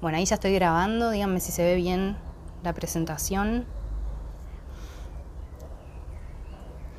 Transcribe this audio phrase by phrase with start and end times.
[0.00, 2.16] Bueno, ahí ya estoy grabando, díganme si se ve bien
[2.62, 3.66] la presentación.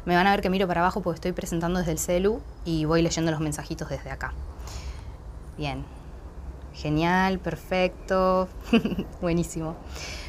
[0.05, 2.85] Me van a ver que miro para abajo porque estoy presentando desde el celu y
[2.85, 4.33] voy leyendo los mensajitos desde acá.
[5.57, 5.83] Bien.
[6.73, 8.49] Genial, perfecto.
[9.21, 9.75] Buenísimo.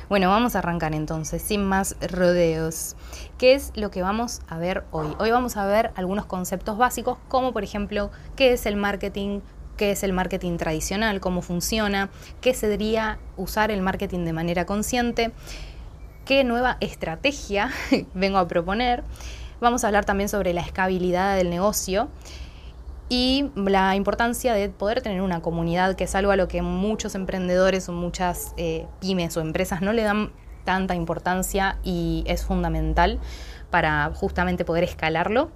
[0.08, 2.94] Bueno, vamos a arrancar entonces, sin más rodeos.
[3.38, 5.08] ¿Qué es lo que vamos a ver hoy?
[5.18, 9.40] Hoy vamos a ver algunos conceptos básicos, como por ejemplo, qué es el marketing,
[9.76, 14.66] qué es el marketing tradicional, cómo funciona, qué se debería usar el marketing de manera
[14.66, 15.32] consciente,
[16.24, 17.70] qué nueva estrategia
[18.14, 19.04] vengo a proponer.
[19.60, 22.08] Vamos a hablar también sobre la escalabilidad del negocio
[23.08, 27.14] y la importancia de poder tener una comunidad, que es algo a lo que muchos
[27.14, 30.32] emprendedores o muchas eh, pymes o empresas no le dan
[30.64, 33.20] tanta importancia y es fundamental
[33.70, 35.50] para justamente poder escalarlo.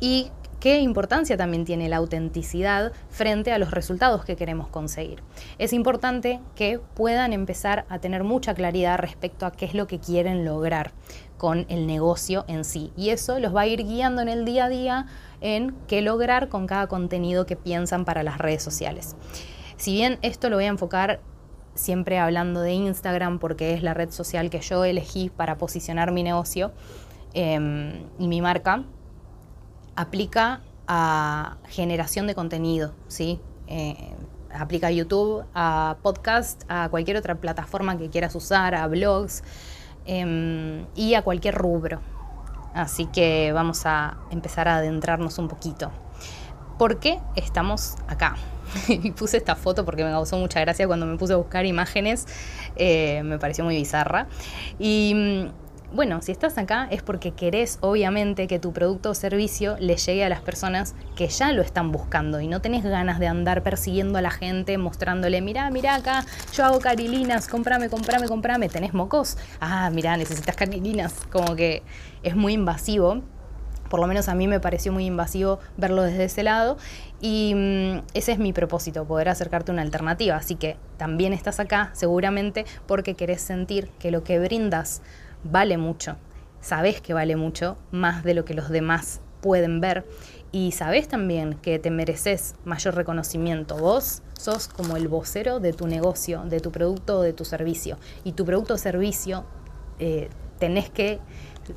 [0.00, 0.30] Y
[0.64, 5.22] qué importancia también tiene la autenticidad frente a los resultados que queremos conseguir.
[5.58, 9.98] Es importante que puedan empezar a tener mucha claridad respecto a qué es lo que
[9.98, 10.92] quieren lograr
[11.36, 12.94] con el negocio en sí.
[12.96, 15.06] Y eso los va a ir guiando en el día a día
[15.42, 19.16] en qué lograr con cada contenido que piensan para las redes sociales.
[19.76, 21.20] Si bien esto lo voy a enfocar
[21.74, 26.22] siempre hablando de Instagram porque es la red social que yo elegí para posicionar mi
[26.22, 26.72] negocio
[27.34, 28.86] em, y mi marca,
[29.96, 33.40] aplica a generación de contenido, ¿sí?
[33.66, 34.14] Eh,
[34.52, 39.42] aplica a YouTube, a podcast, a cualquier otra plataforma que quieras usar, a blogs
[40.04, 42.00] em, y a cualquier rubro.
[42.74, 45.90] Así que vamos a empezar a adentrarnos un poquito.
[46.78, 48.36] ¿Por qué estamos acá?
[48.88, 52.26] y puse esta foto porque me causó mucha gracia cuando me puse a buscar imágenes,
[52.76, 54.26] eh, me pareció muy bizarra.
[54.78, 55.48] Y
[55.94, 60.24] bueno, si estás acá es porque querés obviamente que tu producto o servicio le llegue
[60.24, 64.18] a las personas que ya lo están buscando y no tenés ganas de andar persiguiendo
[64.18, 69.38] a la gente mostrándole, mirá, mirá acá, yo hago carilinas, comprame, comprame, comprame, tenés mocos,
[69.60, 71.82] ah, mirá, necesitas carilinas, como que
[72.24, 73.22] es muy invasivo.
[73.88, 76.78] Por lo menos a mí me pareció muy invasivo verlo desde ese lado.
[77.20, 80.34] Y mm, ese es mi propósito, poder acercarte una alternativa.
[80.34, 85.00] Así que también estás acá seguramente porque querés sentir que lo que brindas
[85.44, 86.16] vale mucho,
[86.60, 90.06] sabes que vale mucho, más de lo que los demás pueden ver
[90.54, 93.76] y sabes también que te mereces mayor reconocimiento.
[93.76, 97.98] Vos sos como el vocero de tu negocio, de tu producto o de tu servicio.
[98.22, 99.44] Y tu producto o servicio
[99.98, 101.18] eh, tenés que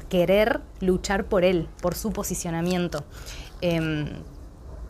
[0.09, 3.03] querer luchar por él, por su posicionamiento.
[3.61, 4.09] Em,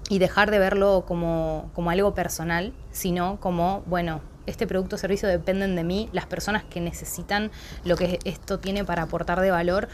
[0.10, 5.30] y dejar de verlo como, como algo personal, sino como, bueno, este producto o servicio
[5.30, 7.52] dependen de mí, las personas que necesitan
[7.86, 9.88] lo que esto tiene para aportar de valor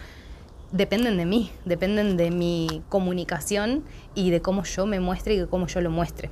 [0.72, 3.84] dependen de mí, dependen de mi comunicación
[4.16, 6.30] y de cómo yo me muestre y de cómo yo lo muestre.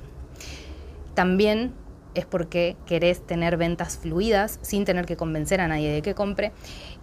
[1.14, 1.74] También
[2.14, 6.52] es porque querés tener ventas fluidas sin tener que convencer a nadie de que compre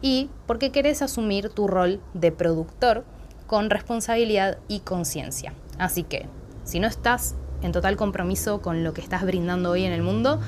[0.01, 3.05] y porque querés asumir tu rol de productor
[3.47, 5.53] con responsabilidad y conciencia.
[5.79, 6.27] Así que,
[6.63, 10.39] si no estás en total compromiso con lo que estás brindando hoy en el mundo,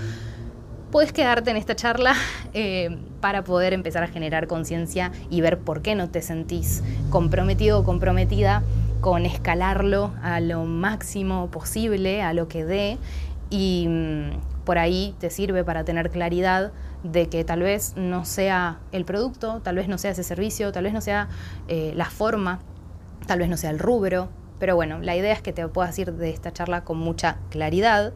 [0.91, 2.13] puedes quedarte en esta charla
[2.53, 7.79] eh, para poder empezar a generar conciencia y ver por qué no te sentís comprometido
[7.79, 8.63] o comprometida
[8.99, 12.97] con escalarlo a lo máximo posible, a lo que dé,
[13.49, 16.71] y mm, por ahí te sirve para tener claridad
[17.03, 20.83] de que tal vez no sea el producto, tal vez no sea ese servicio, tal
[20.83, 21.29] vez no sea
[21.67, 22.59] eh, la forma,
[23.25, 24.29] tal vez no sea el rubro,
[24.59, 28.13] pero bueno, la idea es que te puedas ir de esta charla con mucha claridad.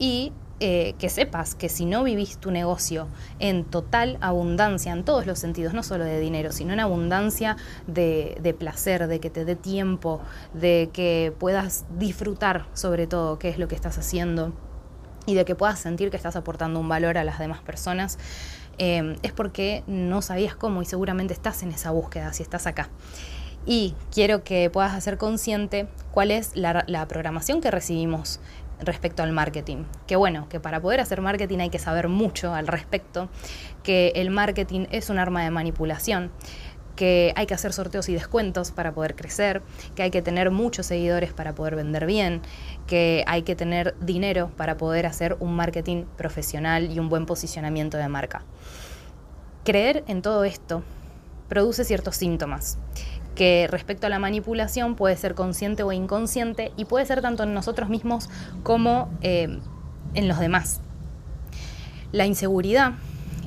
[0.00, 0.32] Y
[0.62, 3.08] eh, que sepas que si no vivís tu negocio
[3.38, 8.36] en total abundancia, en todos los sentidos, no solo de dinero, sino en abundancia de,
[8.42, 10.20] de placer, de que te dé tiempo,
[10.52, 14.52] de que puedas disfrutar sobre todo qué es lo que estás haciendo
[15.24, 18.18] y de que puedas sentir que estás aportando un valor a las demás personas,
[18.78, 22.90] eh, es porque no sabías cómo y seguramente estás en esa búsqueda si estás acá.
[23.66, 28.40] Y quiero que puedas hacer consciente cuál es la, la programación que recibimos
[28.82, 29.84] respecto al marketing.
[30.06, 33.28] Que bueno, que para poder hacer marketing hay que saber mucho al respecto,
[33.82, 36.30] que el marketing es un arma de manipulación,
[36.96, 39.62] que hay que hacer sorteos y descuentos para poder crecer,
[39.94, 42.42] que hay que tener muchos seguidores para poder vender bien,
[42.86, 47.96] que hay que tener dinero para poder hacer un marketing profesional y un buen posicionamiento
[47.96, 48.42] de marca.
[49.64, 50.82] Creer en todo esto
[51.48, 52.78] produce ciertos síntomas
[53.40, 57.54] que respecto a la manipulación puede ser consciente o inconsciente y puede ser tanto en
[57.54, 58.28] nosotros mismos
[58.62, 59.58] como eh,
[60.12, 60.82] en los demás.
[62.12, 62.96] La inseguridad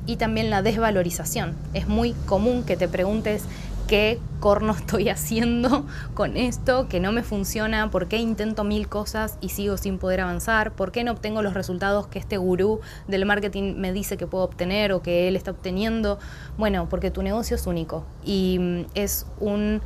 [0.04, 1.54] y también la desvalorización.
[1.74, 3.44] Es muy común que te preguntes
[3.86, 9.38] qué corno estoy haciendo con esto, que no me funciona, por qué intento mil cosas
[9.40, 13.26] y sigo sin poder avanzar, por qué no obtengo los resultados que este gurú del
[13.26, 16.18] marketing me dice que puedo obtener o que él está obteniendo.
[16.58, 19.82] Bueno, porque tu negocio es único y mm, es un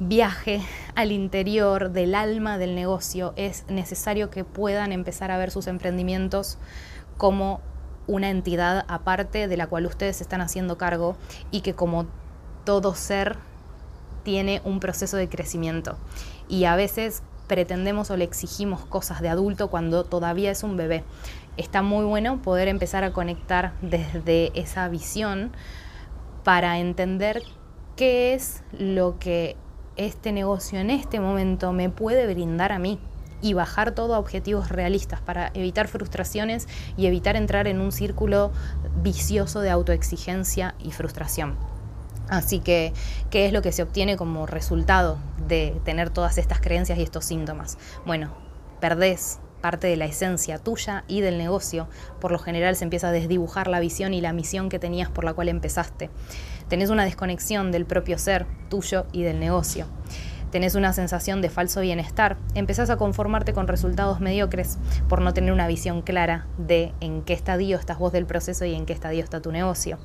[0.00, 0.62] viaje
[0.94, 3.32] al interior del alma del negocio.
[3.36, 6.58] Es necesario que puedan empezar a ver sus emprendimientos
[7.16, 7.60] como
[8.06, 11.16] una entidad aparte de la cual ustedes están haciendo cargo
[11.50, 12.06] y que como
[12.68, 13.38] todo ser
[14.24, 15.96] tiene un proceso de crecimiento.
[16.50, 21.02] Y a veces pretendemos o le exigimos cosas de adulto cuando todavía es un bebé.
[21.56, 25.50] Está muy bueno poder empezar a conectar desde esa visión
[26.44, 27.42] para entender
[27.96, 29.56] qué es lo que
[29.96, 32.98] este negocio en este momento me puede brindar a mí
[33.40, 36.68] y bajar todo a objetivos realistas para evitar frustraciones
[36.98, 38.52] y evitar entrar en un círculo
[39.02, 41.77] vicioso de autoexigencia y frustración.
[42.28, 42.92] Así que,
[43.30, 47.24] ¿qué es lo que se obtiene como resultado de tener todas estas creencias y estos
[47.24, 47.78] síntomas?
[48.04, 48.34] Bueno,
[48.80, 51.88] perdés parte de la esencia tuya y del negocio.
[52.20, 55.24] Por lo general se empieza a desdibujar la visión y la misión que tenías por
[55.24, 56.10] la cual empezaste.
[56.68, 59.86] Tenés una desconexión del propio ser tuyo y del negocio.
[60.50, 62.38] Tenés una sensación de falso bienestar.
[62.54, 64.78] Empezás a conformarte con resultados mediocres
[65.08, 68.74] por no tener una visión clara de en qué estadio estás vos del proceso y
[68.74, 69.98] en qué estadio está tu negocio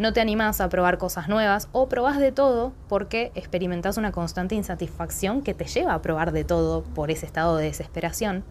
[0.00, 4.54] no te animás a probar cosas nuevas o probás de todo porque experimentás una constante
[4.54, 8.42] insatisfacción que te lleva a probar de todo por ese estado de desesperación.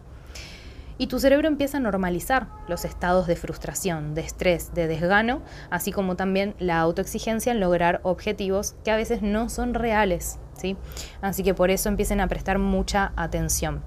[0.96, 5.90] Y tu cerebro empieza a normalizar los estados de frustración, de estrés, de desgano, así
[5.90, 10.38] como también la autoexigencia en lograr objetivos que a veces no son reales.
[10.54, 10.76] ¿sí?
[11.20, 13.82] Así que por eso empiecen a prestar mucha atención.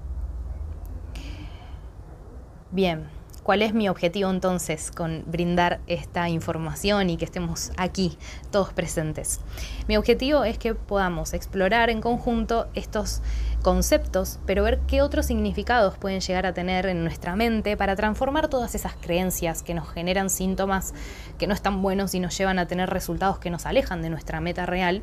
[2.72, 3.08] Bien,
[3.44, 8.16] ¿Cuál es mi objetivo entonces con brindar esta información y que estemos aquí
[8.50, 9.38] todos presentes?
[9.86, 13.20] Mi objetivo es que podamos explorar en conjunto estos
[13.60, 18.48] conceptos, pero ver qué otros significados pueden llegar a tener en nuestra mente para transformar
[18.48, 20.94] todas esas creencias que nos generan síntomas
[21.36, 24.40] que no están buenos y nos llevan a tener resultados que nos alejan de nuestra
[24.40, 25.02] meta real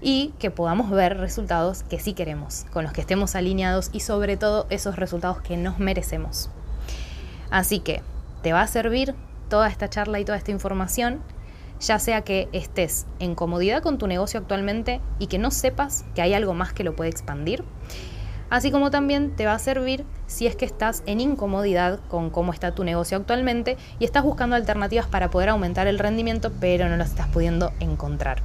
[0.00, 4.38] y que podamos ver resultados que sí queremos, con los que estemos alineados y sobre
[4.38, 6.48] todo esos resultados que nos merecemos.
[7.50, 8.02] Así que
[8.42, 9.14] te va a servir
[9.48, 11.20] toda esta charla y toda esta información,
[11.80, 16.22] ya sea que estés en comodidad con tu negocio actualmente y que no sepas que
[16.22, 17.64] hay algo más que lo puede expandir.
[18.50, 22.52] Así como también te va a servir si es que estás en incomodidad con cómo
[22.52, 26.96] está tu negocio actualmente y estás buscando alternativas para poder aumentar el rendimiento, pero no
[26.96, 28.42] las estás pudiendo encontrar.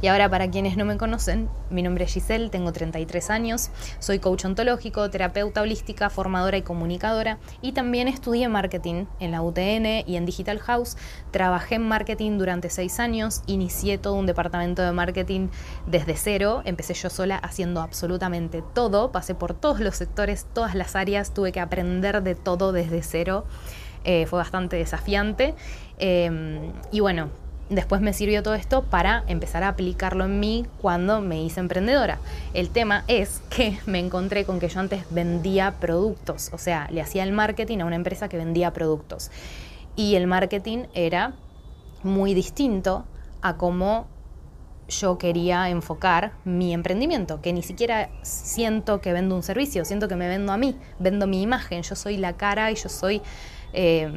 [0.00, 4.20] Y ahora para quienes no me conocen, mi nombre es Giselle, tengo 33 años, soy
[4.20, 10.16] coach ontológico, terapeuta holística, formadora y comunicadora y también estudié marketing en la UTN y
[10.16, 10.96] en Digital House.
[11.32, 15.48] Trabajé en marketing durante 6 años, inicié todo un departamento de marketing
[15.86, 20.94] desde cero, empecé yo sola haciendo absolutamente todo, pasé por todos los sectores, todas las
[20.94, 23.46] áreas, tuve que aprender de todo desde cero.
[24.04, 25.54] Eh, fue bastante desafiante.
[25.98, 27.30] Eh, y bueno,
[27.70, 32.18] después me sirvió todo esto para empezar a aplicarlo en mí cuando me hice emprendedora.
[32.54, 37.00] El tema es que me encontré con que yo antes vendía productos, o sea, le
[37.00, 39.30] hacía el marketing a una empresa que vendía productos.
[39.96, 41.34] Y el marketing era
[42.02, 43.04] muy distinto
[43.42, 44.06] a cómo
[44.88, 50.16] yo quería enfocar mi emprendimiento, que ni siquiera siento que vendo un servicio, siento que
[50.16, 53.20] me vendo a mí, vendo mi imagen, yo soy la cara y yo soy...
[53.74, 54.10] Eh,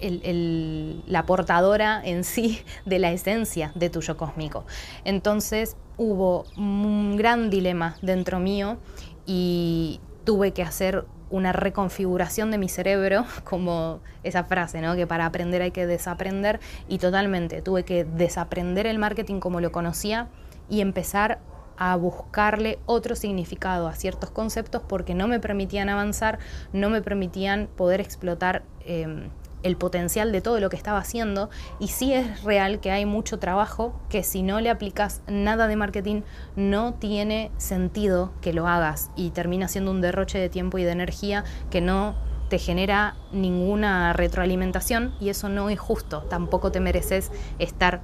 [0.00, 4.64] la portadora en sí de la esencia de tu yo cósmico.
[5.04, 8.78] Entonces hubo un gran dilema dentro mío
[9.26, 14.94] y tuve que hacer una reconfiguración de mi cerebro, como esa frase, ¿no?
[14.94, 19.72] Que para aprender hay que desaprender y totalmente tuve que desaprender el marketing como lo
[19.72, 20.28] conocía
[20.68, 21.40] y empezar
[21.76, 26.38] a buscarle otro significado a ciertos conceptos porque no me permitían avanzar,
[26.72, 29.28] no me permitían poder explotar em,
[29.64, 33.40] el potencial de todo lo que estaba haciendo y sí es real que hay mucho
[33.40, 36.22] trabajo que si no le aplicas nada de marketing
[36.54, 40.92] no tiene sentido que lo hagas y termina siendo un derroche de tiempo y de
[40.92, 42.14] energía que no
[42.48, 48.02] te genera ninguna retroalimentación y eso no es justo, tampoco te mereces estar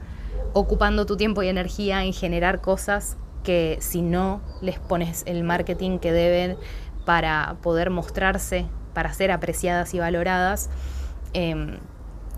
[0.54, 5.98] ocupando tu tiempo y energía en generar cosas que si no les pones el marketing
[5.98, 6.56] que deben
[7.04, 10.70] para poder mostrarse, para ser apreciadas y valoradas,
[11.32, 11.78] em,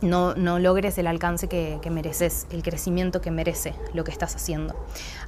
[0.03, 4.75] no, logres el alcance que, mereces, el crecimiento que merece lo que estás haciendo.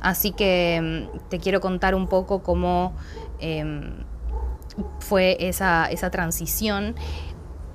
[0.00, 2.94] Así que em, te quiero contar un poco cómo
[3.38, 4.04] em,
[4.98, 6.96] fue esa, esa transición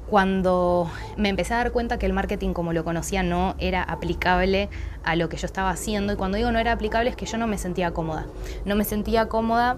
[0.09, 4.69] cuando me empecé a dar cuenta que el marketing como lo conocía no era aplicable
[5.03, 7.37] a lo que yo estaba haciendo y cuando digo no era aplicable es que yo
[7.37, 8.25] no me sentía cómoda.
[8.65, 9.77] No me sentía cómoda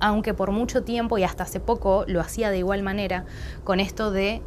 [0.00, 3.24] aunque por mucho tiempo y hasta hace poco lo hacía de igual manera
[3.64, 4.42] con esto de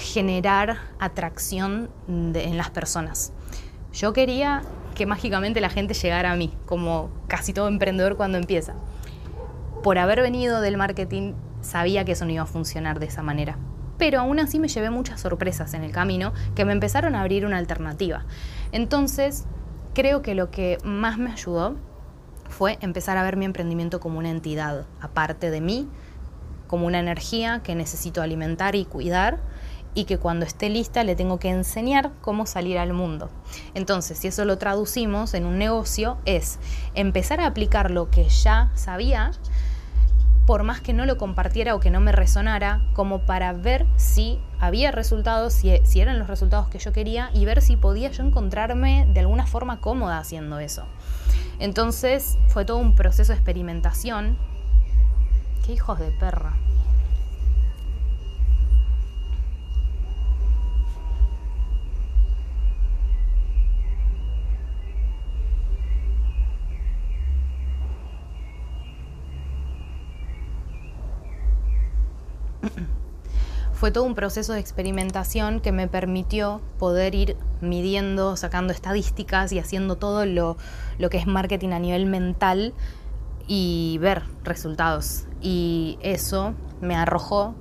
[0.00, 3.32] generar atracción en las personas.
[3.92, 4.62] Yo quería
[4.94, 8.74] que mágicamente la gente llegara a mí, como casi todo emprendedor cuando empieza.
[9.82, 13.58] Por haber venido del marketing, sabía que eso no iba a funcionar de esa manera
[13.98, 17.46] pero aún así me llevé muchas sorpresas en el camino que me empezaron a abrir
[17.46, 18.24] una alternativa.
[18.72, 19.44] Entonces,
[19.94, 21.76] creo que lo que más me ayudó
[22.48, 25.88] fue empezar a ver mi emprendimiento como una entidad, aparte de mí,
[26.66, 29.38] como una energía que necesito alimentar y cuidar
[29.94, 33.30] y que cuando esté lista le tengo que enseñar cómo salir al mundo.
[33.74, 36.58] Entonces, si eso lo traducimos en un negocio, es
[36.94, 39.30] empezar a aplicar lo que ya sabía
[40.46, 44.38] por más que no lo compartiera o que no me resonara, como para ver si
[44.60, 49.06] había resultados, si, eran los resultados que yo quería y ver si podía yo encontrarme
[49.08, 50.84] de alguna forma cómoda haciendo eso.
[51.58, 54.36] Entonces fue todo un proceso de experimentación.
[55.64, 56.56] ¡Qué hijos de perra!
[73.74, 79.58] fue todo un proceso de experimentación que me permitió poder ir midiendo, sacando estadísticas y
[79.58, 80.56] haciendo todo lo,
[81.10, 82.72] que es marketing a nivel mental
[83.46, 85.26] y ver resultados.
[85.42, 87.54] Y eso me arrojó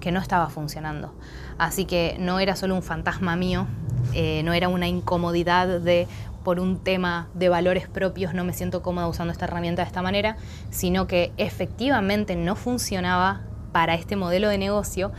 [0.00, 1.12] que no estaba funcionando.
[1.58, 3.66] Así que no era solo un fantasma mío,
[4.14, 6.06] eh, no era una incomodidad de
[6.44, 10.00] por un tema de valores propios no me siento cómoda usando esta herramienta de esta
[10.00, 10.36] manera,
[10.70, 13.42] sino que efectivamente no funcionaba
[13.76, 15.12] para este modelo de negocio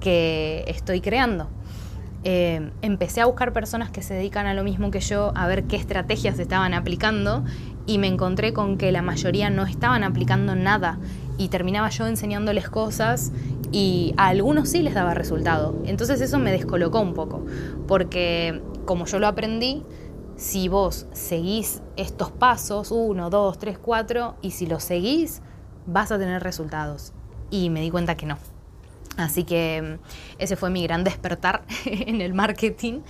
[0.00, 1.50] que estoy creando.
[2.24, 5.64] Eh, empecé a buscar personas que se dedican a lo mismo que yo, a ver
[5.64, 7.44] qué estrategias estaban aplicando
[7.84, 10.98] y me encontré con que la mayoría no estaban aplicando nada
[11.36, 13.30] y terminaba yo enseñándoles cosas
[13.72, 15.78] y a algunos sí les daba resultado.
[15.84, 17.44] Entonces eso me descolocó un poco,
[17.86, 19.82] porque como yo lo aprendí,
[20.34, 25.42] si vos seguís estos pasos, uno, dos, tres, cuatro, y si los seguís,
[25.84, 27.12] vas a tener resultados.
[27.50, 28.38] Y me di cuenta que no.
[29.16, 33.00] Así que mm, ese fue mi gran despertar en el marketing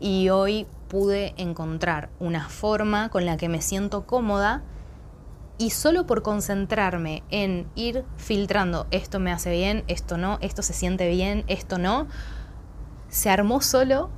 [0.00, 4.62] y hoy pude encontrar una forma con la que me siento cómoda
[5.58, 10.74] y solo por concentrarme en ir filtrando esto me hace bien, esto no, esto se
[10.74, 12.06] siente bien, esto no,
[13.08, 14.10] se armó solo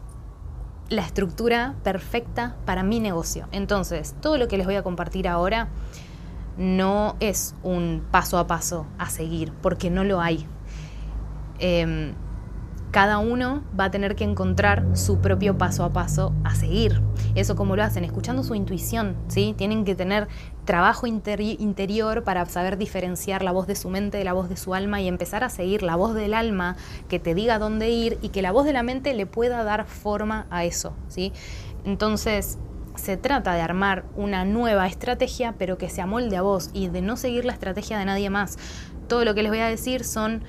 [0.90, 3.46] la estructura perfecta para mi negocio.
[3.52, 5.68] Entonces, todo lo que les voy a compartir ahora
[6.58, 10.46] no es un paso a paso a seguir, porque no lo hay.
[11.60, 12.14] Em,
[12.90, 17.00] cada uno va a tener que encontrar su propio paso a paso a seguir.
[17.34, 19.54] Eso como lo hacen, escuchando su intuición, ¿sí?
[19.56, 20.26] Tienen que tener
[20.64, 24.74] trabajo interior para saber diferenciar la voz de su mente de la voz de su
[24.74, 26.76] alma y empezar a seguir la voz del alma
[27.08, 29.86] que te diga dónde ir y que la voz de la mente le pueda dar
[29.86, 31.32] forma a eso, ¿sí?
[31.84, 32.58] Entonces,
[32.98, 37.00] se trata de armar una nueva estrategia, pero que se amolde a vos y de
[37.00, 38.58] no seguir la estrategia de nadie más.
[39.08, 40.42] Todo lo que les voy a decir son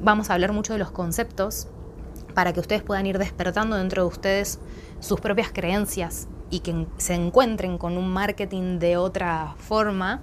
[0.00, 1.68] vamos a hablar mucho de los conceptos
[2.34, 4.58] para que ustedes puedan ir despertando dentro de ustedes
[5.00, 10.22] sus propias creencias y que se encuentren con un marketing de otra forma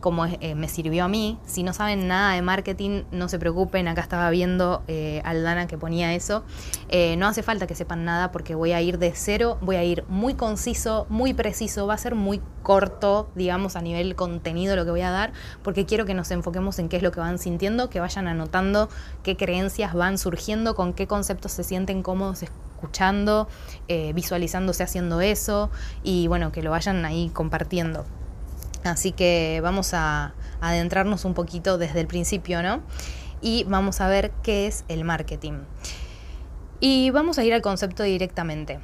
[0.00, 1.38] como eh, me sirvió a mí.
[1.46, 3.86] Si no saben nada de marketing, no se preocupen.
[3.86, 6.42] Acá estaba viendo eh, Aldana que ponía eso.
[6.88, 9.84] Eh, no hace falta que sepan nada porque voy a ir de cero, voy a
[9.84, 11.86] ir muy conciso, muy preciso.
[11.86, 15.86] Va a ser muy corto, digamos, a nivel contenido lo que voy a dar, porque
[15.86, 18.88] quiero que nos enfoquemos en qué es lo que van sintiendo, que vayan anotando
[19.22, 23.48] qué creencias van surgiendo, con qué conceptos se sienten cómodos escuchando,
[24.14, 25.70] visualizándose haciendo eso
[26.02, 28.04] y bueno, que lo vayan ahí compartiendo.
[28.84, 32.82] Así que vamos a adentrarnos un poquito desde el principio, ¿no?
[33.40, 35.60] Y vamos a ver qué es el marketing.
[36.80, 38.78] Y vamos a ir al concepto directamente.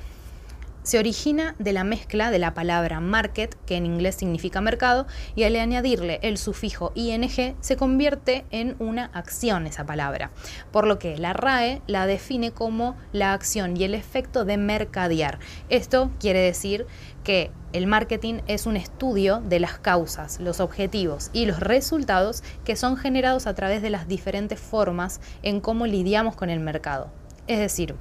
[0.87, 5.43] Se origina de la mezcla de la palabra market, que en inglés significa mercado, y
[5.43, 7.27] al añadirle el sufijo ing
[7.59, 10.31] se convierte en una acción esa palabra,
[10.71, 15.41] por lo que la RAE la define como la acción y el efecto de mercadear.
[15.71, 16.87] Esto quiere decir
[17.25, 22.77] que el marketing es un estudio de las causas, los objetivos y los resultados que
[22.77, 27.11] son generados a través de las diferentes formas en cómo lidiamos con el mercado.
[27.49, 27.97] Es decir,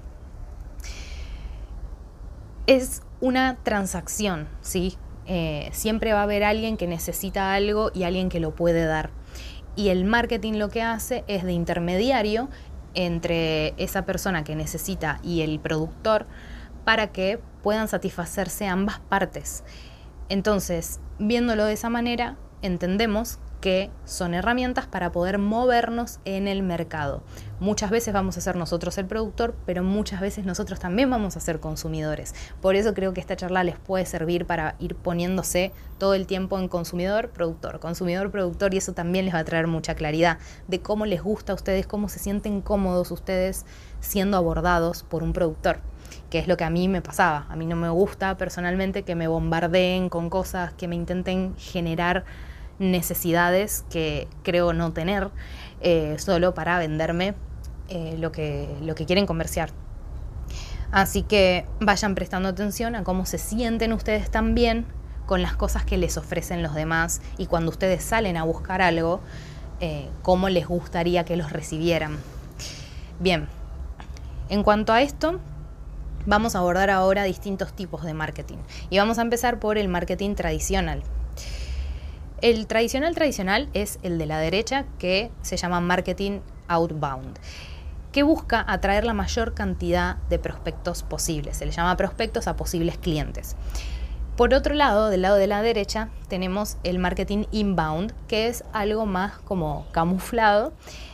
[2.68, 4.98] es una transacción, ¿sí?
[5.28, 9.10] Eh, siempre va a haber alguien que necesita algo y alguien que lo puede dar.
[9.76, 12.50] Y el marketing lo que hace es de intermediario
[12.94, 16.28] entre esa persona que necesita y el productor
[16.86, 19.64] para que puedan satisfacerse ambas partes.
[20.30, 27.24] Entonces, viéndolo de esa manera, entendemos que son herramientas para poder movernos en el mercado.
[27.60, 31.40] Muchas veces vamos a ser nosotros el productor, pero muchas veces nosotros también vamos a
[31.40, 32.36] ser consumidores.
[32.62, 36.60] Por eso creo que esta charla les puede servir para ir poniéndose todo el tiempo
[36.60, 40.82] en consumidor, productor, consumidor, productor, y eso también les va a traer mucha claridad de
[40.82, 43.66] cómo les gusta a ustedes, cómo se sienten cómodos ustedes
[44.00, 45.80] siendo abordados por un productor
[46.30, 47.48] que es lo que a mí me pasaba.
[47.50, 52.26] A mí no me gusta personalmente que me bombardeen con cosas que me intenten generar
[52.80, 55.30] necesidades que creo no tener
[55.82, 57.36] eh, solo para venderme
[57.90, 59.70] eh, lo, que, lo que quieren comerciar.
[60.92, 64.86] Así que vayan prestando atención a cómo se sienten ustedes también
[65.26, 69.22] con las cosas que les ofrecen los demás y cuando ustedes salen a buscar algo,
[69.82, 72.18] eh, cómo les gustaría que los recibieran.
[73.20, 73.48] Bien,
[74.50, 75.40] en cuanto a esto,
[76.26, 78.58] vamos a abordar ahora distintos tipos de marketing
[78.90, 81.04] y vamos a empezar por el marketing tradicional.
[82.46, 87.40] El tradicional tradicional es el de la derecha que se llama marketing outbound
[88.12, 91.58] que busca atraer la mayor cantidad de prospectos posibles.
[91.58, 93.56] Se le llama prospectos a posibles clientes.
[94.38, 99.08] Por otro lado, del lado de la derecha, tenemos el marketing inbound, que es algo
[99.08, 100.72] más como camuflado.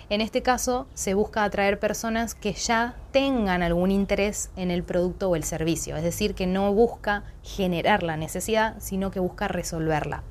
[0.09, 5.29] En este caso, se busca atraer personas que ya tengan algún interés en el producto
[5.29, 10.23] o el servicio, es decir, que no busca generar la necesidad, sino que busca resolverla.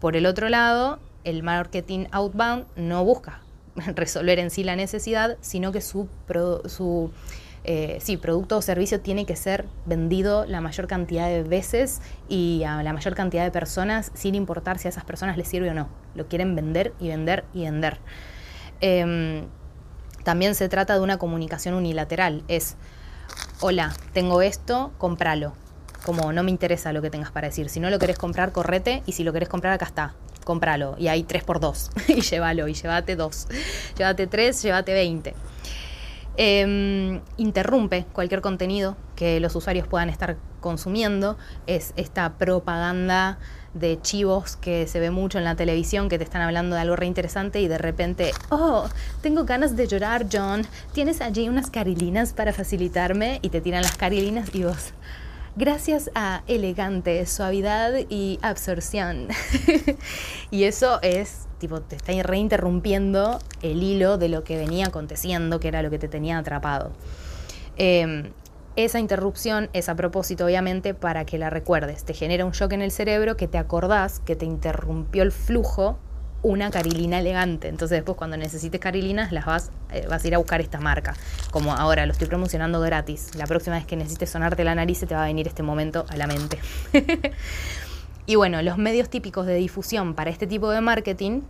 [0.00, 3.40] Por el otro lado, el marketing outbound no busca
[3.94, 6.08] resolver en sí la necesidad, sino que su,
[7.64, 12.82] eh, producto o servicio tiene que ser vendido la mayor cantidad de veces y a
[12.82, 15.88] la mayor cantidad de personas sin importar si a esas personas les sirve o no.
[16.14, 17.98] Lo quieren vender y vender y vender.
[18.80, 19.46] Em,
[20.24, 22.44] también se trata de una comunicación unilateral.
[22.48, 22.76] Es,
[23.60, 25.54] hola, tengo esto, cómpralo
[26.06, 27.68] como no me interesa lo que tengas para decir.
[27.68, 30.14] Si no lo querés comprar, correte y si lo querés comprar, acá está.
[30.44, 30.94] Cómpralo.
[30.98, 33.48] Y hay 3 por 2 y llévalo y llévate 2.
[33.98, 35.34] Llévate 3, llévate 20.
[36.36, 41.36] Em, interrumpe cualquier contenido que los usuarios puedan estar consumiendo.
[41.66, 43.38] Es esta propaganda
[43.74, 46.94] de chivos que se ve mucho en la televisión que te están hablando de algo
[46.94, 48.88] re interesante y de repente, oh,
[49.22, 50.64] tengo ganas de llorar, John.
[50.92, 53.40] ¿Tienes allí unas carilinas para facilitarme?
[53.42, 54.92] Y te tiran las carilinas y vos
[55.56, 59.28] gracias a elegante, suavidad y absorción.
[60.50, 65.68] y eso es, tipo, te está reinterrumpiendo el hilo de lo que venía aconteciendo, que
[65.68, 66.92] era lo que te tenía atrapado.
[67.78, 68.32] Em,
[68.76, 72.04] esa interrupción es a propósito, obviamente, para que la recuerdes.
[72.04, 75.98] Te genera un shock en el cerebro que te acordás que te interrumpió el flujo
[76.46, 77.66] una carilina elegante.
[77.66, 81.16] Entonces después cuando necesites carilinas las vas, eh, vas a ir a buscar esta marca.
[81.50, 83.34] Como ahora lo estoy promocionando gratis.
[83.34, 86.06] La próxima vez que necesites sonarte la nariz se te va a venir este momento
[86.08, 86.60] a la mente.
[88.26, 91.42] y bueno, los medios típicos de difusión para este tipo de marketing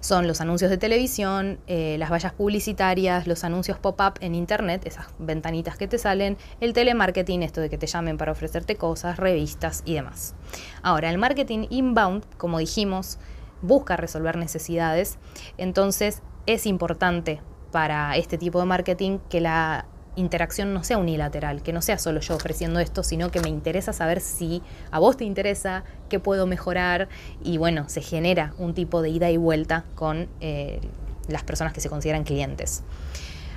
[0.00, 5.08] son los anuncios de televisión, eh, las vallas publicitarias, los anuncios pop-up en internet, esas
[5.18, 9.82] ventanitas que te salen, el telemarketing, esto de que te llamen para ofrecerte cosas, revistas
[9.84, 10.34] y demás.
[10.82, 13.18] Ahora, el marketing inbound, como dijimos,
[13.62, 15.18] busca resolver necesidades.
[15.58, 21.72] Entonces es importante para este tipo de marketing que la interacción no sea unilateral, que
[21.72, 25.24] no sea solo yo ofreciendo esto, sino que me interesa saber si a vos te
[25.24, 27.08] interesa, qué puedo mejorar
[27.42, 30.80] y bueno, se genera un tipo de ida y vuelta con eh,
[31.28, 32.82] las personas que se consideran clientes.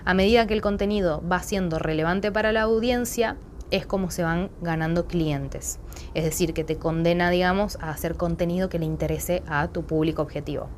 [0.06, 3.38] A medida que el contenido va siendo relevante para la audiencia,
[3.72, 5.80] es como se van ganando clientes.
[6.14, 10.22] Es decir, que te condena, digamos, a hacer contenido que le interese a tu público
[10.22, 10.70] objetivo.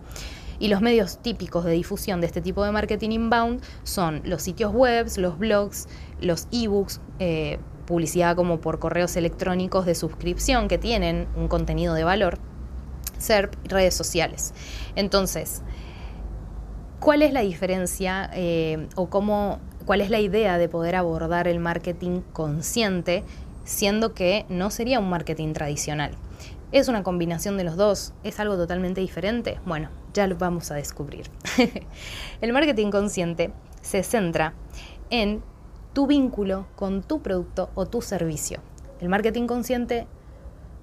[0.59, 4.73] Y los medios típicos de difusión de este tipo de marketing inbound son los sitios
[4.73, 5.87] web, los blogs,
[6.21, 12.03] los ebooks, eh, publicidad como por correos electrónicos de suscripción que tienen un contenido de
[12.03, 12.39] valor,
[13.17, 14.53] SERP redes sociales.
[14.95, 15.61] Entonces,
[16.99, 21.59] ¿cuál es la diferencia eh, o cómo cuál es la idea de poder abordar el
[21.59, 23.23] marketing consciente
[23.65, 26.11] siendo que no sería un marketing tradicional.
[26.71, 28.13] ¿Es una combinación de los dos?
[28.23, 29.59] ¿Es algo totalmente diferente?
[29.65, 31.29] Bueno, ya lo vamos a descubrir.
[32.41, 33.51] el marketing consciente
[33.81, 34.53] se centra
[35.09, 35.43] en
[35.93, 38.61] tu vínculo con tu producto o tu servicio.
[38.99, 40.07] El marketing consciente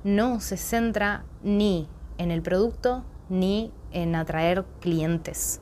[0.05, 5.61] no se centra ni en el producto ni en atraer clientes,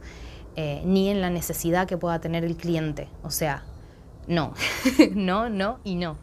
[0.57, 3.09] eh, ni en la necesidad que pueda tener el cliente.
[3.23, 3.65] O sea,
[4.27, 4.55] no,
[5.15, 6.17] no, no y no.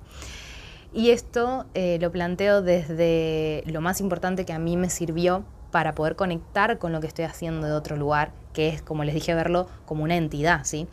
[0.93, 5.93] Y esto eh, lo planteo desde lo más importante que a mí me sirvió para
[5.93, 9.35] poder conectar con lo que estoy haciendo de otro lugar, que es, como les dije,
[9.35, 10.87] verlo como una entidad, ¿sí?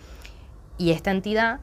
[0.79, 1.61] Y esta entidad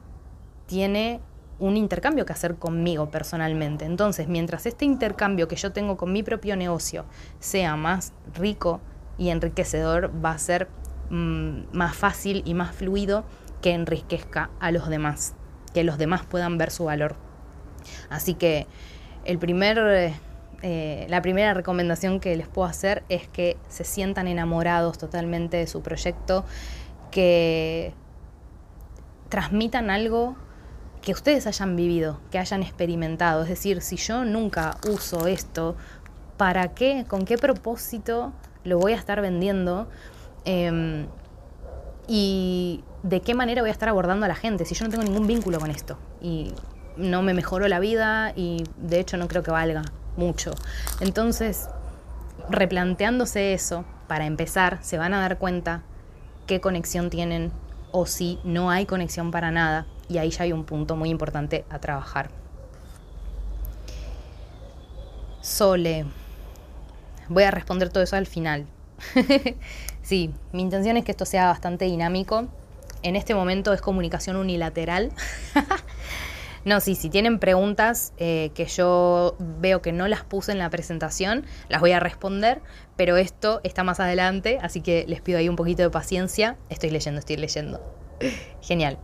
[0.66, 1.20] tiene
[1.58, 3.84] un intercambio que hacer conmigo personalmente.
[3.84, 7.04] Entonces, mientras este intercambio que yo tengo con mi propio negocio
[7.38, 8.80] sea más rico
[9.18, 10.68] y enriquecedor, va a ser
[11.10, 13.24] mm, más fácil y más fluido
[13.60, 15.34] que enriquezca a los demás,
[15.72, 17.14] que los demás puedan ver su valor.
[18.10, 18.66] Así que
[19.24, 20.12] el primer,
[20.62, 25.66] eh, la primera recomendación que les puedo hacer es que se sientan enamorados totalmente de
[25.66, 26.44] su proyecto,
[27.10, 27.94] que
[29.28, 30.36] transmitan algo
[31.02, 33.42] que ustedes hayan vivido, que hayan experimentado.
[33.42, 35.76] Es decir, si yo nunca uso esto,
[36.36, 37.04] ¿para qué?
[37.08, 38.32] ¿Con qué propósito
[38.64, 39.88] lo voy a estar vendiendo?
[40.44, 41.06] Em,
[42.06, 45.04] y de qué manera voy a estar abordando a la gente si yo no tengo
[45.04, 45.98] ningún vínculo con esto.
[46.20, 46.52] Y
[46.96, 49.82] no me mejoró la vida y de hecho no creo que valga
[50.16, 50.52] mucho.
[51.00, 51.68] Entonces,
[52.48, 55.82] replanteándose eso, para empezar, se van a dar cuenta
[56.46, 57.52] qué conexión tienen
[57.92, 59.86] o si no hay conexión para nada.
[60.08, 62.30] Y ahí ya hay un punto muy importante a trabajar.
[65.40, 66.04] Sole.
[67.28, 68.66] Voy a responder todo eso al final.
[70.02, 72.48] sí, mi intención es que esto sea bastante dinámico.
[73.02, 75.10] En este momento es comunicación unilateral.
[76.64, 80.70] No, sí, si tienen preguntas eh, que yo veo que no las puse en la
[80.70, 82.60] presentación, las voy a responder,
[82.96, 86.56] pero esto está más adelante, así que les pido ahí un poquito de paciencia.
[86.68, 87.82] Estoy leyendo, estoy leyendo.
[88.62, 88.98] Genial.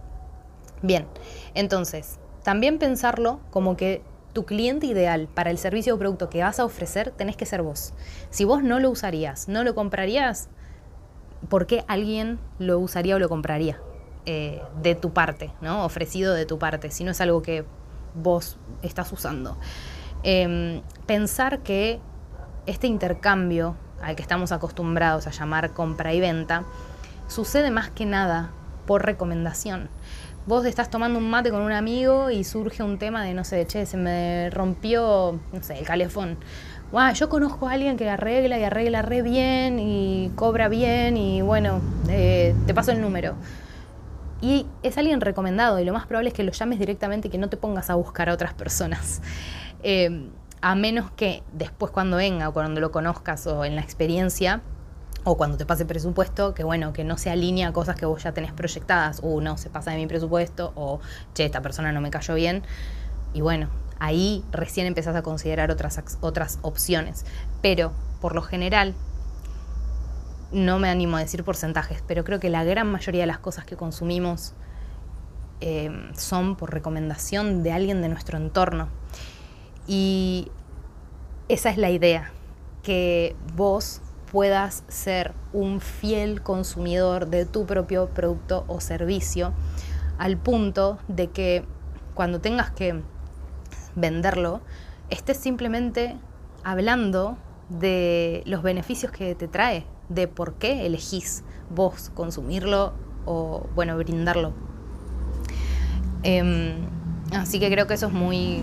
[0.82, 1.06] Bien,
[1.54, 6.60] entonces, también pensarlo como que tu cliente ideal para el servicio o producto que vas
[6.60, 7.92] a ofrecer tenés que ser vos.
[8.30, 10.48] Si vos no lo usarías, no lo comprarías,
[11.48, 13.80] ¿por qué alguien lo usaría o lo compraría?
[14.30, 15.86] Eh, de tu parte, ¿no?
[15.86, 17.64] Ofrecido de tu parte, si no es algo que
[18.14, 19.56] vos estás usando.
[20.22, 21.98] Em, pensar que
[22.66, 26.64] este intercambio al que estamos acostumbrados a llamar compra y venta,
[27.26, 28.50] sucede más que nada
[28.86, 29.88] por recomendación.
[30.44, 33.66] Vos estás tomando un mate con un amigo y surge un tema de, no sé,
[33.66, 36.36] che, se me rompió, no sé, el calefón.
[37.14, 41.80] yo conozco a alguien que arregla y arregla re bien y cobra bien y bueno,
[42.10, 43.34] eh, te paso el número
[44.40, 47.38] y es alguien recomendado y lo más probable es que lo llames directamente y que
[47.38, 49.20] no te pongas a buscar a otras personas.
[49.84, 50.28] Eh,
[50.60, 54.60] a menos que después cuando venga o cuando lo conozcas o en la experiencia
[55.24, 58.22] o cuando te pase presupuesto, que bueno, que no se alinea a cosas que vos
[58.22, 61.00] ya tenés proyectadas, o no, se pasa de mi presupuesto, o
[61.34, 62.62] che, esta persona no me cayó bien.
[63.34, 67.26] Y bueno, ahí recién empezás a considerar otras, otras opciones.
[67.60, 68.94] Pero por lo general,
[70.52, 73.64] no me animo a decir porcentajes, pero creo que la gran mayoría de las cosas
[73.64, 74.54] que consumimos
[75.60, 78.88] eh, son por recomendación de alguien de nuestro entorno.
[79.86, 80.50] Y
[81.48, 82.30] esa es la idea,
[82.82, 89.52] que vos puedas ser un fiel consumidor de tu propio producto o servicio
[90.18, 91.64] al punto de que
[92.14, 93.02] cuando tengas que
[93.94, 94.60] venderlo,
[95.10, 96.16] estés simplemente
[96.64, 102.92] hablando de los beneficios que te trae de por qué elegís vos consumirlo
[103.26, 104.52] o, bueno, brindarlo.
[106.22, 106.76] Em,
[107.32, 108.62] así que creo que eso es muy...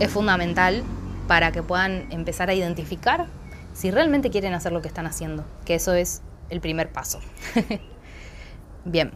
[0.00, 0.82] es fundamental
[1.28, 3.26] para que puedan empezar a identificar
[3.72, 7.20] si realmente quieren hacer lo que están haciendo, que eso es el primer paso.
[8.84, 9.12] Bien.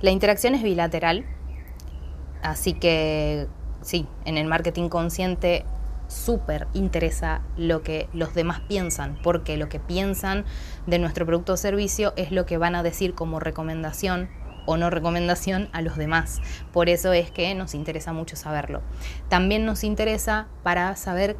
[0.00, 1.24] La interacción es bilateral,
[2.42, 3.48] así que
[3.80, 5.64] sí, en el marketing consciente
[6.14, 10.44] súper interesa lo que los demás piensan, porque lo que piensan
[10.86, 14.28] de nuestro producto o servicio es lo que van a decir como recomendación
[14.66, 16.40] o no recomendación a los demás.
[16.72, 18.82] Por eso es que nos interesa mucho saberlo.
[19.28, 21.36] También nos interesa para saber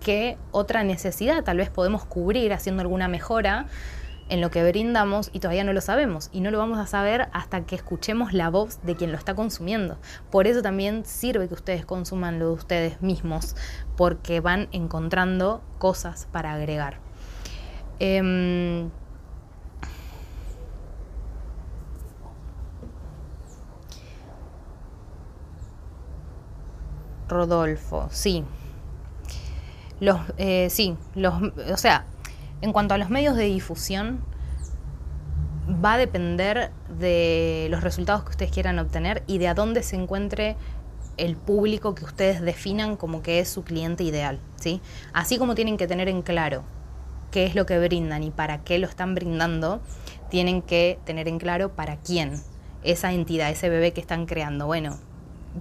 [0.00, 3.66] qué otra necesidad tal vez podemos cubrir haciendo alguna mejora
[4.28, 7.28] en lo que brindamos y todavía no lo sabemos y no lo vamos a saber
[7.32, 9.98] hasta que escuchemos la voz de quien lo está consumiendo.
[10.30, 13.56] Por eso también sirve que ustedes consuman lo de ustedes mismos
[13.96, 16.98] porque van encontrando cosas para agregar.
[17.98, 18.90] Em,
[27.28, 28.44] Rodolfo, sí.
[30.00, 31.34] Los, eh, sí, los,
[31.72, 32.06] o sea,
[32.60, 34.20] en cuanto a los medios de difusión,
[35.84, 39.96] va a depender de los resultados que ustedes quieran obtener y de a dónde se
[39.96, 40.56] encuentre
[41.16, 44.80] el público que ustedes definan como que es su cliente ideal, ¿sí?
[45.12, 46.64] Así como tienen que tener en claro
[47.30, 49.80] qué es lo que brindan y para qué lo están brindando,
[50.30, 52.40] tienen que tener en claro para quién
[52.82, 54.66] esa entidad, ese bebé que están creando.
[54.66, 54.98] Bueno,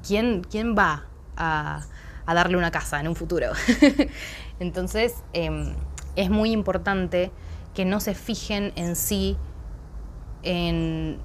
[0.06, 1.86] ¿quién, quién va a,
[2.28, 3.48] darle una casa en un futuro?
[4.60, 5.74] Entonces, em,
[6.16, 7.32] es muy importante
[7.74, 9.38] que no se fijen en sí
[10.44, 11.20] en,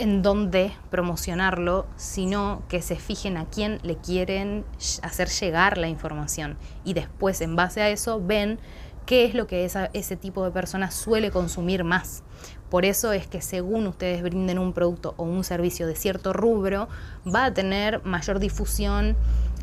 [0.00, 4.64] en dónde promocionarlo, sino que se fijen a quién le quieren
[5.02, 8.58] hacer llegar la información y después en base a eso ven
[9.04, 12.22] qué es lo que ese tipo de personas suele consumir más.
[12.70, 16.88] Por eso es que según ustedes brinden un producto o un servicio de cierto rubro,
[17.26, 19.16] va a tener mayor difusión,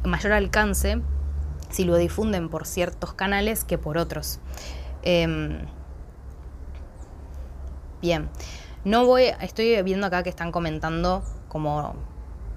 [0.04, 1.02] mayor alcance
[1.70, 4.40] si lo difunden por ciertos canales que por otros.
[5.04, 5.66] Em,
[8.02, 8.30] bien,
[8.88, 11.94] no voy, estoy viendo acá que están comentando como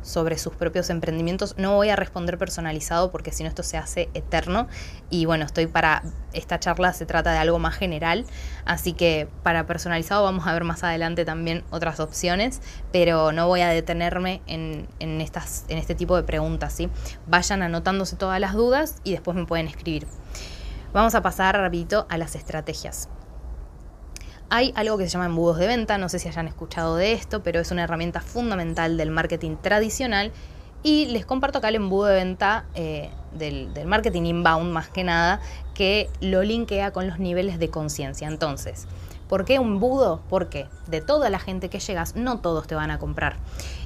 [0.01, 1.57] sobre sus propios emprendimientos.
[1.59, 4.69] No voy a responder personalizado porque si no esto se hace eterno.
[5.11, 8.27] Y bueno, estoy para, esta charla se trata de algo más general,
[8.65, 12.63] así que para personalizado vamos a ver más adelante también otras opciones,
[12.93, 16.73] pero no voy a detenerme en, en, estas, en este tipo de preguntas.
[16.73, 16.89] ¿sí?
[17.27, 20.07] Vayan anotándose todas las dudas y después me pueden escribir.
[20.93, 23.09] Vamos a pasar rapidito a las estrategias.
[24.53, 27.41] Hay algo que se llama embudos de venta, no sé si hayan escuchado de esto,
[27.45, 30.33] pero es una herramienta fundamental del marketing tradicional
[30.83, 35.41] y les comparto acá el embudo de venta eh, del, marketing inbound más que nada,
[35.73, 38.27] que lo linkea con los niveles de conciencia.
[38.27, 38.89] Entonces,
[39.29, 40.21] ¿por qué un embudo?
[40.29, 43.37] Porque de toda la gente que llegas, no todos te van a comprar.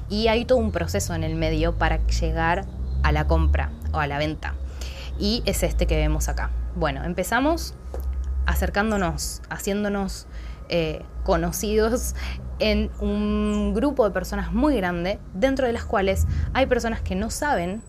[0.09, 2.65] Y hay todo un proceso en el medio para llegar
[3.03, 4.55] a la compra o a la venta.
[5.19, 6.49] Y es este que vemos acá.
[6.75, 7.75] Bueno, empezamos
[8.45, 10.27] acercándonos, haciéndonos
[10.69, 12.15] eh, conocidos
[12.59, 17.29] en un grupo de personas muy grande, dentro de las cuales hay personas que no
[17.29, 17.81] saben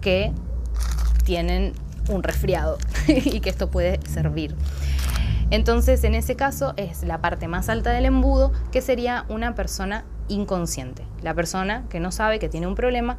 [0.00, 0.32] que
[1.24, 1.72] tienen
[2.08, 4.56] un resfriado y que esto puede servir.
[5.50, 10.04] Entonces, en ese caso, es la parte más alta del embudo, que sería una persona
[10.28, 13.16] inconsciente, la persona que no sabe que tiene un problema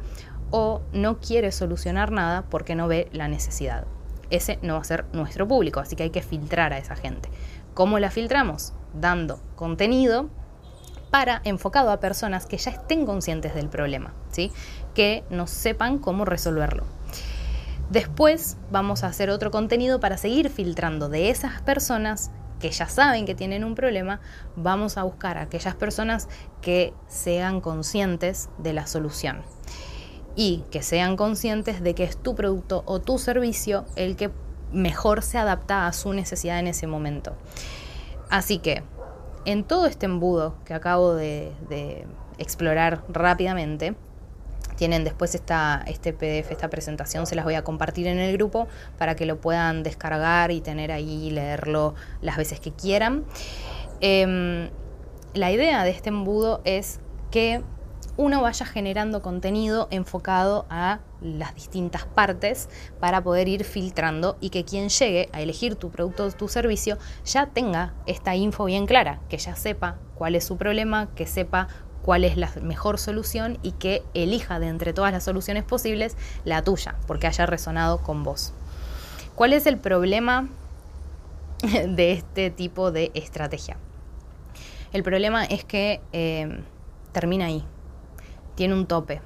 [0.50, 3.84] o no quiere solucionar nada porque no ve la necesidad.
[4.30, 7.28] Ese no va a ser nuestro público, así que hay que filtrar a esa gente.
[7.80, 8.74] ¿Cómo la filtramos?
[8.92, 10.28] Dando contenido
[11.10, 14.52] para enfocado a personas que ya estén conscientes del problema, ¿sí?
[14.92, 16.84] que no sepan cómo resolverlo.
[17.88, 23.24] Después vamos a hacer otro contenido para seguir filtrando de esas personas que ya saben
[23.24, 24.20] que tienen un problema,
[24.56, 26.28] vamos a buscar a aquellas personas
[26.60, 29.40] que sean conscientes de la solución
[30.36, 34.30] y que sean conscientes de que es tu producto o tu servicio el que
[34.72, 37.34] mejor se adapta a su necesidad en ese momento.
[38.28, 38.82] Así que,
[39.44, 41.52] en todo este embudo que acabo de,
[42.38, 43.94] explorar rápidamente,
[44.76, 48.66] tienen después esta, este PDF, esta presentación, se las voy a compartir en el grupo
[48.96, 53.24] para que lo puedan descargar y tener ahí leerlo las veces que quieran.
[54.00, 54.70] Em,
[55.34, 56.98] la idea de este embudo es
[57.30, 57.62] que
[58.20, 62.68] uno vaya generando contenido enfocado a las distintas partes
[63.00, 66.98] para poder ir filtrando y que quien llegue a elegir tu producto o tu servicio
[67.24, 71.68] ya tenga esta info bien clara, que ya sepa cuál es su problema, que sepa
[72.02, 76.60] cuál es la mejor solución y que elija de entre todas las soluciones posibles la
[76.60, 78.52] tuya, porque haya resonado con vos.
[79.34, 80.46] ¿Cuál es el problema
[81.62, 83.78] de este tipo de estrategia?
[84.92, 86.60] El problema es que eh,
[87.12, 87.64] termina ahí,
[88.60, 89.22] tiene un tope,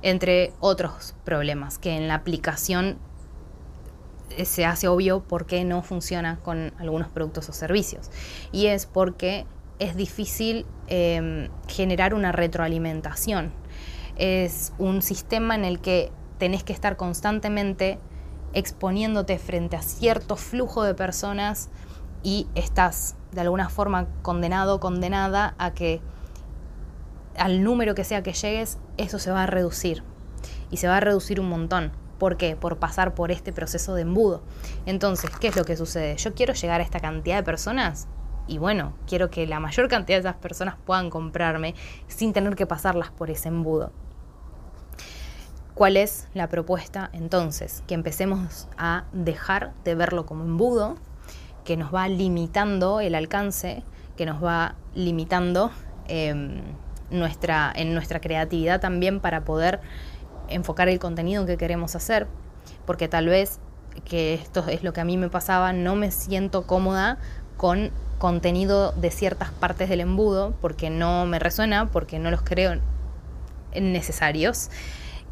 [0.00, 2.96] entre otros problemas que en la aplicación
[4.30, 8.10] eh, se hace obvio por qué no funciona con algunos productos o servicios.
[8.50, 9.44] Y es porque
[9.78, 13.52] es difícil em, generar una retroalimentación.
[14.16, 17.98] Es un sistema en el que tenés que estar constantemente
[18.54, 21.68] exponiéndote frente a cierto flujo de personas
[22.22, 26.00] y estás de alguna forma condenado, condenada a que
[27.36, 30.02] al número que sea que llegues, eso se va a reducir.
[30.70, 31.92] Y se va a reducir un montón.
[32.18, 32.56] ¿Por qué?
[32.56, 34.42] Por pasar por este proceso de embudo.
[34.86, 36.16] Entonces, ¿qué es lo que sucede?
[36.16, 38.06] Yo quiero llegar a esta cantidad de personas
[38.46, 41.74] y bueno, quiero que la mayor cantidad de esas personas puedan comprarme
[42.08, 43.92] sin tener que pasarlas por ese embudo.
[45.74, 47.82] ¿Cuál es la propuesta entonces?
[47.86, 50.96] Que empecemos a dejar de verlo como embudo,
[51.64, 53.82] que nos va limitando el alcance,
[54.16, 55.70] que nos va limitando
[56.08, 56.60] em,
[57.12, 59.80] nuestra, en nuestra creatividad también para poder
[60.48, 62.26] enfocar el contenido que queremos hacer,
[62.86, 63.60] porque tal vez,
[64.04, 67.18] que esto es lo que a mí me pasaba, no me siento cómoda
[67.56, 72.80] con contenido de ciertas partes del embudo, porque no me resuena, porque no los creo
[73.74, 74.70] necesarios.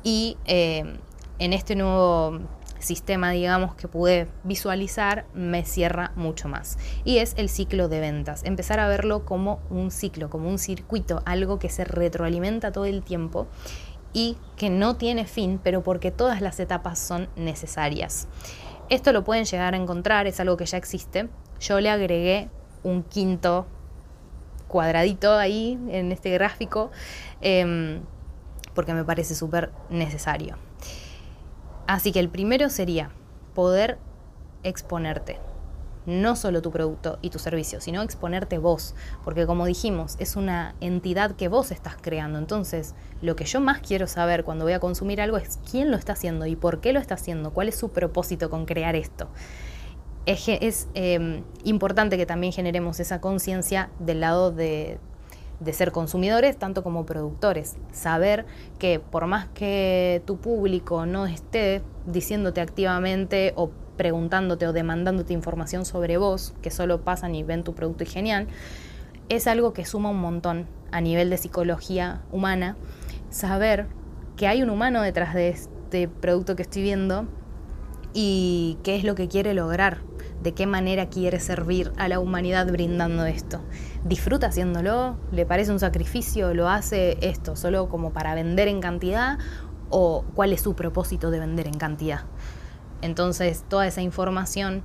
[0.02, 0.98] Y eh,
[1.38, 2.40] en este nuevo
[2.80, 6.78] sistema, digamos, que pude visualizar, me cierra mucho más.
[7.04, 8.42] Y es el ciclo de ventas.
[8.44, 13.02] Empezar a verlo como un ciclo, como un circuito, algo que se retroalimenta todo el
[13.02, 13.46] tiempo
[14.12, 18.28] y que no tiene fin, pero porque todas las etapas son necesarias.
[18.88, 21.28] Esto lo pueden llegar a encontrar, es algo que ya existe.
[21.60, 22.48] Yo le agregué
[22.82, 23.66] un quinto
[24.66, 26.90] cuadradito ahí en este gráfico
[27.40, 28.00] em,
[28.74, 30.56] porque me parece súper necesario.
[31.90, 33.10] Así que el primero sería
[33.52, 33.98] poder
[34.62, 35.40] exponerte.
[36.06, 38.94] No solo tu producto y tu servicio, sino exponerte vos.
[39.24, 42.38] Porque como dijimos, es una entidad que vos estás creando.
[42.38, 45.96] Entonces, lo que yo más quiero saber cuando voy a consumir algo es quién lo
[45.96, 49.28] está haciendo y por qué lo está haciendo, cuál es su propósito con crear esto.
[50.26, 55.00] Es, em, importante que también generemos esa conciencia del lado de,
[55.60, 57.76] de ser consumidores tanto como productores.
[57.92, 58.46] Saber
[58.78, 65.84] que por más que tu público no esté diciéndote activamente o preguntándote o demandándote información
[65.84, 68.48] sobre vos, que solo pasan y ven tu producto y genial,
[69.28, 72.76] es algo que suma un montón a nivel de psicología humana.
[73.28, 73.86] Saber
[74.36, 77.28] que hay un humano detrás de este producto que estoy viendo
[78.14, 79.98] y qué es lo que quiere lograr,
[80.42, 83.60] de qué manera quiere servir a la humanidad brindando esto.
[84.04, 85.16] ¿Disfruta haciéndolo?
[85.32, 86.54] ¿Le parece un sacrificio?
[86.54, 89.38] ¿Lo hace esto solo como para vender en cantidad?
[89.90, 92.22] ¿O cuál es su propósito de vender en cantidad?
[93.02, 94.82] Entonces, toda esa información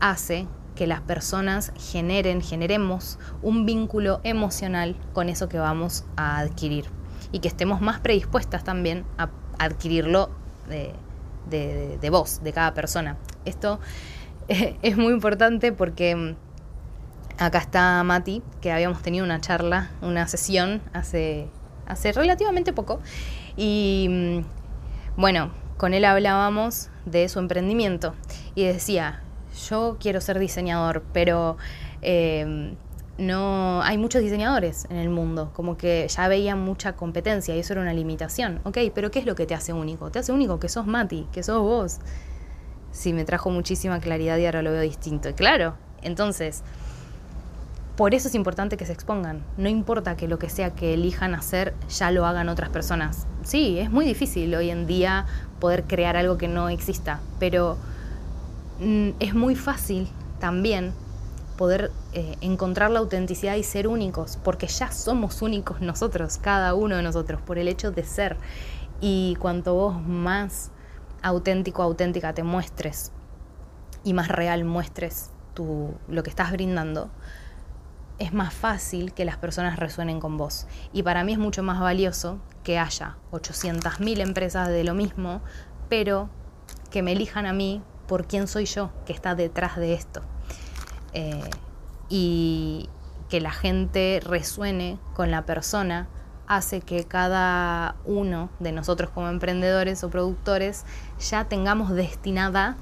[0.00, 6.86] hace que las personas generen, generemos un vínculo emocional con eso que vamos a adquirir
[7.30, 10.30] y que estemos más predispuestas también a adquirirlo
[10.68, 10.92] de,
[11.48, 13.18] de, de voz, de cada persona.
[13.44, 13.80] Esto
[14.82, 16.34] es muy importante porque mm,
[17.38, 21.48] acá está Mati, que habíamos tenido una charla, una sesión hace,
[21.86, 23.00] hace relativamente poco.
[23.56, 28.14] Y mm, bueno, con él hablábamos de su emprendimiento
[28.54, 29.22] y decía,
[29.68, 31.56] yo quiero ser diseñador, pero
[32.00, 32.76] em,
[33.18, 37.74] no hay muchos diseñadores en el mundo, como que ya veía mucha competencia y eso
[37.74, 38.60] era una limitación.
[38.64, 40.10] Ok, pero ¿qué es lo que te hace único?
[40.10, 41.98] Te hace único que sos Mati, que sos vos
[42.92, 45.34] sí me trajo muchísima claridad y ahora lo veo distinto.
[45.34, 46.62] claro, entonces,
[47.96, 49.44] por eso es importante que se expongan.
[49.56, 53.26] No importa que lo que sea que elijan hacer ya lo hagan otras personas.
[53.44, 55.26] Sí, es muy difícil hoy en día
[55.60, 57.76] poder crear algo que no exista, pero
[58.80, 60.08] mm, es muy fácil
[60.40, 60.92] también
[61.56, 66.96] poder eh, encontrar la autenticidad y ser únicos, porque ya somos únicos nosotros, cada uno
[66.96, 68.36] de nosotros, por el hecho de ser.
[69.00, 70.71] Y cuanto vos más
[71.22, 73.12] auténtico, auténtica te muestres
[74.04, 77.10] y más real muestres tu, lo que estás brindando,
[78.18, 80.66] es más fácil que las personas resuenen con vos.
[80.92, 85.42] Y para mí es mucho más valioso que haya 800.000 empresas de lo mismo,
[85.88, 86.28] pero
[86.90, 90.22] que me elijan a mí por quién soy yo que está detrás de esto.
[91.14, 91.50] Eh,
[92.08, 92.88] y
[93.28, 96.08] que la gente resuene con la persona
[96.46, 100.84] hace que cada uno de nosotros como emprendedores o productores
[101.22, 102.76] ya tengamos destinada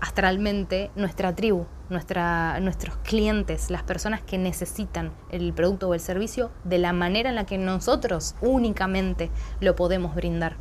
[0.00, 6.78] astralmente nuestra tribu, nuestros clientes, las personas que necesitan el producto o el servicio de
[6.78, 10.56] la manera en la que nosotros únicamente lo podemos brindar.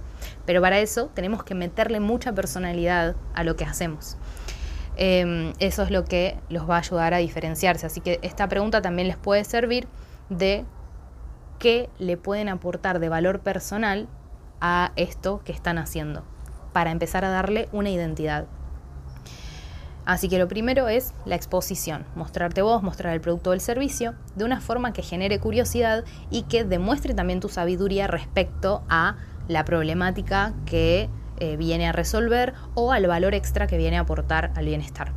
[0.45, 4.17] Pero para eso tenemos que meterle mucha personalidad a lo que hacemos.
[4.95, 7.87] Em, eso es lo que los va a ayudar a diferenciarse.
[7.87, 9.87] Así que esta pregunta también les puede servir
[10.29, 10.65] de
[11.57, 14.07] qué le pueden aportar de valor personal
[14.59, 16.23] a esto que están haciendo,
[16.73, 18.45] para empezar a darle una identidad.
[20.05, 24.15] Así que lo primero es la exposición, mostrarte vos, mostrar el producto o el servicio
[24.35, 29.63] de una forma que genere curiosidad y que demuestre también tu sabiduría respecto a la
[29.63, 34.65] problemática que eh, viene a resolver o al valor extra que viene a aportar al
[34.65, 35.11] bienestar.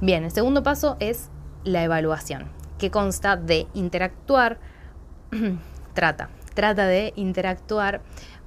[0.00, 1.30] Bien, el segundo paso es
[1.64, 2.48] la evaluación,
[2.78, 4.58] que consta de interactuar,
[5.94, 8.02] trata, trata de interactuar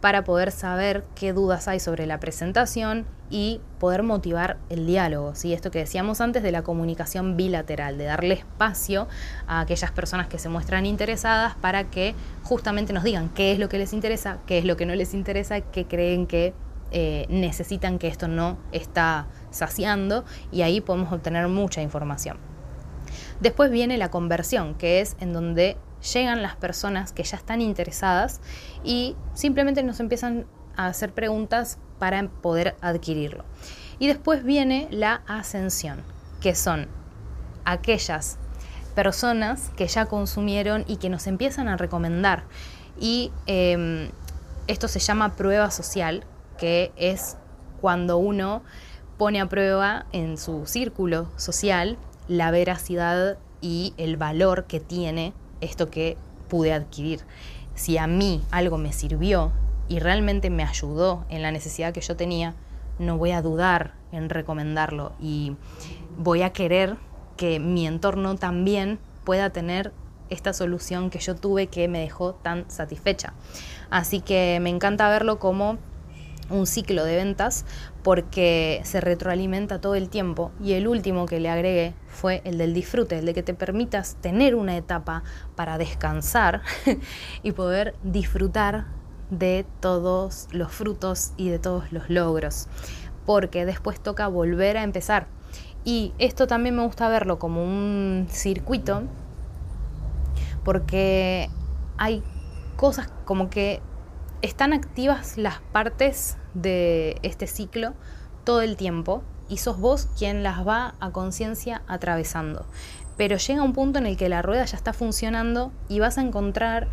[0.05, 5.33] para poder saber qué dudas hay sobre la presentación y poder motivar el diálogo.
[5.33, 5.51] ¿sí?
[5.51, 9.07] Esto que decíamos antes de la comunicación bilateral, de darle espacio
[9.47, 13.67] a aquellas personas que se muestran interesadas para que justamente nos digan qué es lo
[13.67, 16.53] que les interesa, qué es lo que no les interesa, qué creen que
[16.91, 22.37] eh, necesitan que esto no está saciando y ahí podemos obtener mucha información.
[23.39, 25.77] Después viene la conversión, que es en donde
[26.13, 28.41] llegan las personas que ya están interesadas
[28.83, 30.45] y simplemente nos empiezan
[30.77, 33.43] a hacer preguntas para poder adquirirlo.
[33.99, 36.03] Y después viene la ascensión,
[36.41, 36.87] que son
[37.63, 38.37] aquellas
[38.93, 42.43] personas que ya consumieron y que nos empiezan a recomendar.
[42.99, 44.09] Y em,
[44.67, 46.23] esto se llama prueba social,
[46.57, 47.37] que es
[47.81, 48.63] cuando uno
[49.17, 51.97] pone a prueba en su círculo social
[52.27, 55.33] la veracidad y el valor que tiene
[55.65, 57.21] esto que pude adquirir.
[57.75, 59.51] Si a mí algo me sirvió
[59.87, 62.55] y realmente me ayudó en la necesidad que yo tenía,
[62.99, 65.57] no voy a dudar en recomendarlo y
[66.17, 66.95] voy a querer
[67.35, 69.91] que mi entorno también pueda tener
[70.29, 73.33] esta solución que yo tuve que me dejó tan satisfecha.
[73.89, 75.77] Así que me encanta verlo como
[76.49, 77.65] un ciclo de ventas
[78.03, 82.73] porque se retroalimenta todo el tiempo y el último que le agregué fue el del
[82.73, 85.23] disfrute, el de que te permitas tener una etapa
[85.55, 86.61] para descansar
[87.43, 88.85] y poder disfrutar
[89.29, 92.67] de todos los frutos y de todos los logros,
[93.25, 95.27] porque después toca volver a empezar.
[95.83, 99.03] Y esto también me gusta verlo como un circuito,
[100.63, 101.49] porque
[101.97, 102.23] hay
[102.75, 103.81] cosas como que
[104.45, 107.93] están activas las partes de este ciclo
[108.43, 112.65] todo el tiempo y sos vos quien las va a conciencia atravesando.
[113.17, 116.21] Pero llega un punto en el que la rueda ya está funcionando y vas a
[116.21, 116.87] encontrar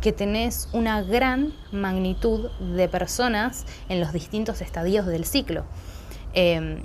[0.00, 5.64] que tenés una gran magnitud de personas en los distintos estadios del ciclo.
[6.32, 6.84] Em,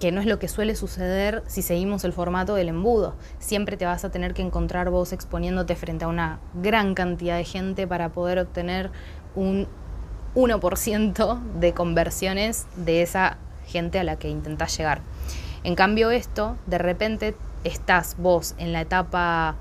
[0.00, 3.14] que no es lo que suele suceder si seguimos el formato del embudo.
[3.38, 7.44] Siempre te vas a tener que encontrar vos exponiéndote frente a una gran cantidad de
[7.44, 8.90] gente para poder obtener
[9.36, 9.68] un
[10.34, 15.00] 1% de conversiones de esa gente a la que intentás llegar.
[15.64, 19.56] En cambio esto, de repente estás vos en la etapa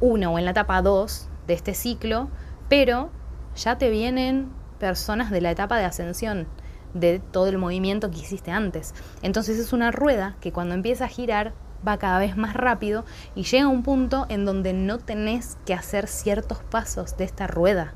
[0.00, 2.28] 1 o en la etapa 2 de este ciclo,
[2.68, 3.10] pero
[3.56, 6.46] ya te vienen personas de la etapa de ascensión
[6.94, 8.94] de todo el movimiento que hiciste antes.
[9.22, 11.52] Entonces es una rueda que cuando empieza a girar
[11.86, 13.04] va cada vez más rápido
[13.34, 17.46] y llega a un punto en donde no tenés que hacer ciertos pasos de esta
[17.46, 17.94] rueda.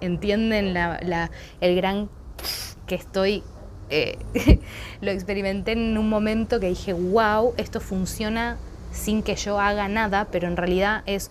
[0.00, 1.30] ¿Entienden la,
[1.60, 2.08] el gran
[2.86, 3.42] que estoy?
[3.88, 4.18] Eh,
[5.00, 8.56] lo experimenté en un momento que dije, wow, esto funciona
[8.92, 11.30] sin que yo haga nada, pero en realidad es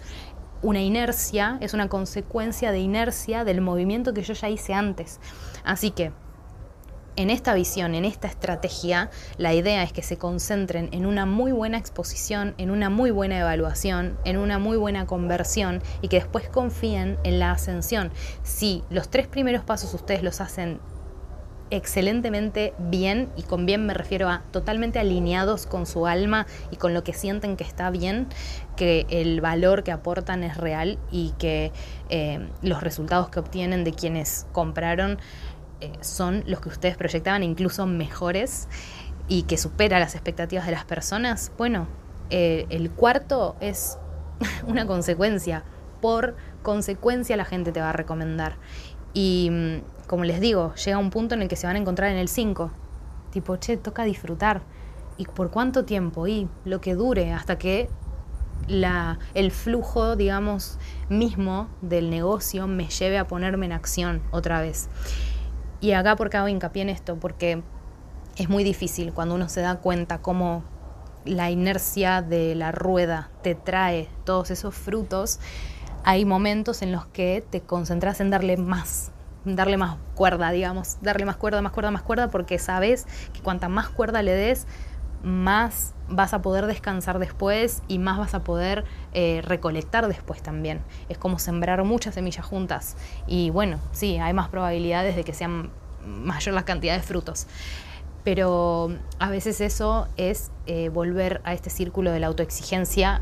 [0.61, 5.20] una inercia, es una consecuencia de inercia del movimiento que yo ya hice antes.
[5.63, 6.11] Así que
[7.16, 11.51] en esta visión, en esta estrategia, la idea es que se concentren en una muy
[11.51, 16.49] buena exposición, en una muy buena evaluación, en una muy buena conversión y que después
[16.49, 18.11] confíen en la ascensión.
[18.43, 20.80] Si los tres primeros pasos ustedes los hacen
[21.72, 26.93] excelentemente bien, y con bien me refiero a totalmente alineados con su alma y con
[26.93, 28.28] lo que sienten que está bien,
[28.76, 31.72] que el valor que aportan es real y que
[32.09, 35.18] eh, los resultados que obtienen de quienes compraron
[36.01, 38.67] son los que ustedes proyectaban, incluso mejores
[39.27, 41.88] y que supera las expectativas de las personas, bueno,
[42.29, 43.97] eh, el cuarto es
[44.67, 45.63] una consecuencia.
[46.01, 48.57] Por consecuencia la gente te va a recomendar.
[49.13, 52.11] Y mm, como les digo, llega un punto en el que se van a encontrar
[52.11, 52.71] en el 5.
[53.31, 54.61] Tipo, che, toca disfrutar.
[55.17, 56.27] ¿Y por cuánto tiempo?
[56.27, 57.89] Y lo que dure hasta que
[59.33, 60.77] el flujo, digamos,
[61.09, 64.89] mismo del negocio me lleve a ponerme en acción otra vez.
[65.82, 67.61] Y acá porque hago hincapié en esto, porque
[68.38, 70.63] es muy difícil cuando uno se da cuenta cómo
[71.26, 75.39] la inercia de la rueda te trae todos esos frutos,
[76.03, 79.11] hay momentos en los que te concentras en darle más,
[79.43, 83.69] darle más cuerda, digamos, darle más cuerda, más cuerda, más cuerda, porque sabes que cuanta
[83.69, 84.67] más cuerda le des,
[85.26, 90.82] más vas a poder descansar después y más vas a poder eh, recolectar después también.
[91.09, 92.95] Es como sembrar muchas semillas juntas.
[93.26, 95.71] Y bueno, sí, hay más probabilidades de que sean
[96.05, 97.47] mayor la cantidad de frutos.
[98.23, 103.21] Pero a veces eso es eh, volver a este círculo de la autoexigencia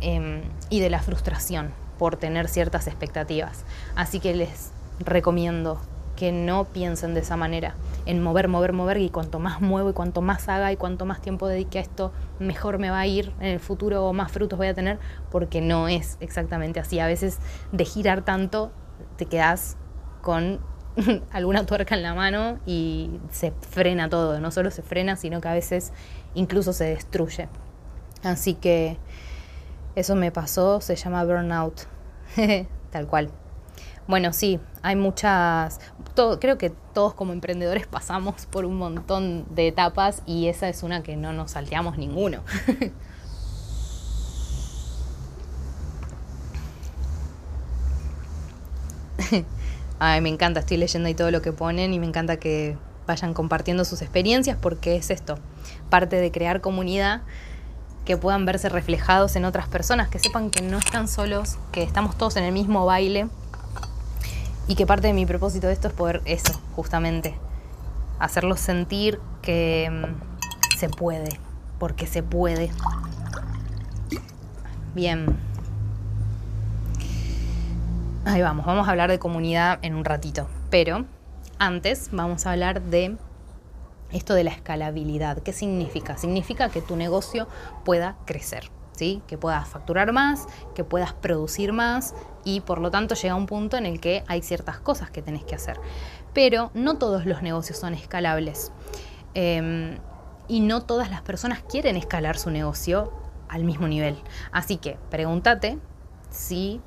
[0.00, 3.64] em, y de la frustración por tener ciertas expectativas.
[3.96, 4.70] Así que les
[5.00, 5.80] recomiendo
[6.20, 9.94] que no piensen de esa manera, en mover, mover, mover, y cuanto más muevo y
[9.94, 13.32] cuanto más haga y cuanto más tiempo dedique a esto, mejor me va a ir
[13.40, 14.98] en el futuro o más frutos voy a tener,
[15.30, 17.00] porque no es exactamente así.
[17.00, 17.38] A veces
[17.72, 18.70] de girar tanto
[19.16, 19.78] te quedas
[20.20, 20.60] con
[21.32, 25.48] alguna tuerca en la mano y se frena todo, no solo se frena, sino que
[25.48, 25.90] a veces
[26.34, 27.48] incluso se destruye.
[28.22, 28.98] Así que
[29.94, 31.80] eso me pasó, se llama burnout,
[32.90, 33.30] tal cual.
[34.10, 35.78] Bueno, sí, hay muchas,
[36.40, 41.04] creo que todos como emprendedores pasamos por un montón de etapas y esa es una
[41.04, 42.42] que no nos salteamos ninguno.
[50.00, 53.32] Ay, me encanta, estoy leyendo ahí todo lo que ponen y me encanta que vayan
[53.32, 55.38] compartiendo sus experiencias porque es esto,
[55.88, 57.22] parte de crear comunidad
[58.04, 62.18] que puedan verse reflejados en otras personas, que sepan que no están solos, que estamos
[62.18, 63.28] todos en el mismo baile
[64.70, 67.34] y que parte de mi propósito de esto es poder eso, justamente,
[68.20, 71.40] hacerlos sentir que mm, se puede,
[71.80, 72.70] porque se puede.
[74.94, 75.36] Bien.
[78.24, 81.04] Ahí vamos, vamos a hablar de comunidad en un ratito, pero
[81.58, 83.16] antes vamos a hablar de
[84.12, 85.38] esto de la escalabilidad.
[85.38, 86.16] ¿Qué significa?
[86.16, 87.48] Significa que tu negocio
[87.84, 88.70] pueda crecer.
[89.00, 92.14] Que puedas facturar más, que puedas producir más
[92.44, 95.42] y por lo tanto llega un punto en el que hay ciertas cosas que tenés
[95.42, 95.80] que hacer.
[96.34, 98.72] Pero no todos los negocios son escalables
[99.32, 99.98] em,
[100.48, 103.10] y no todas las personas quieren escalar su negocio
[103.48, 104.18] al mismo nivel.
[104.52, 105.78] Así que pregúntate
[106.28, 106.82] si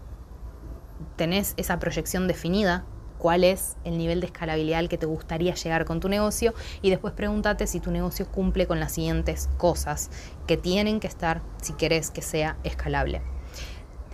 [1.15, 2.85] tenés esa proyección definida
[3.23, 6.89] cuál es el nivel de escalabilidad al que te gustaría llegar con tu negocio y
[6.89, 10.11] después pregúntate si tu negocio cumple con las siguientes cosas
[10.45, 13.21] que tienen que estar si querés que sea escalable.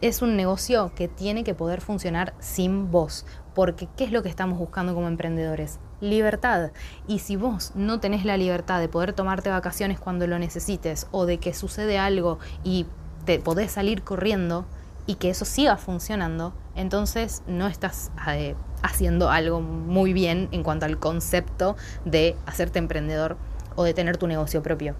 [0.02, 4.30] Es un negocio que tiene que poder funcionar sin vos, porque ¿qué es lo que
[4.30, 5.80] estamos buscando como emprendedores?
[6.02, 6.70] Libertad.
[7.08, 11.26] Y si vos no tenés la libertad de poder tomarte vacaciones cuando lo necesites o
[11.26, 12.86] de que sucede algo y
[13.26, 14.68] te podés salir corriendo,
[15.10, 20.86] y que eso siga funcionando, entonces no estás eh, haciendo algo muy bien en cuanto
[20.86, 21.76] al concepto
[22.06, 23.38] de hacerte emprendedor
[23.76, 24.96] o de tener tu negocio propio.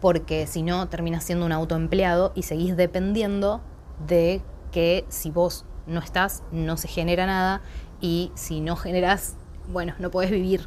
[0.00, 3.60] Porque si no, terminas siendo un autoempleado y seguís dependiendo
[4.06, 4.42] de
[4.72, 7.60] que si vos no estás, no se genera nada
[8.00, 9.36] y si no generas,
[9.68, 10.66] bueno, no puedes vivir.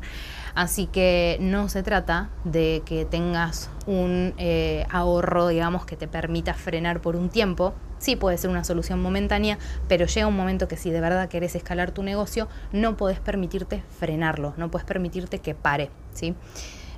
[0.56, 6.54] Así que no se trata de que tengas un eh, ahorro, digamos, que te permita
[6.54, 10.78] frenar por un tiempo, Sí puede ser una solución momentánea, pero llega un momento que
[10.78, 15.56] si de verdad querés escalar tu negocio, no podés permitirte frenarlo, no puedes permitirte que
[15.56, 15.90] pare.
[16.14, 16.36] ¿sí?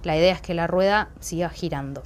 [0.04, 2.04] La idea es que la rueda siga girando.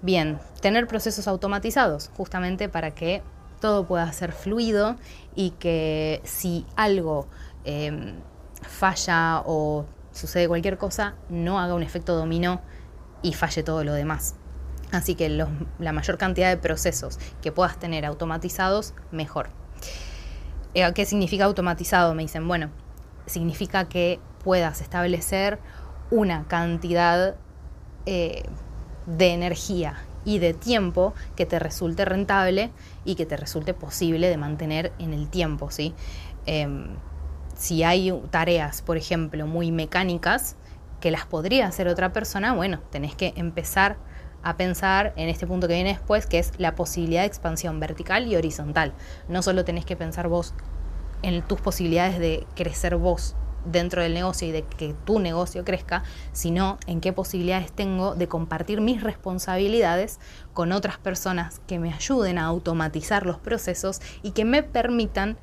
[0.00, 3.22] Bien, tener procesos automatizados, justamente para que
[3.60, 4.96] todo pueda ser fluido
[5.34, 7.26] y que si algo
[7.64, 8.14] em,
[8.62, 12.60] falla o sucede cualquier cosa, no haga un efecto dominó
[13.22, 14.36] y falle todo lo demás.
[14.90, 19.50] Así que la mayor cantidad de procesos que puedas tener automatizados, mejor.
[20.74, 22.14] Eh, ¿Qué significa automatizado?
[22.14, 22.70] Me dicen, bueno,
[23.26, 25.58] significa que puedas establecer
[26.10, 27.36] una cantidad
[28.06, 28.42] eh,
[29.06, 32.70] de energía y de tiempo que te resulte rentable
[33.04, 35.70] y que te resulte posible de mantener en el tiempo.
[35.70, 35.94] ¿sí?
[36.46, 36.96] Em,
[37.56, 40.56] si hay tareas, por ejemplo, muy mecánicas,
[41.00, 43.96] que las podría hacer otra persona, bueno, tenés que empezar
[44.48, 48.26] a pensar en este punto que viene después, que es la posibilidad de expansión vertical
[48.26, 48.94] y horizontal.
[49.28, 50.54] No solo tenés que pensar vos
[51.20, 53.36] en tus posibilidades de crecer vos
[53.66, 58.26] dentro del negocio y de que tu negocio crezca, sino en qué posibilidades tengo de
[58.26, 60.18] compartir mis responsabilidades
[60.54, 65.36] con otras personas que me ayuden a automatizar los procesos y que me permitan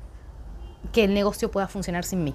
[0.92, 2.34] que el negocio pueda funcionar sin mí.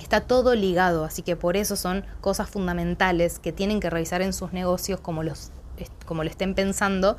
[0.00, 4.32] Está todo ligado, así que por eso son cosas fundamentales que tienen que revisar en
[4.32, 5.52] sus negocios como los
[6.06, 7.16] como lo estén pensando,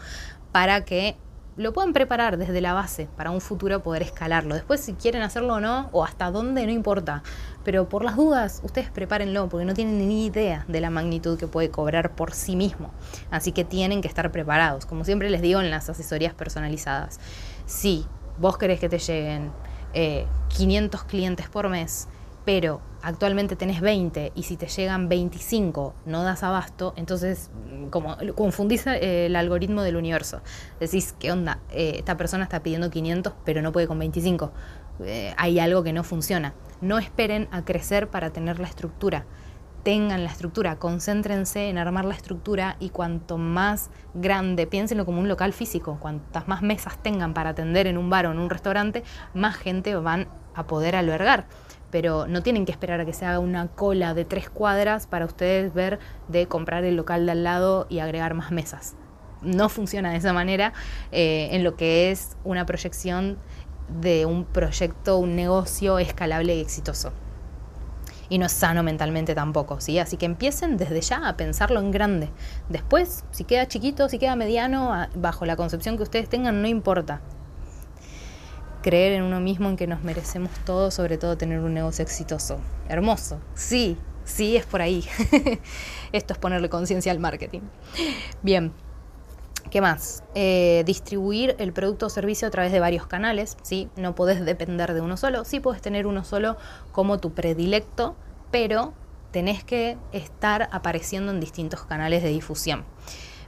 [0.51, 1.18] para que
[1.58, 4.56] lo puedan preparar desde la base para un futuro poder escalarlo.
[4.56, 7.24] Después si quieren hacerlo o no, o hasta dónde, no importa.
[7.64, 11.47] Pero por las dudas, ustedes prepárenlo, porque no tienen ni idea de la magnitud que
[11.47, 12.91] puede cobrar por sí mismo.
[13.32, 14.86] Así que tienen que estar preparados.
[14.86, 17.20] Como siempre les digo en las asesorías personalizadas.
[17.66, 18.06] Si
[18.38, 19.51] vos querés que te lleguen
[20.49, 22.10] 500 eh, clientes por mes,
[22.46, 28.16] pero actualmente tenés 20 y si te llegan 25 no das abasto, entonces mm, como
[28.36, 30.41] confundís eh, el algoritmo del universo.
[30.80, 31.60] Decís, ¿qué onda?
[31.72, 34.52] Eh, esta persona está pidiendo 500 pero no puede con 25.
[35.04, 36.54] Eh, hay algo que no funciona.
[36.82, 39.26] No esperen a crecer para tener la estructura.
[39.84, 45.28] Tengan la estructura, concéntrense en armar la estructura y cuanto más grande, piénsenlo como un
[45.28, 49.04] local físico, cuantas más mesas tengan para atender en un bar o en un restaurante,
[49.36, 51.46] más gente van a poder albergar
[51.91, 55.25] pero no tienen que esperar a que se haga una cola de tres cuadras para
[55.25, 58.95] ustedes ver de comprar el local de al lado y agregar más mesas.
[59.41, 60.73] No funciona de esa manera
[61.11, 63.38] eh, en lo que es una proyección
[64.01, 67.13] de un proyecto, un negocio escalable y exitoso.
[68.27, 69.99] Y no es sano mentalmente tampoco, ¿sí?
[69.99, 72.29] Así que empiecen desde ya a pensarlo en grande.
[72.69, 77.21] Después, si queda chiquito, si queda mediano, bajo la concepción que ustedes tengan, no importa
[78.86, 82.59] creer en uno mismo, en que nos merecemos todo, sobre todo tener un negocio exitoso.
[82.88, 85.03] Hermoso, sí, sí, es por ahí.
[86.11, 87.61] Esto es ponerle conciencia al marketing.
[88.43, 88.71] Bien,
[89.71, 90.23] ¿Qué más?
[90.36, 93.89] Eh, distribuir el producto o servicio a través de varios canales, ¿sí?
[93.95, 96.55] No podés depender de uno solo, sí puedes tener uno solo
[96.91, 98.15] como tu predilecto,
[98.51, 98.93] pero
[99.31, 102.86] tenés que estar apareciendo en distintos canales de difusión.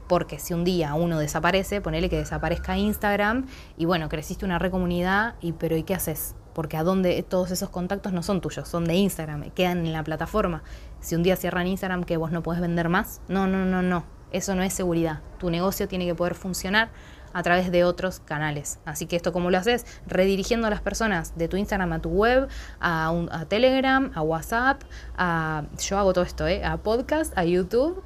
[0.08, 3.46] Porque si un día uno desaparece, ponele que desaparezca Instagram
[3.78, 6.36] y bueno, creciste una red comunidad, y pero ¿y qué haces?
[6.54, 10.04] Porque a dónde todos esos contactos no son tuyos, son de Instagram, quedan en la
[10.04, 10.64] plataforma.
[11.02, 14.06] Si un día cierran Instagram que vos no podés vender más, no, no, no, no.
[14.32, 15.22] Eso no es seguridad.
[15.40, 16.90] Tu negocio tiene que poder funcionar
[17.34, 18.80] a través de otros canales.
[18.84, 19.86] Así que esto cómo lo haces?
[20.08, 22.48] Redirigiendo a las personas de tu Instagram a tu web,
[22.80, 24.82] a, a Telegram, a WhatsApp,
[25.18, 26.66] a, yo hago todo esto, ¿eh?
[26.66, 28.04] a podcast, a YouTube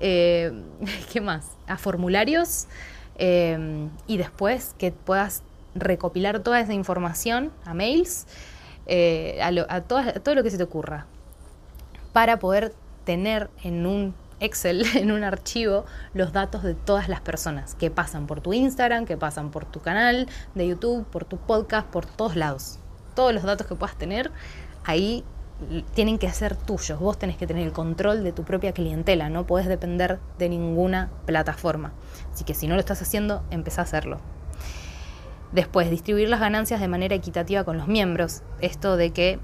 [0.00, 0.52] eh,
[1.12, 1.46] ¿qué más?
[1.66, 2.66] A formularios
[3.16, 5.42] eh, y después que puedas
[5.74, 8.26] recopilar toda esa información a mails,
[8.86, 11.06] eh, a, todo, lo que se te ocurra,
[12.12, 12.74] para poder
[13.04, 18.26] tener en un Excel, en un archivo, los datos de todas las personas que pasan
[18.26, 22.36] por tu Instagram, que pasan por tu canal de YouTube, por tu podcast, por todos
[22.36, 22.78] lados.
[23.14, 24.32] Todos los datos que puedas tener,
[24.84, 25.24] ahí
[25.94, 26.98] tienen que ser tuyos.
[26.98, 31.10] Vos tenés que tener el control de tu propia clientela, no podés depender de ninguna
[31.26, 31.92] plataforma.
[32.32, 34.18] Así que si no lo estás haciendo, empezá a hacerlo.
[35.52, 38.42] Después, distribuir las ganancias de manera equitativa con los miembros.
[38.60, 39.38] Esto de que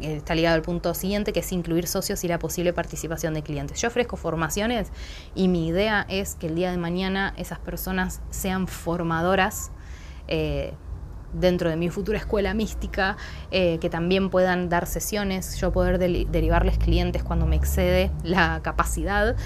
[0.00, 3.42] eh, está ligado al punto siguiente, que es incluir socios y la posible participación de
[3.42, 3.80] clientes.
[3.80, 4.90] Yo ofrezco formaciones
[5.36, 9.70] y mi idea es que el día de mañana esas personas sean formadoras.
[10.26, 10.74] Eh,
[11.32, 13.16] dentro de mi futura escuela mística,
[13.50, 19.36] eh, que también puedan dar sesiones, yo poder derivarles clientes cuando me excede la capacidad.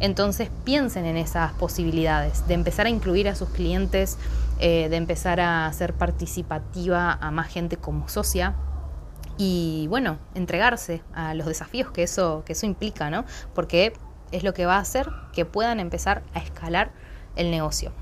[0.00, 4.18] Entonces piensen en esas posibilidades, de empezar a incluir a sus clientes,
[4.58, 8.54] eh, de empezar a ser participativa a más gente como socia,
[9.36, 13.24] y bueno, entregarse a los desafíos que eso, que eso implica, ¿no?
[13.52, 13.92] Porque
[14.30, 16.92] es lo que va a hacer que puedan empezar a escalar
[17.36, 17.92] el negocio.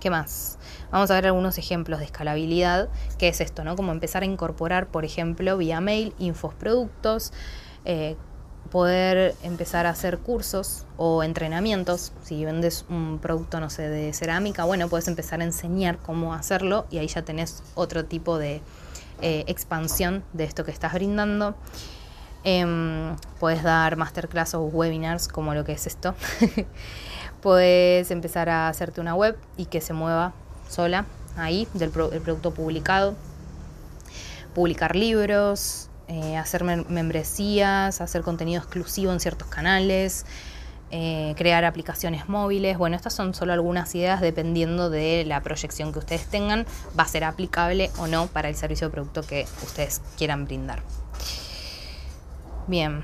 [0.00, 0.58] ¿Qué más?
[0.90, 2.88] Vamos a ver algunos ejemplos de escalabilidad,
[3.18, 3.76] que es esto, ¿no?
[3.76, 7.34] Como empezar a incorporar, por ejemplo, vía mail, infos productos,
[7.84, 8.16] eh,
[8.70, 12.12] poder empezar a hacer cursos o entrenamientos.
[12.22, 16.86] Si vendes un producto, no sé, de cerámica, bueno, puedes empezar a enseñar cómo hacerlo
[16.90, 18.62] y ahí ya tenés otro tipo de
[19.20, 21.54] eh, expansión de esto que estás brindando.
[22.42, 26.14] Em, puedes dar masterclass o webinars como lo que es esto.
[27.42, 30.32] Puedes empezar a hacerte una web y que se mueva
[30.68, 33.14] sola ahí del producto publicado.
[34.54, 40.26] Publicar libros, eh, hacer membresías, hacer contenido exclusivo en ciertos canales,
[40.90, 42.76] eh, crear aplicaciones móviles.
[42.76, 46.66] Bueno, estas son solo algunas ideas dependiendo de la proyección que ustedes tengan.
[46.98, 50.82] Va a ser aplicable o no para el servicio o producto que ustedes quieran brindar.
[52.66, 53.02] Bien.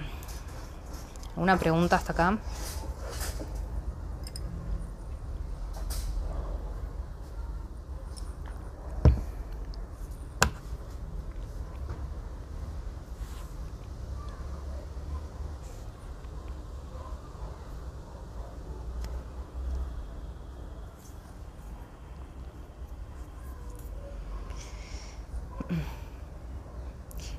[1.36, 2.38] ¿Una pregunta hasta acá?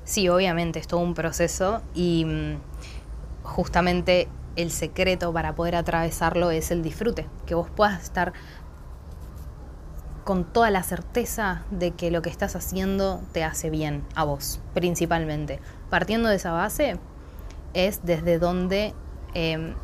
[0.08, 2.60] Sí, obviamente, es todo un proceso y mm,
[3.42, 8.32] justamente el secreto para poder atravesarlo es el disfrute, que vos puedas estar
[10.24, 14.62] con toda la certeza de que lo que estás haciendo te hace bien a vos,
[14.72, 15.60] principalmente.
[15.90, 16.98] Partiendo de esa base,
[17.74, 18.94] es desde donde
[19.34, 19.74] em,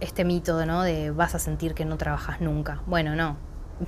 [0.00, 0.80] este mito ¿no?
[0.82, 2.80] de vas a sentir que no trabajas nunca.
[2.86, 3.36] Bueno, no,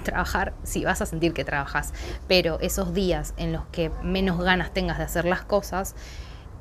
[0.03, 1.93] trabajar, sí, vas a sentir que trabajas,
[2.29, 5.95] pero esos días en los que menos ganas tengas de hacer las cosas,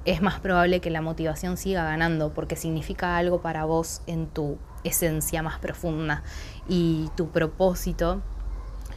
[0.06, 4.58] es más probable que la motivación siga ganando porque significa algo para vos en tu
[4.84, 6.24] esencia más profunda
[6.68, 8.22] y tu propósito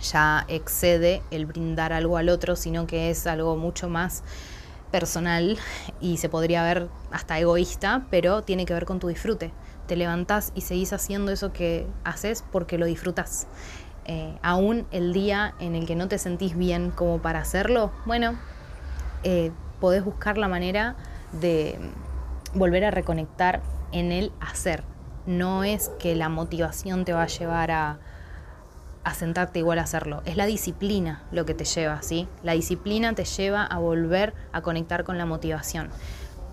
[0.00, 4.22] ya excede el brindar algo al otro, sino que es algo mucho más
[4.90, 5.58] personal
[6.00, 9.52] y se podría ver hasta egoísta, pero tiene que ver con tu disfrute.
[9.86, 13.46] Te levantás y seguís haciendo eso que haces porque lo disfrutas.
[14.04, 18.36] Eh, aún el día en el que no te sentís bien como para hacerlo, bueno,
[19.22, 20.96] eh, podés buscar la manera
[21.32, 21.78] de
[22.54, 24.84] volver a reconectar en el hacer.
[25.26, 27.98] No es que la motivación te va a llevar a,
[29.04, 30.22] a sentarte igual a hacerlo.
[30.24, 32.28] Es la disciplina lo que te lleva, ¿sí?
[32.42, 35.90] La disciplina te lleva a volver a conectar con la motivación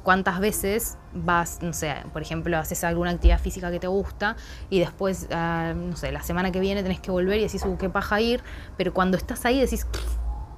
[0.04, 4.36] cuántas veces vas, no sé, por ejemplo, haces alguna actividad física que te gusta
[4.70, 7.78] y después, ah, no sé, la semana que viene tenés que volver y decís, uh,
[7.78, 8.42] qué paja ir,
[8.78, 9.88] pero cuando estás ahí decís,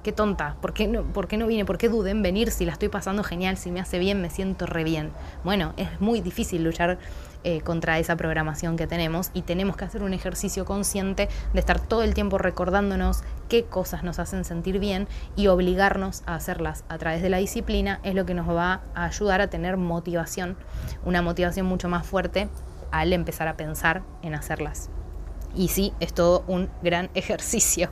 [0.02, 1.64] qué tonta, ¿por qué, no, ¿por qué no vine?
[1.64, 4.30] ¿Por qué dudé en venir si la estoy pasando genial, si me hace bien, me
[4.30, 5.12] siento re bien?
[5.44, 6.98] Bueno, es muy difícil luchar
[7.44, 11.80] eh, contra esa programación que tenemos y tenemos que hacer un ejercicio consciente de estar
[11.80, 16.98] todo el tiempo recordándonos qué cosas nos hacen sentir bien y obligarnos a hacerlas a
[16.98, 20.56] través de la disciplina es lo que nos va a ayudar a tener motivación,
[21.04, 22.48] una motivación mucho más fuerte
[22.90, 24.90] al empezar a pensar en hacerlas.
[25.54, 27.90] Y sí, es todo un gran ejercicio.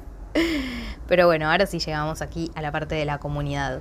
[1.11, 3.81] Pero bueno, ahora sí llegamos aquí a la parte de la comunidad.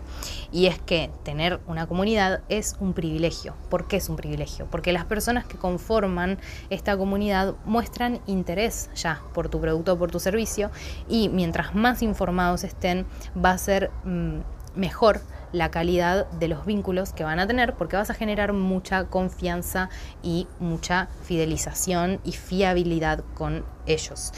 [0.51, 3.53] Y es que tener una comunidad es un privilegio.
[3.69, 4.65] ¿Por qué es un privilegio?
[4.71, 6.39] Porque las personas que conforman
[6.71, 10.71] esta comunidad muestran interés ya por tu producto o por tu servicio
[11.07, 13.05] y mientras más informados estén
[13.37, 14.39] va a ser mm,
[14.75, 15.21] mejor
[15.51, 19.89] la calidad de los vínculos que van a tener porque vas a generar mucha confianza
[20.21, 24.31] y mucha fidelización y fiabilidad con ellos.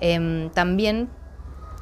[0.00, 1.08] Em, también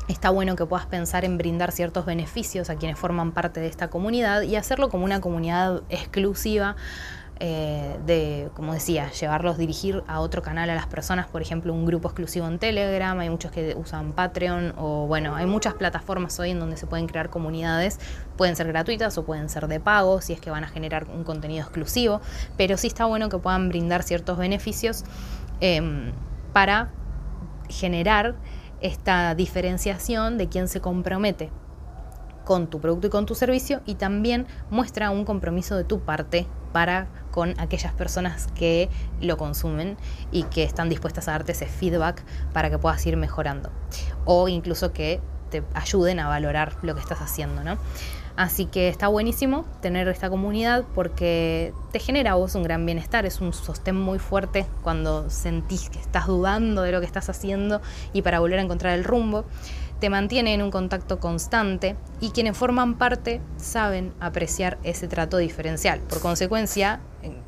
[0.08, 3.88] está bueno que puedas pensar en brindar ciertos beneficios a quienes forman parte de esta
[3.88, 6.76] comunidad y hacerlo como una comunidad exclusiva
[7.40, 11.86] eh, de, como decía, llevarlos, dirigir a otro canal a las personas, por ejemplo, un
[11.86, 16.50] grupo exclusivo en Telegram, hay muchos que usan Patreon o bueno, hay muchas plataformas hoy
[16.50, 18.00] en donde se pueden crear comunidades,
[18.36, 21.22] pueden ser gratuitas o pueden ser de pago, si es que van a generar un
[21.22, 22.20] contenido exclusivo,
[22.56, 25.04] pero sí está bueno que puedan brindar ciertos beneficios
[25.60, 26.10] em,
[26.52, 26.90] para
[27.68, 28.34] generar
[28.80, 31.50] esta diferenciación de quién se compromete
[32.44, 36.46] con tu producto y con tu servicio y también muestra un compromiso de tu parte
[36.72, 38.88] para con aquellas personas que
[39.20, 39.96] lo consumen
[40.32, 42.22] y que están dispuestas a darte ese feedback
[42.54, 43.70] para que puedas ir mejorando
[44.24, 45.20] o incluso que
[45.50, 47.78] te ayuden a valorar lo que estás haciendo, ¿no?
[48.38, 53.26] Así que está buenísimo tener esta comunidad porque te genera a vos un gran bienestar,
[53.26, 57.82] es un sostén muy fuerte cuando sentís que estás dudando de lo que estás haciendo
[58.12, 59.44] y para volver a encontrar el rumbo
[59.98, 65.98] te mantiene en un contacto constante y quienes forman parte saben apreciar ese trato diferencial.
[65.98, 67.00] Por consecuencia,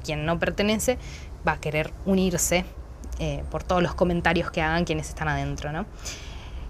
[0.03, 0.99] quien no pertenece
[1.47, 2.65] va a querer unirse
[3.21, 5.71] eh, por todos los comentarios que hagan quienes están adentro.
[5.71, 5.87] ¿no?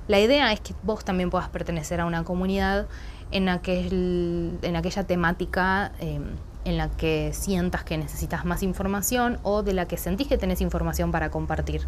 [0.09, 2.87] La idea es que vos también puedas pertenecer a una comunidad
[3.31, 6.25] en, aquel, en aquella temática em,
[6.65, 10.61] en la que sientas que necesitas más información o de la que sentís que tenés
[10.61, 11.87] información para compartir,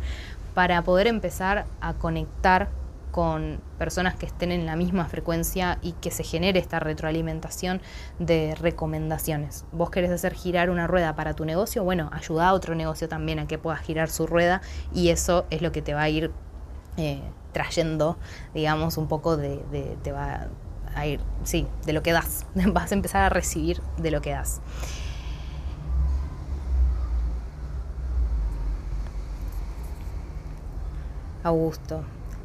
[0.54, 2.70] para poder empezar a conectar
[3.10, 7.82] con personas que estén en la misma frecuencia y que se genere esta retroalimentación
[8.18, 9.66] de recomendaciones.
[9.70, 13.38] Vos querés hacer girar una rueda para tu negocio, bueno, ayuda a otro negocio también
[13.38, 14.62] a que pueda girar su rueda
[14.94, 16.32] y eso es lo que te va a ir
[16.96, 17.20] eh,
[17.52, 18.16] trayendo,
[18.54, 20.48] digamos, un poco de, de, te va
[20.94, 22.46] a ir, sí, de lo que das.
[22.54, 24.60] Vas a empezar a recibir de lo que das.
[31.44, 32.04] Augusto.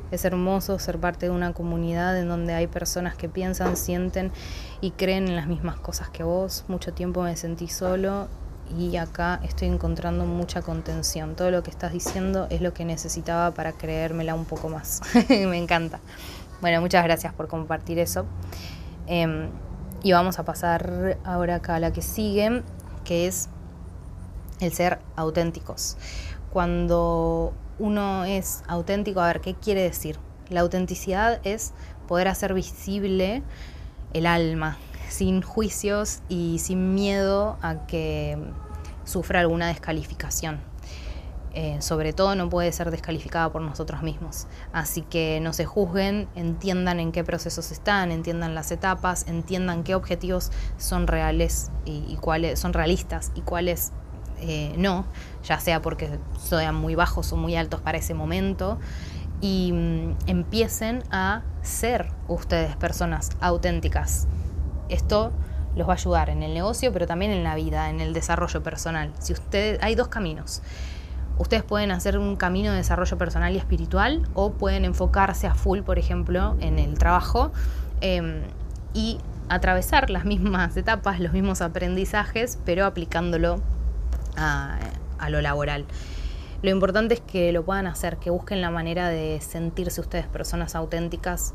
[0.10, 4.32] Es hermoso ser parte de una comunidad en donde hay personas que piensan, sienten
[4.80, 6.64] y creen en las mismas cosas que vos.
[6.68, 8.28] Mucho tiempo me sentí solo
[8.76, 11.36] y acá estoy encontrando mucha contención.
[11.36, 15.02] Todo lo que estás diciendo es lo que necesitaba para creérmela un poco más.
[15.30, 16.00] me encanta.
[16.60, 18.26] Bueno, muchas gracias por compartir eso.
[19.06, 19.50] Em,
[20.04, 22.64] y vamos a pasar ahora acá a la que sigue,
[23.04, 23.50] que es
[24.60, 25.98] el ser auténticos.
[26.52, 30.18] Cuando uno es auténtico, a ver, ¿qué quiere decir?
[30.50, 31.74] La autenticidad es
[32.08, 33.44] poder hacer visible
[34.14, 34.78] el alma,
[35.10, 38.38] sin juicios y sin miedo a que
[39.04, 40.60] sufra alguna descalificación.
[41.60, 44.46] Eh, sobre todo no puede ser descalificada por nosotros mismos.
[44.74, 49.96] Así que no se juzguen, entiendan en qué procesos están, entiendan las etapas, entiendan qué
[49.96, 53.92] objetivos son reales y cuáles son realistas y cuáles
[54.40, 55.06] eh, no,
[55.44, 58.78] ya sea porque sean muy bajos o muy altos para ese momento,
[59.42, 64.28] y mm, empiecen a ser ustedes personas auténticas.
[64.90, 65.32] Esto
[65.76, 68.62] los va a ayudar en el negocio, pero también en la vida, en el desarrollo
[68.62, 69.12] personal.
[69.18, 70.62] Si usted, hay dos caminos.
[71.40, 75.82] Ustedes pueden hacer un camino de desarrollo personal y espiritual o pueden enfocarse a full,
[75.82, 77.52] por ejemplo, en el trabajo
[78.02, 78.42] em,
[78.94, 79.20] y
[79.50, 83.62] atravesar las mismas etapas, los mismos aprendizajes, pero aplicándolo
[84.36, 84.80] a,
[85.30, 85.86] lo laboral.
[86.62, 90.76] Lo importante es que lo puedan hacer, que busquen la manera de sentirse ustedes personas
[90.76, 91.54] auténticas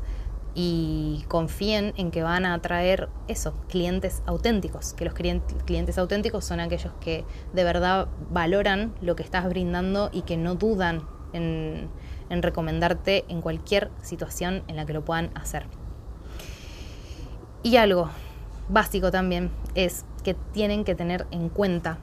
[0.55, 6.59] y confíen en que van a atraer eso, clientes auténticos, que los clientes auténticos son
[6.59, 11.89] aquellos que de verdad valoran lo que estás brindando y que no dudan en,
[12.29, 15.65] en recomendarte en cualquier situación en la que lo puedan hacer.
[17.63, 18.09] Y algo
[18.69, 21.97] básico también es que tienen que tener en cuenta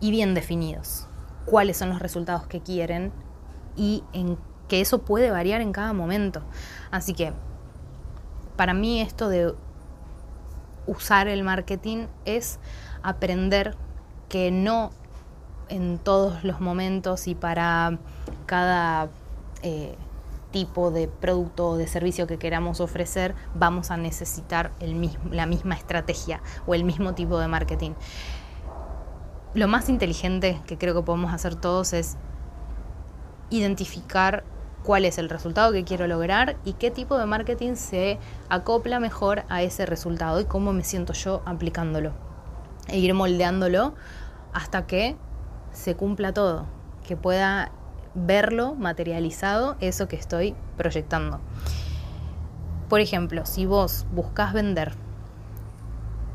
[0.00, 1.08] y bien definidos.
[1.44, 3.12] Cuáles son los resultados que quieren
[3.76, 4.38] y en
[4.68, 6.42] que eso puede variar en cada momento.
[6.92, 7.32] Así que
[8.56, 9.54] para mí esto de
[10.86, 12.60] usar el marketing es
[13.02, 13.76] aprender
[14.28, 14.90] que no
[15.68, 17.98] en todos los momentos y para
[18.46, 19.08] cada
[19.62, 19.96] eh,
[20.50, 24.70] tipo de producto o de servicio que queramos ofrecer, vamos a necesitar
[25.30, 27.92] la misma estrategia o el mismo tipo de marketing.
[29.54, 32.16] Lo más inteligente que creo que podemos hacer todos es
[33.48, 34.44] identificar
[34.82, 38.18] cuál es el resultado que quiero lograr y qué tipo de marketing se
[38.48, 42.12] acopla mejor a ese resultado y cómo me siento yo aplicándolo.
[42.88, 43.94] E ir moldeándolo
[44.52, 45.16] hasta que
[45.72, 46.66] se cumpla todo,
[47.06, 47.70] que pueda
[48.14, 51.40] verlo materializado eso que estoy proyectando.
[52.88, 54.92] Por ejemplo, si vos buscas vender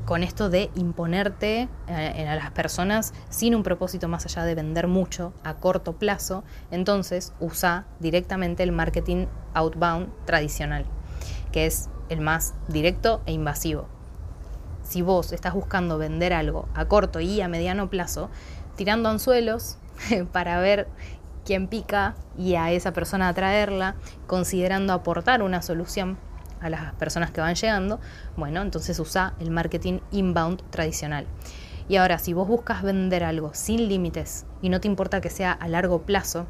[0.08, 4.88] con esto de imponerte eh, a las personas sin un propósito más allá de vender
[4.88, 10.86] mucho a corto plazo, entonces usa directamente el marketing outbound tradicional,
[11.52, 13.90] que es el más directo e invasivo.
[14.82, 18.30] Si vos estás buscando vender algo a corto y a mediano plazo,
[18.78, 19.78] tirando anzuelos
[20.32, 20.88] para ver
[21.44, 23.96] quién pica y a esa persona atraerla,
[24.26, 26.18] considerando aportar una solución
[26.62, 28.00] a las personas que van llegando,
[28.36, 31.28] bueno, entonces usa el marketing inbound tradicional.
[31.90, 35.52] Y ahora, si vos buscas vender algo sin límites y no te importa que sea
[35.54, 36.46] a largo plazo,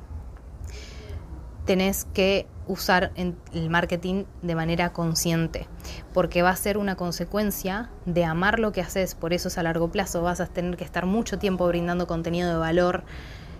[1.65, 5.67] tenés que usar el marketing de manera consciente,
[6.13, 9.63] porque va a ser una consecuencia de amar lo que haces, por eso es a
[9.63, 13.03] largo plazo, vas a tener que estar mucho tiempo brindando contenido de valor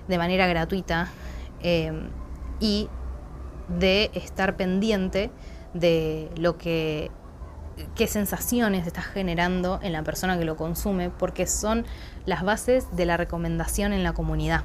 [0.08, 1.10] de manera gratuita
[1.62, 2.10] eh,
[2.60, 2.89] y
[3.68, 5.32] de estar pendiente
[5.80, 7.11] de lo que
[7.95, 11.86] qué sensaciones estás generando en la persona que lo consume, porque son
[12.25, 14.63] las bases de la recomendación en la comunidad.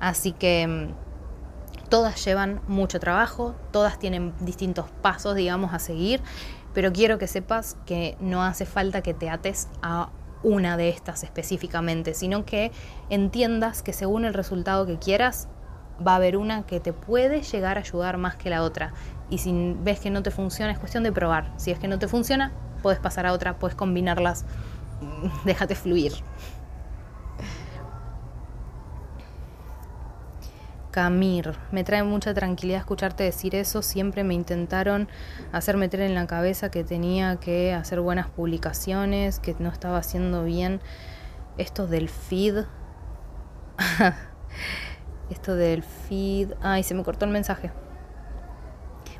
[0.00, 6.20] Así que mm, todas llevan mucho trabajo, todas tienen distintos pasos, digamos, a seguir,
[6.72, 10.10] pero quiero que sepas que no hace falta que te ates a
[10.42, 12.72] una de estas específicamente, sino que
[13.10, 15.48] entiendas que según el resultado que quieras,
[16.04, 18.92] va a haber una que te puede llegar a ayudar más que la otra.
[19.32, 21.54] Y si ves que no te funciona, es cuestión de probar.
[21.56, 22.52] Si es que no te funciona,
[22.82, 24.44] puedes pasar a otra, puedes combinarlas.
[25.46, 26.12] Déjate fluir.
[30.90, 33.80] Camir, me trae mucha tranquilidad escucharte decir eso.
[33.80, 35.08] Siempre me intentaron
[35.50, 40.44] hacer meter en la cabeza que tenía que hacer buenas publicaciones, que no estaba haciendo
[40.44, 40.82] bien
[41.56, 42.64] esto del feed.
[45.30, 46.52] Esto del feed.
[46.60, 47.70] Ay, se me cortó el mensaje.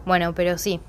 [0.04, 0.80] Bueno, pero sí.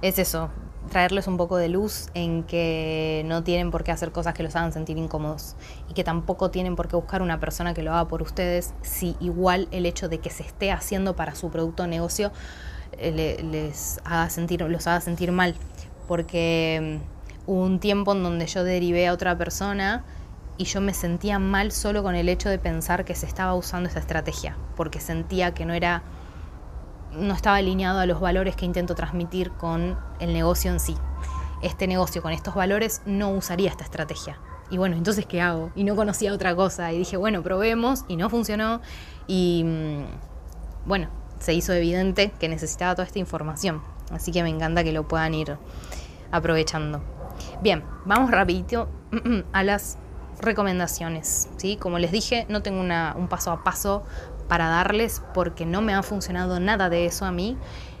[0.00, 0.50] Es eso,
[0.88, 4.54] traerles un poco de luz en que no tienen por qué hacer cosas que los
[4.56, 5.56] hagan sentir incómodos
[5.88, 9.16] y que tampoco tienen por qué buscar una persona que lo haga por ustedes si
[9.20, 12.32] igual el hecho de que se esté haciendo para su producto o negocio
[12.92, 15.54] eh, les haga sentir, los haga sentir mal.
[16.06, 20.04] Porque mm, hubo un tiempo en donde yo derivé a otra persona
[20.56, 23.88] y yo me sentía mal solo con el hecho de pensar que se estaba usando
[23.88, 26.02] esa estrategia, porque sentía que no era
[27.12, 30.96] no estaba alineado a los valores que intento transmitir con el negocio en sí.
[31.62, 34.38] Este negocio con estos valores no usaría esta estrategia.
[34.70, 35.70] Y bueno, entonces ¿qué hago?
[35.74, 38.80] Y no conocía otra cosa y dije, bueno, probemos y no funcionó
[39.26, 43.82] y mm, bueno, se hizo evidente que necesitaba toda esta información.
[44.10, 45.56] Así que me encanta que lo puedan ir
[46.30, 47.02] aprovechando.
[47.62, 48.88] Bien, vamos rapidito
[49.52, 49.98] a las
[50.40, 51.48] recomendaciones.
[51.56, 51.76] ¿sí?
[51.76, 54.04] Como les dije, no tengo un paso a paso
[54.48, 57.56] para darles porque no me ha funcionado nada de eso a mí.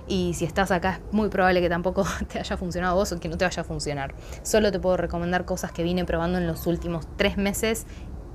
[0.08, 3.28] Y si estás acá es muy probable que tampoco te haya funcionado vos o que
[3.28, 4.14] no te vaya a funcionar.
[4.42, 7.86] Solo te puedo recomendar cosas que vine probando en los últimos tres meses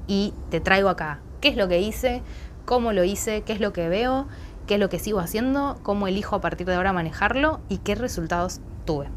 [0.07, 1.19] y te traigo acá.
[1.41, 2.21] ¿Qué es lo que hice?
[2.65, 3.41] ¿Cómo lo hice?
[3.41, 4.27] ¿Qué es lo que veo?
[4.67, 5.77] ¿Qué es lo que sigo haciendo?
[5.83, 7.59] ¿Cómo elijo a partir de ahora manejarlo?
[7.67, 9.09] ¿Y qué resultados tuve?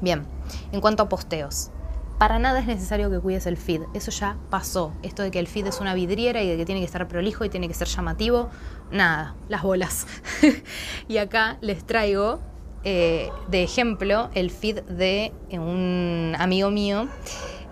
[0.00, 0.26] Bien,
[0.72, 1.70] en cuanto a posteos,
[2.18, 4.92] para nada es necesario que cuides el feed, eso ya pasó.
[5.02, 7.44] Esto de que el feed es una vidriera y de que tiene que estar prolijo
[7.44, 8.50] y tiene que ser llamativo,
[8.90, 10.06] nada, las bolas.
[11.08, 12.40] y acá les traigo
[12.84, 17.08] eh, de ejemplo el feed de un amigo mío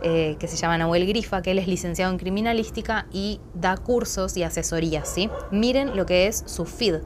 [0.02, 4.36] eh, que se llama Nahuel Grifa, que él es licenciado en criminalística y da cursos
[4.36, 5.28] y asesorías, ¿sí?
[5.50, 7.00] Miren lo que es su feed.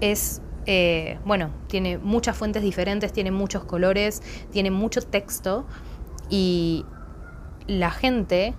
[0.00, 5.66] Es eh, bueno, tiene muchas fuentes diferentes, tiene muchos colores, tiene mucho texto
[6.30, 6.84] y
[7.66, 8.54] la gente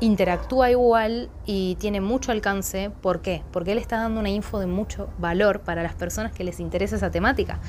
[0.00, 2.90] interactúa igual y tiene mucho alcance.
[2.90, 3.42] ¿Por qué?
[3.52, 6.96] Porque él está dando una info de mucho valor para las personas que les interesa
[6.96, 7.60] esa temática.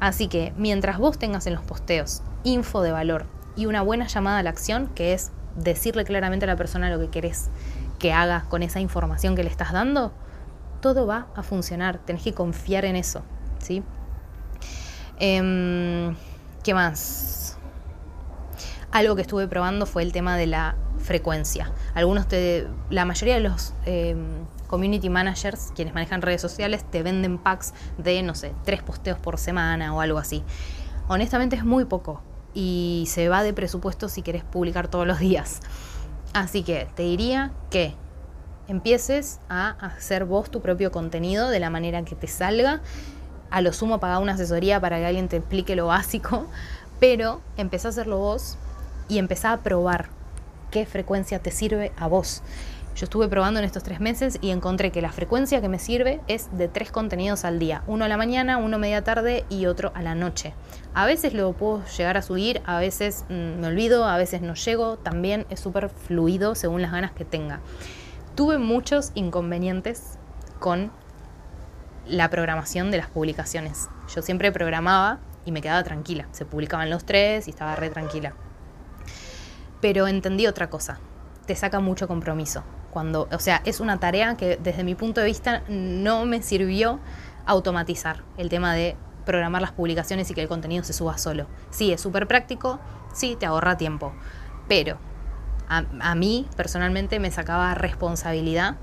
[0.00, 4.38] Así que mientras vos tengas en los posteos info de valor y una buena llamada
[4.38, 7.50] a la acción, que es decirle claramente a la persona lo que querés
[7.98, 10.12] que haga con esa información que le estás dando,
[10.80, 13.22] todo va a funcionar, tenés que confiar en eso,
[13.58, 13.82] ¿sí?
[15.18, 16.16] Em,
[16.62, 17.40] ¿Qué más?
[18.92, 21.72] algo que estuve probando fue el tema de la frecuencia.
[21.94, 24.16] Algunos te, la mayoría de los eh,
[24.66, 29.38] community managers, quienes manejan redes sociales, te venden packs de, no sé, tres posteos por
[29.38, 30.42] semana o algo así.
[31.08, 32.22] Honestamente es muy poco
[32.52, 35.60] y se va de presupuesto si querés publicar todos los días.
[36.32, 37.94] Así que te diría que
[38.70, 42.80] empieces a hacer vos tu propio contenido de la manera que te salga.
[43.50, 46.46] A lo sumo pagar una asesoría para que alguien te explique lo básico,
[47.00, 48.56] pero empezá a hacerlo vos
[49.08, 50.08] y empezá a probar
[50.70, 52.42] qué frecuencia te sirve a vos.
[52.94, 56.20] Yo estuve probando en estos tres meses y encontré que la frecuencia que me sirve
[56.28, 57.82] es de tres contenidos al día.
[57.86, 60.54] Uno a la mañana, uno a media tarde y otro a la noche.
[60.94, 64.54] A veces lo puedo llegar a subir, a veces mm, me olvido, a veces no
[64.54, 64.96] llego.
[64.96, 67.60] También es súper fluido según las ganas que tenga.
[68.36, 70.18] Tuve muchos inconvenientes
[70.58, 70.92] con
[72.06, 73.88] la programación de las publicaciones.
[74.14, 76.26] Yo siempre programaba y me quedaba tranquila.
[76.32, 78.34] Se publicaban los tres y estaba re tranquila.
[79.80, 80.98] Pero entendí otra cosa.
[81.46, 82.62] Te saca mucho compromiso.
[82.90, 87.00] Cuando, o sea, es una tarea que desde mi punto de vista no me sirvió
[87.46, 91.46] automatizar el tema de programar las publicaciones y que el contenido se suba solo.
[91.70, 92.80] Sí, es súper práctico,
[93.12, 94.12] sí, te ahorra tiempo,
[94.68, 94.98] pero
[95.70, 98.76] a, mí personalmente me sacaba responsabilidad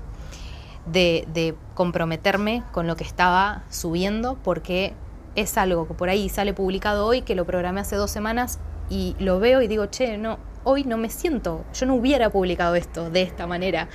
[0.86, 4.94] de, de, comprometerme con lo que estaba subiendo porque
[5.34, 8.58] es algo que por ahí sale publicado hoy, que lo programé hace dos semanas
[8.88, 12.74] y lo veo y digo, che, no, hoy no me siento, yo no hubiera publicado
[12.74, 13.88] esto de esta manera.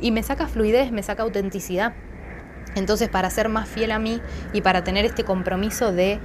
[0.00, 1.94] Y me saca fluidez, me saca autenticidad.
[2.74, 4.20] Entonces, para ser más fiel a mí
[4.52, 6.18] y para tener este compromiso de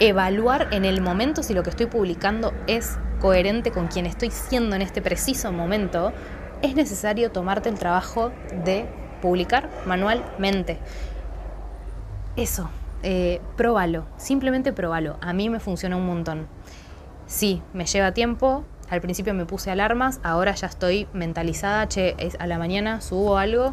[0.00, 4.74] evaluar en el momento si lo que estoy publicando es coherente con quien estoy siendo
[4.74, 6.12] en este preciso momento,
[6.60, 8.32] es necesario tomarte el trabajo
[8.64, 8.86] de
[9.22, 10.78] publicar manualmente.
[12.36, 12.68] Eso,
[13.04, 15.18] eh, próbalo, simplemente próbalo.
[15.20, 16.48] A mí me funciona un montón.
[17.26, 22.36] Sí, me lleva tiempo, al principio me puse alarmas, ahora ya estoy mentalizada, che, es
[22.40, 23.72] a la mañana subo algo,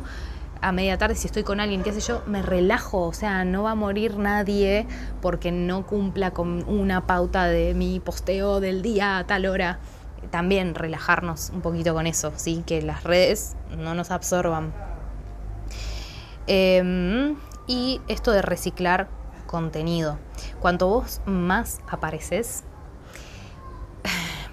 [0.62, 3.64] a media tarde si estoy con alguien, qué sé yo, me relajo, o sea, no
[3.64, 4.88] va a morir nadie
[5.22, 9.80] porque no cumpla con una pauta de mi posteo del día a tal hora.
[10.32, 12.64] También relajarnos un poquito con eso, ¿sí?
[12.66, 14.74] que las redes no nos absorban.
[16.46, 17.36] Em,
[17.68, 19.08] y esto de reciclar
[19.48, 20.18] contenido.
[20.60, 22.64] Cuanto vos más apareces,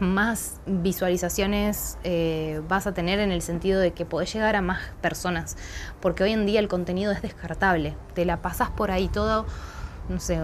[0.01, 4.81] más visualizaciones eh, vas a tener en el sentido de que podés llegar a más
[5.01, 5.57] personas,
[6.01, 9.47] porque hoy en día el contenido es descartable, te la pasas por ahí todo,
[10.09, 10.41] no sé,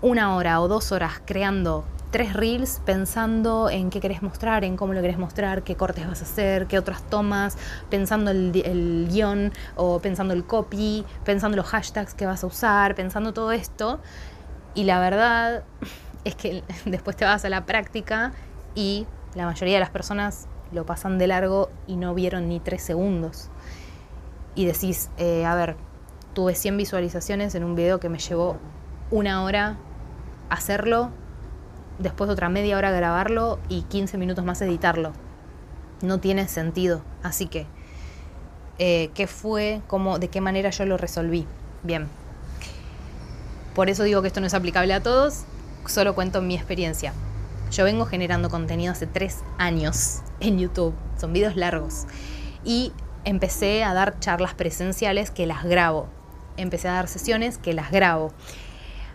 [0.00, 4.94] una hora o dos horas creando tres reels pensando en qué querés mostrar, en cómo
[4.94, 7.58] lo querés mostrar, qué cortes vas a hacer, qué otras tomas,
[7.90, 12.94] pensando el, el guion o pensando el copy, pensando los hashtags que vas a usar,
[12.94, 14.00] pensando todo esto.
[14.74, 15.64] Y la verdad
[16.24, 18.32] es que después te vas a la práctica
[18.78, 22.80] y la mayoría de las personas lo pasan de largo y no vieron ni tres
[22.80, 23.48] segundos.
[24.54, 25.74] Y decís, eh, a ver,
[26.32, 28.56] tuve 100 visualizaciones en un video que me llevó
[29.10, 29.78] una hora
[30.48, 31.10] hacerlo,
[31.98, 35.12] después otra media hora grabarlo y 15 minutos más editarlo.
[36.00, 37.02] No tiene sentido.
[37.24, 37.66] Así que,
[38.78, 39.82] eh, ¿qué fue?
[39.88, 41.46] Cómo, ¿De qué manera yo lo resolví?
[41.82, 42.06] Bien.
[43.74, 45.46] Por eso digo que esto no es aplicable a todos,
[45.86, 47.12] solo cuento mi experiencia.
[47.70, 52.06] Yo vengo generando contenido hace tres años en YouTube, son videos largos.
[52.64, 52.92] Y
[53.24, 56.08] empecé a dar charlas presenciales que las grabo.
[56.56, 58.32] Empecé a dar sesiones que las grabo.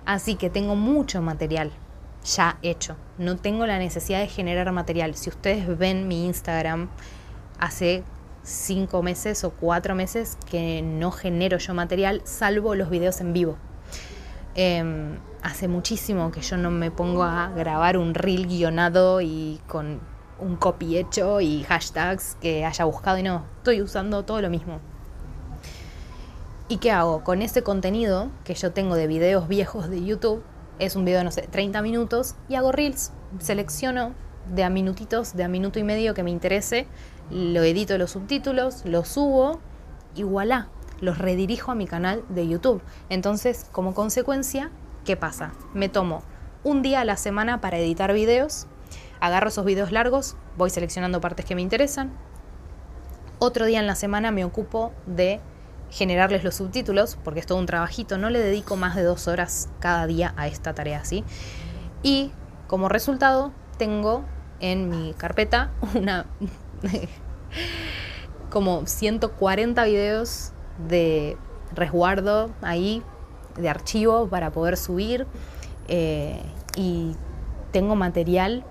[0.06, 1.72] Así que tengo mucho material
[2.24, 2.96] ya hecho.
[3.18, 5.16] No tengo la necesidad de generar material.
[5.16, 6.90] Si ustedes ven mi Instagram,
[7.60, 8.04] hace
[8.44, 13.58] cinco meses o cuatro meses que no genero yo material, salvo los videos en vivo.
[14.56, 20.00] Em, hace muchísimo que yo no me pongo a grabar un reel guionado y con
[20.40, 24.80] un copy hecho y hashtags que haya buscado y no, estoy usando todo lo mismo.
[26.70, 27.24] ¿Y qué hago?
[27.24, 30.44] Con ese contenido que yo tengo de videos viejos de YouTube,
[30.80, 33.12] es un video, no sé, 30 minutos, y hago reels.
[33.40, 34.14] Selecciono
[34.54, 36.88] de a minutitos, de a minuto y medio que me interese,
[37.30, 39.60] lo edito los subtítulos, lo subo
[40.16, 40.70] y voilà,
[41.02, 42.82] los redirijo a mi canal de YouTube.
[43.10, 44.72] Entonces, como consecuencia,
[45.04, 45.54] ¿qué pasa?
[45.74, 46.24] Me tomo
[46.64, 48.68] un día a la semana para editar videos,
[49.20, 52.12] agarro esos videos largos, voy seleccionando partes que me interesan.
[53.40, 55.42] Otro día en la semana me ocupo de
[55.90, 59.70] generarles los subtítulos, porque es todo un trabajito, no le dedico más de dos horas
[59.80, 61.24] cada día a esta tarea, ¿sí?
[62.02, 62.32] Y
[62.68, 64.24] como resultado, tengo
[64.60, 66.26] en mi carpeta una
[68.50, 70.54] como 140 videos
[70.88, 71.38] de
[71.76, 73.04] resguardo ahí,
[73.56, 75.28] de archivo para poder subir.
[75.88, 76.42] Eh,
[76.76, 77.16] y
[77.72, 78.64] tengo material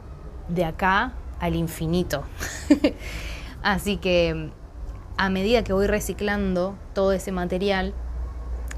[0.48, 2.24] de acá al infinito.
[3.62, 4.50] Así que
[5.16, 7.94] a medida que voy reciclando todo ese material,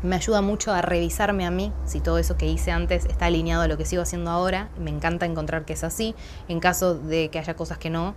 [0.02, 3.62] me ayuda mucho a revisarme a mí si todo eso que hice antes está alineado
[3.62, 4.68] a lo que sigo haciendo ahora.
[4.78, 6.14] Me encanta encontrar que es así.
[6.48, 8.14] En caso de que haya cosas que no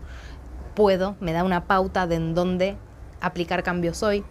[0.75, 2.75] puedo, me da una pauta de en dónde
[3.21, 4.25] aplicar cambios hoy.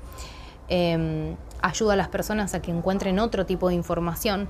[0.69, 1.37] Em,
[1.67, 4.49] ayuda a las personas a que encuentren otro tipo de información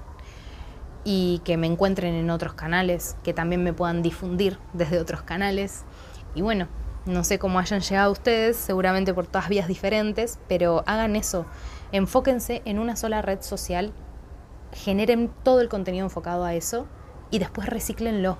[1.05, 5.85] y que me encuentren en otros canales, que también me puedan difundir desde otros canales.
[6.35, 6.69] Y bueno,
[7.07, 11.47] no sé cómo hayan llegado ustedes, seguramente por todas vías diferentes, pero hagan eso.
[11.93, 13.93] Enfóquense en una sola red social,
[14.73, 16.87] generen todo el contenido enfocado a eso
[17.31, 18.39] y después recíclenlo.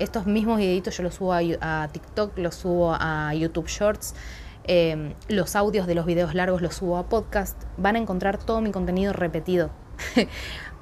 [0.00, 4.16] Estos mismos videitos yo los subo a, TikTok, los subo a YouTube Shorts,
[4.64, 7.62] em, los audios de los videos largos los subo a podcast.
[7.76, 9.70] Van a encontrar todo mi contenido repetido.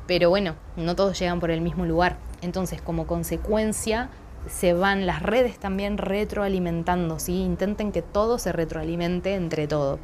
[0.06, 2.16] Pero bueno, no todos llegan por el mismo lugar.
[2.42, 4.10] Entonces, como consecuencia,
[4.48, 7.18] se van las redes también retroalimentando.
[7.26, 9.98] Intenten que todo se retroalimente entre todo.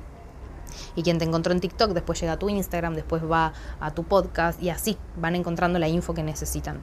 [0.94, 4.04] Y quien te encontró en TikTok después llega a tu Instagram, después va a tu
[4.04, 6.80] podcast y así van encontrando la info que necesitan.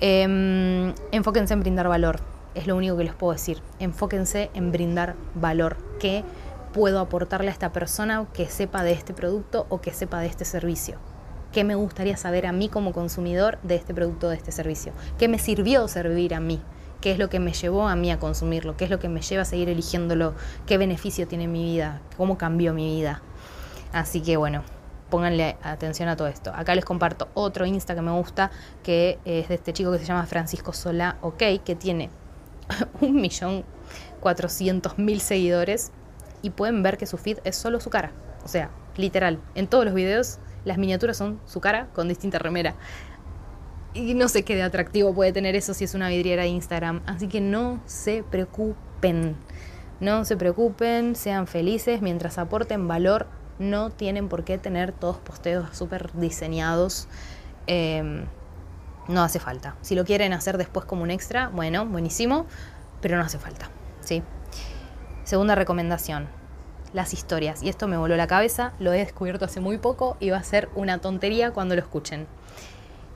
[0.00, 2.20] Em, enfóquense en brindar valor,
[2.56, 3.62] es lo único que les puedo decir.
[3.78, 5.76] Enfóquense en brindar valor.
[6.00, 6.24] ¿Qué
[6.72, 10.44] puedo aportarle a esta persona que sepa de este producto o que sepa de este
[10.44, 10.98] servicio?
[11.56, 15.26] qué me gustaría saber a mí como consumidor de este producto, de este servicio, qué
[15.26, 16.60] me sirvió servir a mí,
[17.00, 19.22] qué es lo que me llevó a mí a consumirlo, qué es lo que me
[19.22, 20.34] lleva a seguir eligiéndolo,
[20.66, 23.22] qué beneficio tiene en mi vida, cómo cambió mi vida.
[23.94, 24.64] Así que bueno,
[25.08, 26.52] pónganle atención a todo esto.
[26.54, 28.50] Acá les comparto otro Insta que me gusta,
[28.82, 32.10] que es de este chico que se llama Francisco Sola OK, que tiene
[33.00, 33.64] un millón
[34.20, 35.92] cuatrocientos mil seguidores
[36.42, 38.12] y pueden ver que su feed es solo su cara.
[38.44, 42.74] O sea, literal, en todos los videos las miniaturas son su cara con distinta remera.
[43.94, 47.02] Y no sé qué de atractivo puede tener eso si es una vidriera de Instagram.
[47.06, 49.36] Así que no se preocupen.
[50.00, 53.26] No se preocupen, sean felices mientras aporten valor.
[53.58, 57.08] No tienen por qué tener todos posteos súper diseñados.
[57.66, 58.26] Em,
[59.08, 59.76] no hace falta.
[59.82, 62.46] Si lo quieren hacer después como un extra, bueno, buenísimo,
[63.00, 63.68] pero no hace falta.
[64.00, 64.22] ¿sí?
[65.24, 66.28] Segunda recomendación
[66.92, 67.62] las historias.
[67.62, 70.42] Y esto me voló la cabeza, lo he descubierto hace muy poco y va a
[70.42, 72.26] ser una tontería cuando lo escuchen.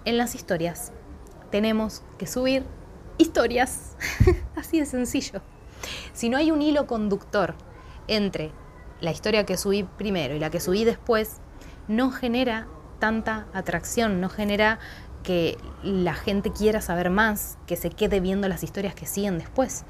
[0.04, 0.92] En las historias
[1.50, 2.64] tenemos que subir
[3.18, 3.96] historias,
[4.56, 5.40] así de sencillo.
[6.12, 7.54] Si no hay un hilo conductor
[8.06, 8.52] entre
[9.00, 11.38] la historia que subí primero y la que subí después,
[11.88, 12.68] no genera
[12.98, 14.78] tanta atracción, no genera
[15.22, 19.84] que la gente quiera saber más, que se quede viendo las historias que siguen después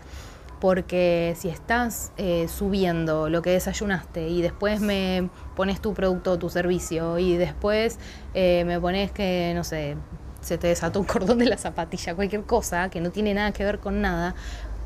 [0.61, 6.39] porque si estás eh, subiendo lo que desayunaste y después me pones tu producto o
[6.39, 7.99] tu servicio y después
[8.35, 9.97] eh, me pones que, no sé,
[10.43, 13.65] se te desató un cordón de la zapatilla, cualquier cosa que no tiene nada que
[13.65, 14.35] ver con nada,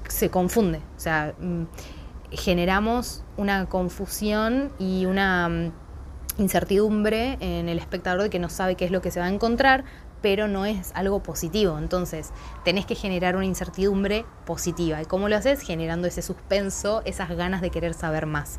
[0.09, 0.78] se confunde.
[0.97, 1.64] O sea, mm,
[2.30, 5.72] generamos una confusión y una mm,
[6.38, 9.30] incertidumbre en el espectador de que no sabe qué es lo que se va a
[9.30, 9.84] encontrar,
[10.24, 11.76] pero no es algo positivo.
[11.76, 12.30] Entonces,
[12.64, 15.02] tenés que generar una incertidumbre positiva.
[15.02, 15.60] ¿Y cómo lo haces?
[15.60, 18.58] Generando ese suspenso, esas ganas de querer saber más.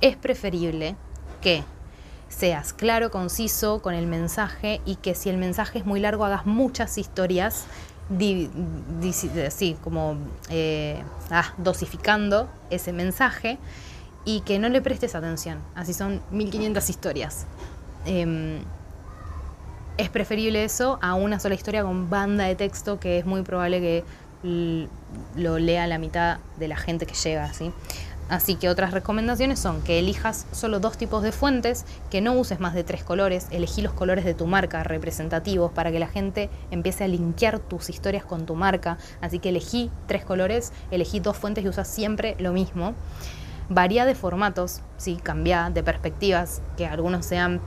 [0.00, 0.96] Es preferible
[1.40, 1.62] que
[2.28, 6.46] seas claro, conciso con el mensaje y que si el mensaje es muy largo hagas
[6.46, 7.66] muchas historias,
[9.46, 10.16] así como
[10.50, 11.00] eh,
[11.30, 13.58] ah, dosificando ese mensaje
[14.24, 15.60] y que no le prestes atención.
[15.76, 17.46] Así son 1500 historias.
[18.04, 18.64] Em,
[19.96, 23.80] es preferible eso a una sola historia con banda de texto que es muy probable
[23.80, 24.04] que
[25.36, 27.72] lo lea la mitad de la gente que llega, ¿sí?
[28.28, 32.58] Así que otras recomendaciones son que elijas solo dos tipos de fuentes, que no uses
[32.58, 36.48] más de tres colores, elegí los colores de tu marca representativos para que la gente
[36.70, 38.96] empiece a linkear tus historias con tu marca.
[39.20, 42.94] Así que elegí tres colores, elegí dos fuentes y usas siempre lo mismo.
[43.68, 47.60] Varía de formatos, sí, cambia de perspectivas, que algunos sean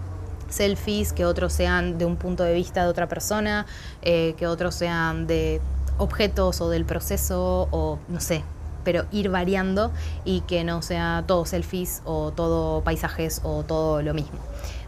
[0.50, 3.66] selfies, que otros sean de un punto de vista de otra persona,
[4.02, 5.62] eh, que otros sean de
[5.98, 8.44] objetos o del proceso o no sé,
[8.84, 9.92] pero ir variando
[10.26, 14.40] y que no sea todo selfies o todo paisajes o todo lo mismo,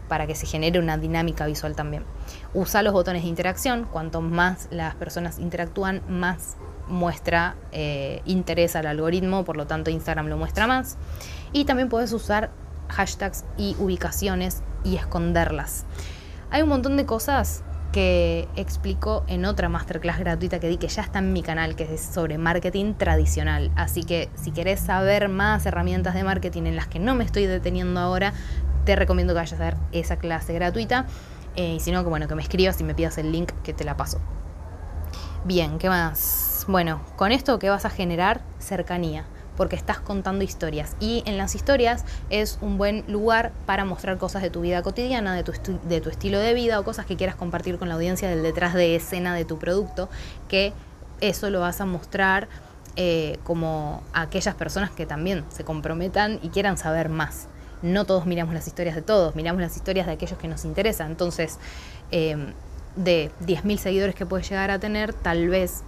[0.08, 2.04] para que se genere una dinámica visual también.
[2.54, 6.56] Usa los botones de interacción, cuanto más las personas interactúan, más
[6.88, 10.96] muestra eh, interés al algoritmo, por lo tanto Instagram lo muestra más.
[11.52, 12.50] Y también puedes usar
[12.88, 15.84] hashtags y ubicaciones y esconderlas.
[16.50, 17.62] Hay un montón de cosas
[17.92, 21.92] que explico en otra masterclass gratuita que di que ya está en mi canal, que
[21.92, 23.72] es sobre marketing tradicional.
[23.76, 27.46] Así que si querés saber más herramientas de marketing en las que no me estoy
[27.46, 28.32] deteniendo ahora,
[28.84, 31.06] te recomiendo que vayas a ver esa clase gratuita.
[31.56, 33.72] Eh, y si no, que bueno, que me escribas y me pidas el link que
[33.72, 34.20] te la paso.
[35.44, 36.64] Bien, ¿qué más?
[36.68, 39.24] Bueno, con esto que vas a generar cercanía
[39.60, 40.96] porque estás contando historias.
[41.00, 45.34] Y en las historias es un buen lugar para mostrar cosas de tu vida cotidiana,
[45.34, 45.52] de tu,
[45.86, 48.72] de tu estilo de vida o cosas que quieras compartir con la audiencia del detrás
[48.72, 50.08] de escena de tu producto,
[50.48, 50.72] que
[51.20, 52.48] eso lo vas a mostrar
[52.96, 57.46] eh, como a aquellas personas que también se comprometan y quieran saber más.
[57.82, 61.10] No todos miramos las historias de todos, miramos las historias de aquellos que nos interesan.
[61.10, 61.58] Entonces,
[62.12, 62.54] eh,
[62.96, 65.82] de 10.000 seguidores que puedes llegar a tener, tal vez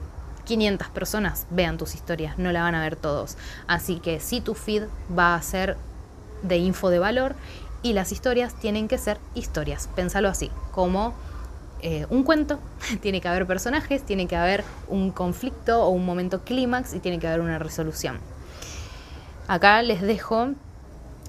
[0.44, 3.36] 500 personas vean tus historias, no la van a ver todos.
[3.66, 4.84] Así que si tu feed
[5.16, 5.76] va a ser
[6.42, 7.34] de info de valor
[7.82, 9.88] y las historias tienen que ser historias.
[9.94, 11.14] Pénsalo así, como
[11.80, 12.58] eh, un cuento,
[13.00, 17.18] tiene que haber personajes, tiene que haber un conflicto o un momento clímax y tiene
[17.18, 18.18] que haber una resolución.
[19.48, 20.50] Acá les dejo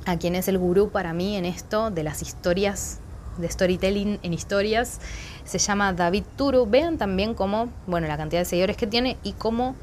[0.06, 3.00] a quien es el gurú para mí en esto de las historias,
[3.38, 5.00] de storytelling en historias
[5.46, 6.66] se llama David Turu.
[6.66, 9.76] Vean también cómo, bueno, la cantidad de seguidores que tiene y cómo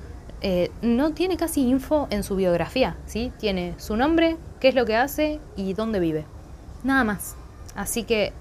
[0.42, 3.32] eh, no tiene casi info en su biografía, ¿sí?
[3.38, 6.24] Tiene su nombre, qué es lo que hace y dónde vive.
[6.82, 7.36] Nada más.
[7.74, 8.32] Así que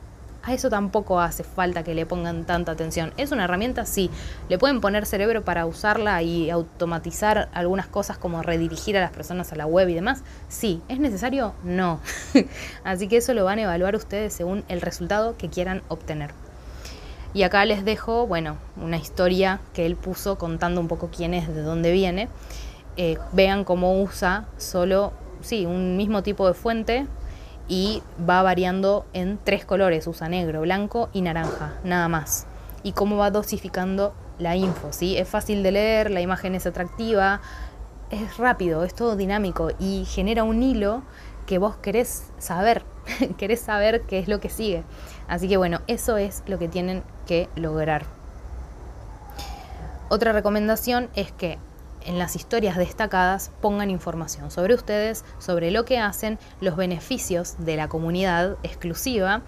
[0.44, 3.14] a eso tampoco hace falta que le pongan tanta atención.
[3.18, 3.86] ¿Es una herramienta?
[3.86, 4.10] Sí.
[4.48, 9.52] ¿Le pueden poner cerebro para usarla y automatizar algunas cosas como redirigir a las personas
[9.52, 10.24] a la web y demás?
[10.48, 10.82] Sí.
[10.88, 11.54] ¿Es necesario?
[11.64, 12.00] No.
[12.86, 16.32] Así que eso lo van a evaluar ustedes según el resultado que quieran obtener.
[17.34, 21.48] Y acá les dejo, bueno, una historia que él puso contando un poco quién es,
[21.48, 22.28] de dónde viene.
[22.98, 27.08] Eh, vean cómo usa solo, sí, un mismo tipo de fuente
[27.68, 32.48] y va variando en tres colores, usa negro, blanco y naranja, nada más.
[32.82, 35.18] Y cómo va dosificando la info, ¿sí?
[35.18, 37.42] Es fácil de leer, la imagen es atractiva,
[38.10, 41.04] es rápido, es todo dinámico y genera un hilo
[41.46, 42.84] que vos querés saber,
[43.38, 44.84] querés saber qué es lo que sigue.
[45.28, 48.06] Así que bueno, eso es lo que tienen que lograr.
[50.10, 51.60] Otra recomendación es que
[52.06, 57.76] en las historias destacadas pongan información sobre ustedes, sobre lo que hacen, los beneficios de
[57.76, 59.42] la comunidad exclusiva,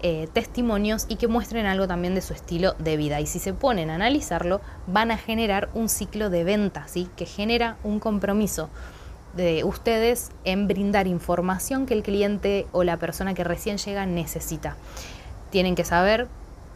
[0.00, 3.20] eh, testimonios y que muestren algo también de su estilo de vida.
[3.20, 7.10] Y si se ponen a analizarlo, van a generar un ciclo de venta, ¿sí?
[7.16, 8.70] que genera un compromiso
[9.38, 14.76] de ustedes en brindar información que el cliente o la persona que recién llega necesita.
[15.50, 16.28] Tienen que saber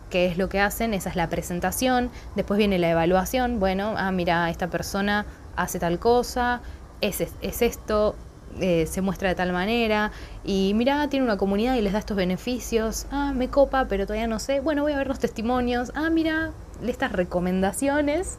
[0.09, 4.12] qué es lo que hacen, esa es la presentación, después viene la evaluación, bueno, ah,
[4.12, 5.26] mira, esta persona
[5.56, 6.60] hace tal cosa,
[7.01, 8.14] es, es esto,
[8.60, 10.12] eh, se muestra de tal manera,
[10.44, 14.26] y mira, tiene una comunidad y les da estos beneficios, ah, me copa, pero todavía
[14.26, 16.52] no sé, bueno, voy a ver los testimonios, ah, mira,
[16.86, 18.39] estas recomendaciones,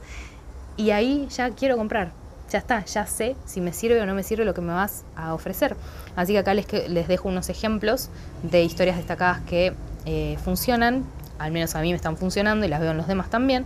[0.77, 2.11] y ahí ya quiero comprar,
[2.49, 5.05] ya está, ya sé si me sirve o no me sirve lo que me vas
[5.15, 5.75] a ofrecer.
[6.15, 8.09] Así que acá les, les dejo unos ejemplos
[8.43, 9.73] de historias destacadas que
[10.05, 11.05] eh, funcionan,
[11.39, 13.65] al menos a mí me están funcionando y las veo en los demás también,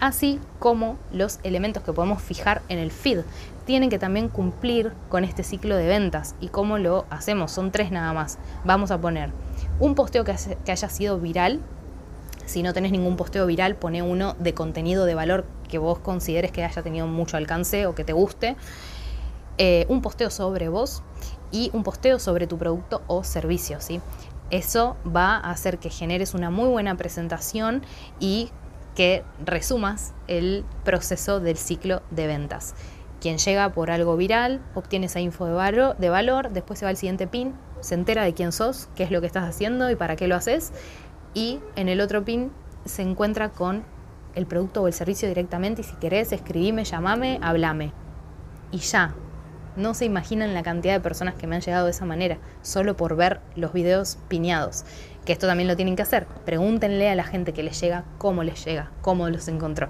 [0.00, 3.20] así como los elementos que podemos fijar en el feed.
[3.64, 6.36] Tienen que también cumplir con este ciclo de ventas.
[6.40, 7.50] ¿Y cómo lo hacemos?
[7.50, 8.38] Son tres nada más.
[8.64, 9.30] Vamos a poner
[9.80, 11.60] un posteo que, haya sido viral.
[12.46, 16.52] Si no tenés ningún posteo viral, pone uno de contenido de valor que vos consideres
[16.52, 18.56] que haya tenido mucho alcance o que te guste.
[19.58, 21.02] Eh, un posteo sobre vos
[21.50, 23.80] y un posteo sobre tu producto o servicio.
[23.80, 24.00] ¿sí?
[24.50, 27.82] Eso va a hacer que generes una muy buena presentación
[28.20, 28.50] y
[28.94, 32.74] que resumas el proceso del ciclo de ventas.
[33.20, 36.90] Quien llega por algo viral, obtiene esa info de valor, de valor, después se va
[36.90, 39.96] al siguiente pin, se entera de quién sos, qué es lo que estás haciendo y
[39.96, 40.72] para qué lo haces,
[41.36, 42.50] y en el otro pin
[42.86, 43.84] se encuentra con
[44.34, 47.92] el producto o el servicio directamente y si querés escribime, llamame, hablame.
[48.72, 49.14] Y ya,
[49.76, 52.96] no se imaginan la cantidad de personas que me han llegado de esa manera, solo
[52.96, 54.86] por ver los videos piñados.
[55.26, 56.26] Que esto también lo tienen que hacer.
[56.46, 59.88] Pregúntenle a la gente que les llega cómo les llega, cómo los encontró.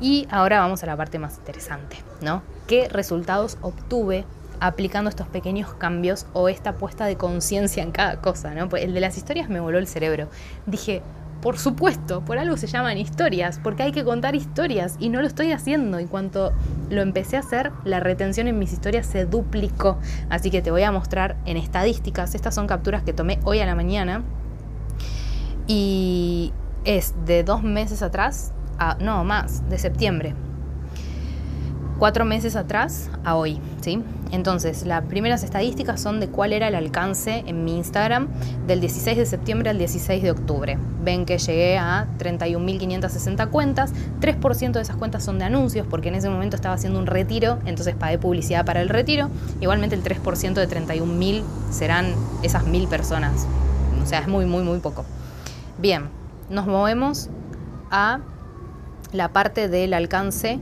[0.00, 2.42] Y ahora vamos a la parte más interesante, ¿no?
[2.66, 4.24] ¿Qué resultados obtuve
[4.60, 8.68] aplicando estos pequeños cambios o esta puesta de conciencia en cada cosa, ¿no?
[8.68, 10.28] Pues el de las historias me voló el cerebro.
[10.66, 11.02] Dije,
[11.42, 15.26] por supuesto, por algo se llaman historias, porque hay que contar historias y no lo
[15.26, 16.00] estoy haciendo.
[16.00, 16.52] Y cuanto
[16.90, 19.98] lo empecé a hacer, la retención en mis historias se duplicó.
[20.30, 23.66] Así que te voy a mostrar en estadísticas, estas son capturas que tomé hoy a
[23.66, 24.22] la mañana.
[25.66, 26.52] Y
[26.84, 30.34] es de dos meses atrás, a, no más, de septiembre
[31.98, 34.02] cuatro meses atrás a hoy, ¿sí?
[34.32, 38.28] Entonces, las primeras estadísticas son de cuál era el alcance en mi Instagram
[38.66, 40.78] del 16 de septiembre al 16 de octubre.
[41.02, 46.16] Ven que llegué a 31.560 cuentas, 3% de esas cuentas son de anuncios porque en
[46.16, 49.30] ese momento estaba haciendo un retiro, entonces pagué publicidad para el retiro.
[49.60, 53.46] Igualmente el 3% de 31.000 serán esas mil personas.
[54.02, 55.04] O sea, es muy, muy, muy poco.
[55.78, 56.08] Bien,
[56.50, 57.28] nos movemos
[57.90, 58.20] a
[59.12, 60.60] la parte del alcance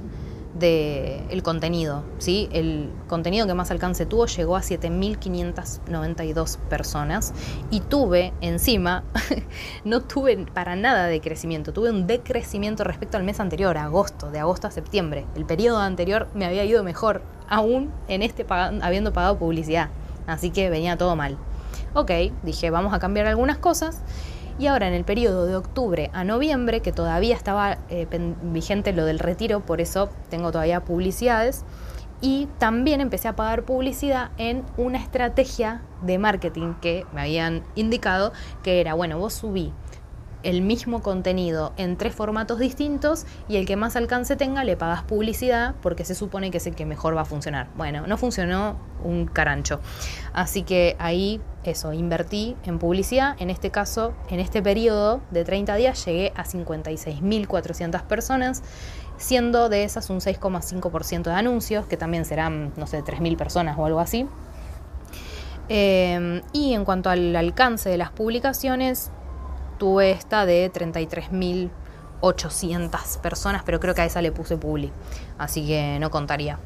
[0.54, 2.04] del contenido.
[2.18, 2.48] ¿sí?
[2.52, 7.32] El contenido que más alcance tuvo llegó a 7.592 personas
[7.70, 9.04] y tuve encima,
[9.84, 14.38] no tuve para nada de crecimiento, tuve un decrecimiento respecto al mes anterior, agosto, de
[14.38, 15.26] agosto a septiembre.
[15.34, 19.88] El periodo anterior me había ido mejor, aún en este habiendo pagado publicidad,
[20.26, 21.36] así que venía todo mal.
[21.94, 22.10] Ok,
[22.42, 24.00] dije, vamos a cambiar algunas cosas
[24.58, 28.06] y ahora en el periodo de octubre a noviembre, que todavía estaba eh,
[28.42, 31.64] vigente lo del retiro, por eso tengo todavía publicidades,
[32.20, 38.32] y también empecé a pagar publicidad en una estrategia de marketing que me habían indicado
[38.62, 39.72] que era, bueno, vos subí
[40.44, 45.02] el mismo contenido en tres formatos distintos y el que más alcance tenga le pagas
[45.02, 47.68] publicidad porque se supone que es el que mejor va a funcionar.
[47.76, 49.80] Bueno, no funcionó un carancho.
[50.32, 53.36] Así que ahí eso, invertí en publicidad.
[53.38, 58.62] En este caso, en este periodo de 30 días llegué a 56.400 personas,
[59.16, 63.86] siendo de esas un 6,5% de anuncios, que también serán, no sé, 3.000 personas o
[63.86, 64.26] algo así.
[65.68, 69.10] Eh, y en cuanto al alcance de las publicaciones,
[69.78, 74.92] tuve esta de 33.800 personas, pero creo que a esa le puse publi,
[75.38, 76.58] así que no contaría.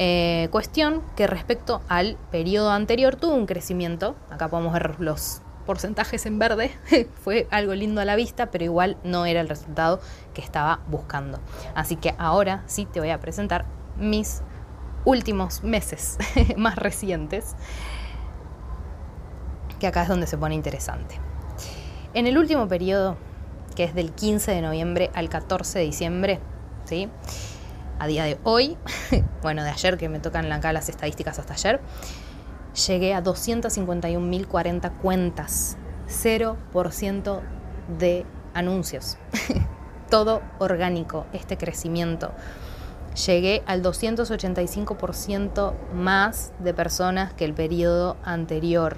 [0.00, 6.24] Eh, cuestión que respecto al periodo anterior tuvo un crecimiento, acá podemos ver los porcentajes
[6.24, 6.70] en verde,
[7.24, 10.00] fue algo lindo a la vista, pero igual no era el resultado
[10.34, 11.40] que estaba buscando.
[11.74, 13.66] Así que ahora sí te voy a presentar
[13.98, 14.42] mis
[15.04, 16.16] últimos meses
[16.56, 17.56] más recientes,
[19.78, 21.20] que acá es donde se pone interesante.
[22.18, 23.16] En el último periodo,
[23.76, 26.40] que es del 15 de noviembre al 14 de diciembre,
[26.84, 27.08] ¿sí?
[28.00, 28.76] a día de hoy,
[29.42, 31.80] bueno, de ayer que me tocan acá las estadísticas hasta ayer,
[32.88, 35.76] llegué a 251.040 cuentas,
[36.08, 37.40] 0%
[38.00, 39.16] de anuncios.
[40.10, 42.32] Todo orgánico, este crecimiento.
[43.26, 48.96] Llegué al 285% más de personas que el periodo anterior.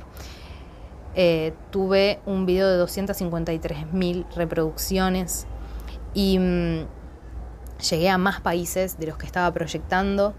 [1.15, 5.47] Eh, tuve un video de 253 mil reproducciones
[6.15, 6.87] y mm,
[7.91, 10.35] llegué a más países de los que estaba proyectando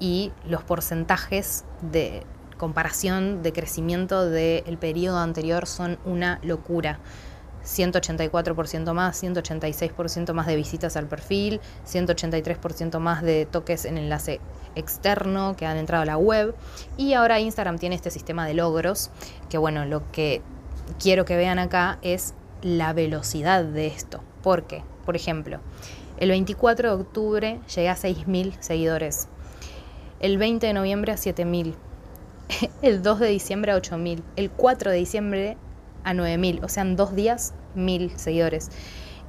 [0.00, 2.24] y los porcentajes de
[2.56, 7.00] comparación de crecimiento del periodo anterior son una locura.
[7.64, 14.40] 184% más, 186% más de visitas al perfil, 183% más de toques en enlace
[14.78, 16.54] externo que han entrado a la web
[16.96, 19.10] y ahora Instagram tiene este sistema de logros
[19.48, 20.42] que bueno, lo que
[20.98, 24.20] quiero que vean acá es la velocidad de esto.
[24.42, 25.60] porque Por ejemplo,
[26.18, 29.28] el 24 de octubre llegué a 6.000 seguidores,
[30.20, 31.74] el 20 de noviembre a 7.000,
[32.82, 35.56] el 2 de diciembre a 8.000, el 4 de diciembre
[36.04, 38.70] a 9.000, o sea, en dos días 1.000 seguidores.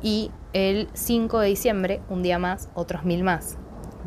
[0.02, 3.58] Y el 5 de diciembre, un día más, otros 1.000 más.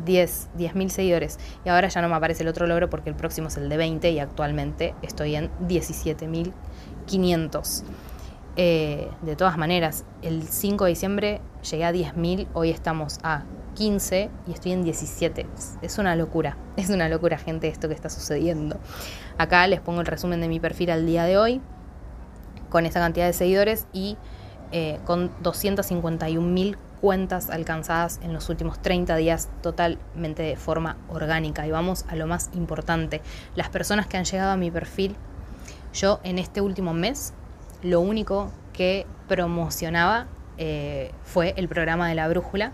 [0.05, 1.39] 10, 10.000 seguidores.
[1.65, 3.77] Y ahora ya no me aparece el otro logro porque el próximo es el de
[3.77, 7.83] 20 y actualmente estoy en 17.500.
[8.55, 14.29] Eh, de todas maneras, el 5 de diciembre llegué a 10.000, hoy estamos a 15
[14.47, 15.47] y estoy en 17.
[15.81, 18.79] Es una locura, es una locura gente esto que está sucediendo.
[19.37, 21.61] Acá les pongo el resumen de mi perfil al día de hoy,
[22.69, 24.17] con esta cantidad de seguidores y
[24.71, 31.67] eh, con 251.000 cuentas alcanzadas en los últimos 30 días totalmente de forma orgánica.
[31.67, 33.21] Y vamos a lo más importante,
[33.57, 35.17] las personas que han llegado a mi perfil,
[35.93, 37.33] yo en este último mes
[37.81, 40.27] lo único que promocionaba
[40.57, 42.71] eh, fue el programa de la brújula.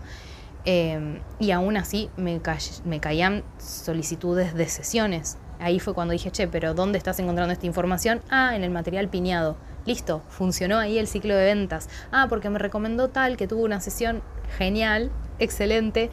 [0.64, 2.40] Eh, y aún así me,
[2.84, 5.38] me caían solicitudes de sesiones.
[5.58, 8.22] Ahí fue cuando dije, che, pero ¿dónde estás encontrando esta información?
[8.30, 9.56] Ah, en el material piñado.
[9.90, 11.88] Listo, funcionó ahí el ciclo de ventas.
[12.12, 14.22] Ah, porque me recomendó tal que tuvo una sesión
[14.56, 15.10] genial,
[15.40, 16.10] excelente.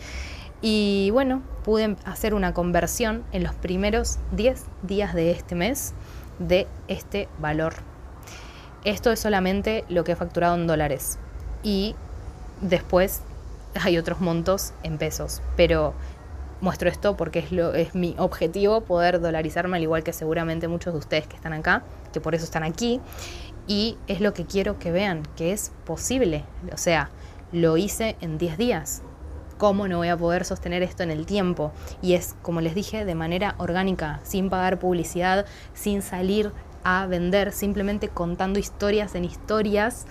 [0.64, 5.94] Y bueno, pude hacer una conversión en los primeros 10 días de este mes
[6.40, 7.76] de este valor.
[8.84, 11.20] Esto es solamente lo que he facturado en dólares.
[11.62, 11.96] Y
[12.62, 13.22] después
[13.80, 15.44] hay otros montos en pesos.
[15.56, 15.94] Pero
[16.62, 20.94] muestro esto porque es, lo, es mi objetivo poder dolarizarme, al igual que seguramente muchos
[20.94, 23.00] de ustedes que están acá, que por eso están aquí
[23.68, 26.46] y es lo que quiero que vean, que es posible.
[26.74, 27.10] O sea,
[27.52, 29.02] lo hice en 10 días.
[29.58, 31.72] ¿Cómo no voy a poder sostener esto en el tiempo?
[32.02, 36.52] Y es, como les dije, de manera orgánica, sin pagar publicidad, sin salir
[36.84, 40.06] a vender, simplemente contando historias en historias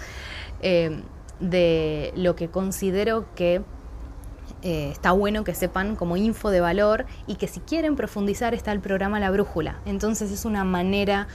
[0.60, 1.00] eh,
[1.40, 3.62] de lo que considero que
[4.62, 8.72] eh, está bueno que sepan como info de valor y que si quieren profundizar está
[8.72, 9.80] el programa La Brújula.
[9.86, 11.28] Entonces es una manera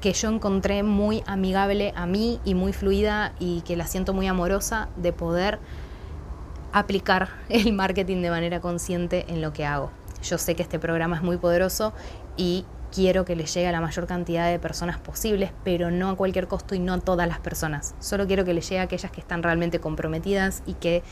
[0.00, 4.26] que yo encontré muy amigable a mí y muy fluida y que la siento muy
[4.26, 5.58] amorosa de poder
[6.72, 9.90] aplicar el marketing de manera consciente en lo que hago.
[10.22, 11.92] Yo sé que este programa es muy poderoso
[12.36, 16.16] y quiero que le llegue a la mayor cantidad de personas posibles, pero no a
[16.16, 17.94] cualquier costo y no a todas las personas.
[18.00, 21.02] Solo quiero que le llegue a aquellas que están realmente comprometidas y que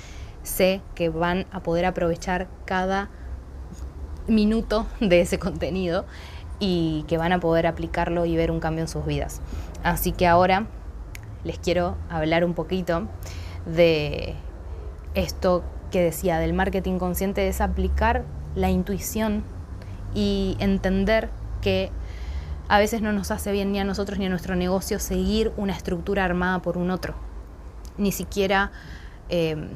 [0.43, 3.11] sé que van a poder aprovechar cada
[4.27, 6.07] minuto de ese contenido
[6.67, 9.43] y que van a poder aplicarlo y ver un cambio en sus vidas.
[9.83, 10.67] Así que ahora
[11.45, 13.07] les quiero hablar un poquito
[13.67, 14.35] de
[15.13, 18.25] esto que decía del marketing consciente, es aplicar
[18.55, 19.45] la intuición
[20.15, 21.29] y entender
[21.61, 21.91] que
[22.69, 25.75] a veces no nos hace bien ni a nosotros ni a nuestro negocio seguir una
[25.75, 27.15] estructura armada por un otro,
[27.99, 28.73] ni siquiera
[29.29, 29.69] eh,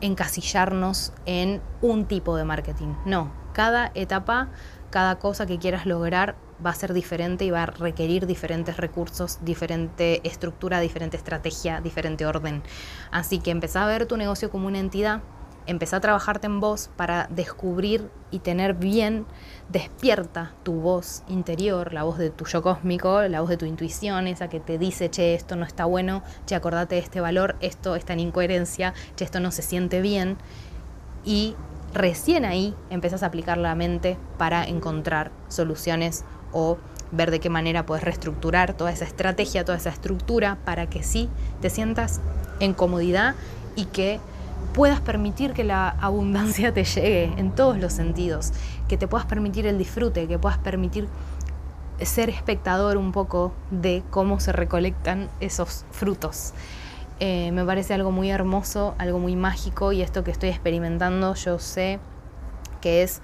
[0.00, 2.94] encasillarnos en un tipo de marketing.
[3.04, 4.48] No, cada etapa,
[4.90, 9.38] cada cosa que quieras lograr va a ser diferente y va a requerir diferentes recursos,
[9.42, 12.62] diferente estructura, diferente estrategia, diferente orden.
[13.10, 15.22] Así que empezá a ver tu negocio como una entidad,
[15.66, 19.26] empezá a trabajarte en vos para descubrir y tener bien
[19.68, 24.26] despierta tu voz interior, la voz de tu yo cósmico, la voz de tu intuición,
[24.26, 27.94] esa que te dice, che, esto no está bueno, che, acordate de este valor, esto
[27.94, 30.36] está en incoherencia, che, esto no se siente bien.
[31.24, 31.54] Y
[31.92, 36.78] recién ahí empezás a aplicar la mente para encontrar soluciones o
[37.12, 41.28] ver de qué manera puedes reestructurar toda esa estrategia, toda esa estructura para que sí
[41.60, 42.20] te sientas
[42.60, 43.34] en comodidad
[43.76, 44.20] y que
[44.72, 48.52] puedas permitir que la abundancia te llegue en todos los sentidos,
[48.88, 51.08] que te puedas permitir el disfrute, que puedas permitir
[52.00, 56.54] ser espectador un poco de cómo se recolectan esos frutos.
[57.22, 61.58] Eh, me parece algo muy hermoso, algo muy mágico y esto que estoy experimentando yo
[61.58, 62.00] sé
[62.80, 63.20] que es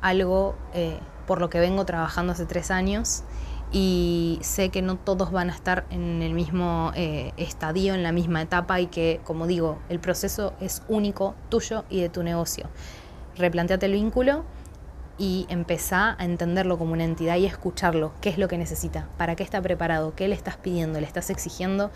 [0.00, 3.22] algo eh, por lo que vengo trabajando hace tres años
[3.70, 8.12] y sé que no todos van a estar en el mismo eh, estadio, en la
[8.12, 12.68] misma etapa y que, como digo, el proceso es único tuyo y de tu negocio.
[13.36, 14.44] Replanteate el vínculo
[15.18, 19.36] y empezá a entenderlo como una entidad y escucharlo, qué es lo que necesita, para
[19.36, 21.90] qué está preparado, qué le estás pidiendo, le estás exigiendo.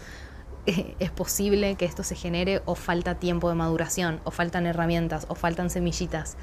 [0.99, 5.35] es posible que esto se genere o falta tiempo de maduración, o faltan herramientas, o
[5.35, 6.37] faltan semillitas.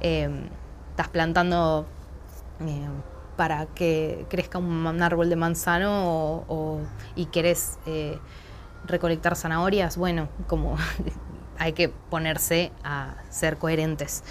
[0.00, 0.48] Em,
[0.90, 1.86] estás plantando
[2.60, 2.88] eh,
[3.36, 6.44] para que crezca un, árbol de manzano
[7.14, 8.18] y querés eh,
[8.86, 10.76] recolectar zanahorias, bueno, como
[11.58, 14.24] hay que ponerse a ser coherentes.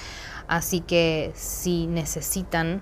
[0.47, 2.81] Así que si necesitan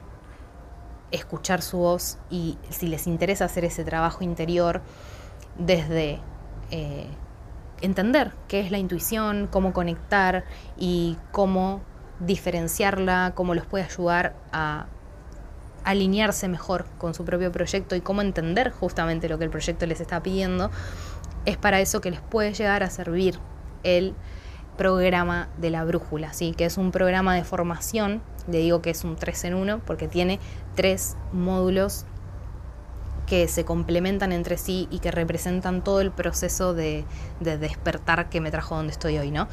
[1.11, 4.81] escuchar su voz y si les interesa hacer ese trabajo interior
[5.57, 6.19] desde
[6.71, 7.07] eh,
[7.81, 10.45] entender qué es la intuición, cómo conectar
[10.77, 11.81] y cómo
[12.19, 14.87] diferenciarla, cómo los puede ayudar a
[15.83, 20.01] alinearse mejor con su propio proyecto y cómo entender justamente lo que el proyecto les
[20.01, 20.69] está pidiendo,
[21.45, 23.39] es para eso que les puede llegar a servir
[23.83, 24.13] el
[24.77, 26.53] programa de la brújula, ¿sí?
[26.55, 30.07] que es un programa de formación, le digo que es un 3 en 1 porque
[30.07, 30.39] tiene
[30.75, 32.05] tres módulos
[33.27, 37.05] que se complementan entre sí y que representan todo el proceso de,
[37.39, 39.47] de despertar que me trajo donde estoy hoy, ¿no?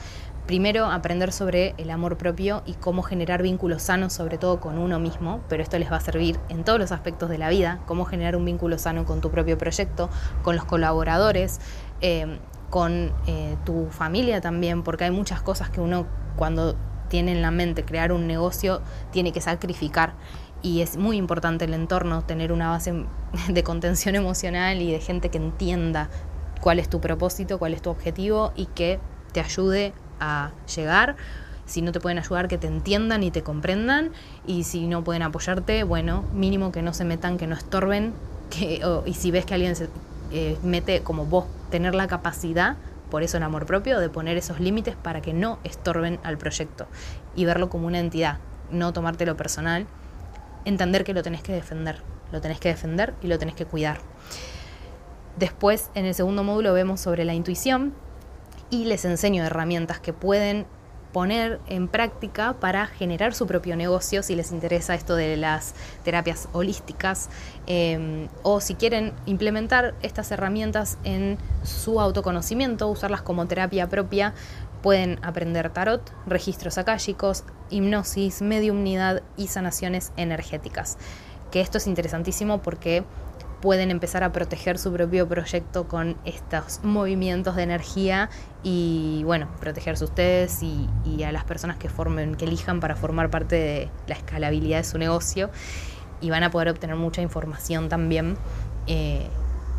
[0.47, 5.01] primero aprender sobre el amor propio y cómo generar vínculos sanos, sobre todo con uno
[5.01, 8.05] mismo, pero esto les va a servir en todos los aspectos de la vida, cómo
[8.05, 10.11] generar un vínculo sano con tu propio proyecto,
[10.43, 11.61] con los colaboradores,
[12.01, 12.39] eh,
[12.71, 16.07] con eh, tu familia también, porque hay muchas cosas que uno
[16.37, 16.77] cuando
[17.09, 18.83] tiene en la mente crear un negocio
[19.13, 20.15] tiene que sacrificar.
[20.65, 23.05] Y es muy importante el entorno, tener una base
[23.49, 26.09] de contención emocional y de gente que entienda
[26.63, 28.99] cuál es tu propósito, cuál es tu objetivo y que
[29.33, 31.17] te ayude a llegar.
[31.67, 34.13] Si no te pueden ayudar, que te entiendan y te comprendan.
[34.47, 38.15] Y si no pueden apoyarte, bueno, mínimo que no se metan, que no estorben.
[39.05, 39.91] Y si ves que alguien se
[40.31, 42.77] eh, mete como vos, tener la capacidad,
[43.11, 46.87] por eso el amor propio, de poner esos límites para que no estorben al proyecto.
[47.37, 48.39] Y verlo como una entidad,
[48.71, 49.87] no tomártelo personal.
[50.65, 52.03] Entender que lo tenés que defender.
[52.33, 53.99] Lo tenés que defender y lo tenés que cuidar.
[55.37, 57.95] Después, en el segundo módulo, vemos sobre la intuición,
[58.71, 60.67] y les enseño herramientas que pueden
[61.13, 66.49] poner en práctica para generar su propio negocio si les interesa esto de las terapias
[66.53, 67.31] holísticas
[67.69, 74.35] em, o si quieren implementar estas herramientas en su autoconocimiento, usarlas como terapia propia,
[74.85, 80.99] pueden aprender tarot, registros akáshicos, hipnosis, mediumnidad y sanaciones energéticas.
[81.51, 83.03] Que esto es interesantísimo porque
[83.63, 88.29] pueden empezar a proteger su propio proyecto con estos movimientos de energía
[88.63, 93.57] y bueno, protegerse ustedes y, a las personas que formen, que elijan para formar parte
[93.57, 95.49] de la escalabilidad de su negocio
[96.21, 98.37] y van a poder obtener mucha información también
[98.87, 99.27] eh,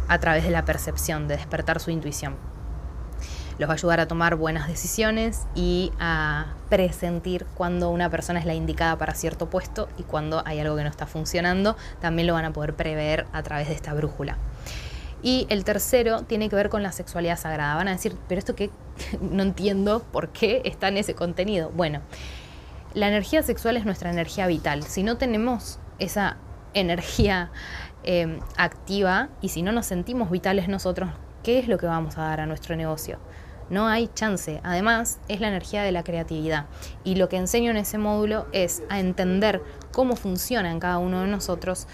[0.08, 2.55] a través de la percepción, de despertar su intuición.
[3.58, 8.46] Los va a ayudar a tomar buenas decisiones y a presentir cuando una persona es
[8.46, 11.78] la indicada para cierto puesto y cuando hay algo que no está funcionando.
[12.02, 14.38] También lo van a poder prever a través de esta brújula.
[15.24, 17.76] Y el tercero tiene que ver con la sexualidad sagrada.
[17.76, 18.70] Van a decir, pero esto que
[19.22, 21.72] no entiendo por qué está en ese contenido.
[21.72, 22.02] Bueno,
[22.94, 24.84] la energía sexual es nuestra energía vital.
[24.84, 26.38] Si no tenemos esa
[26.74, 27.52] energía
[28.04, 31.10] eh, activa y si no nos sentimos vitales nosotros,
[31.42, 33.18] ¿qué es lo que vamos a dar a nuestro negocio?
[33.70, 34.62] No hay chance.
[34.64, 36.66] Además, es la energía de la creatividad.
[37.04, 41.22] Y lo que enseño en ese módulo es a entender cómo funciona en cada uno
[41.22, 41.88] de nosotros,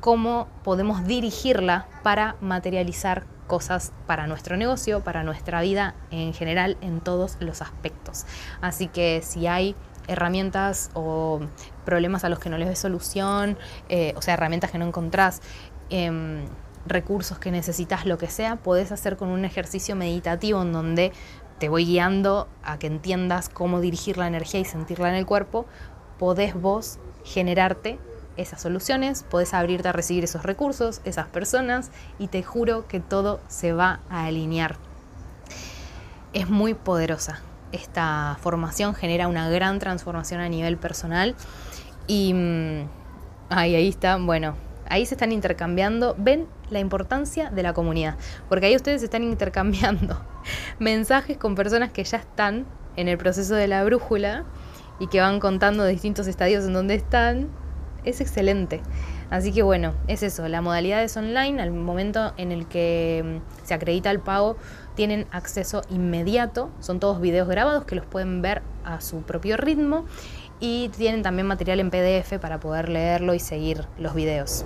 [0.00, 7.00] cómo podemos dirigirla para materializar cosas para nuestro negocio, para nuestra vida en general, en
[7.00, 8.24] todos los aspectos.
[8.60, 9.74] Así que si hay
[10.06, 11.40] herramientas o
[11.84, 13.58] problemas a los que no les ves solución,
[13.88, 15.42] eh, o sea, herramientas que no encontrás,
[15.90, 16.44] em,
[16.86, 21.12] recursos que necesitas, lo que sea, puedes hacer con un ejercicio meditativo en donde
[21.58, 25.66] te voy guiando a que entiendas cómo dirigir la energía y sentirla en el cuerpo,
[26.18, 27.98] podés vos generarte
[28.36, 33.40] esas soluciones, podés abrirte a recibir esos recursos, esas personas, y te juro que todo
[33.48, 34.76] se va a alinear.
[36.32, 37.40] Es muy poderosa.
[37.72, 41.36] Esta formación genera una gran transformación a nivel personal
[42.06, 42.88] y mm,
[43.50, 44.54] ahí, ahí está, bueno,
[44.90, 48.16] ahí se están intercambiando, ven la importancia de la comunidad,
[48.48, 50.20] porque ahí ustedes están intercambiando
[50.78, 54.44] mensajes con personas que ya están en el proceso de la brújula
[54.98, 57.48] y que van contando distintos estadios en donde están,
[58.04, 58.82] es excelente.
[59.30, 63.66] Así que bueno, es eso, la modalidad es online, al momento en el que mm,
[63.66, 64.56] se acredita el pago
[64.96, 70.04] tienen acceso inmediato, son todos videos grabados que los pueden ver a su propio ritmo
[70.60, 74.64] y tienen también material en PDF para poder leerlo y seguir los videos.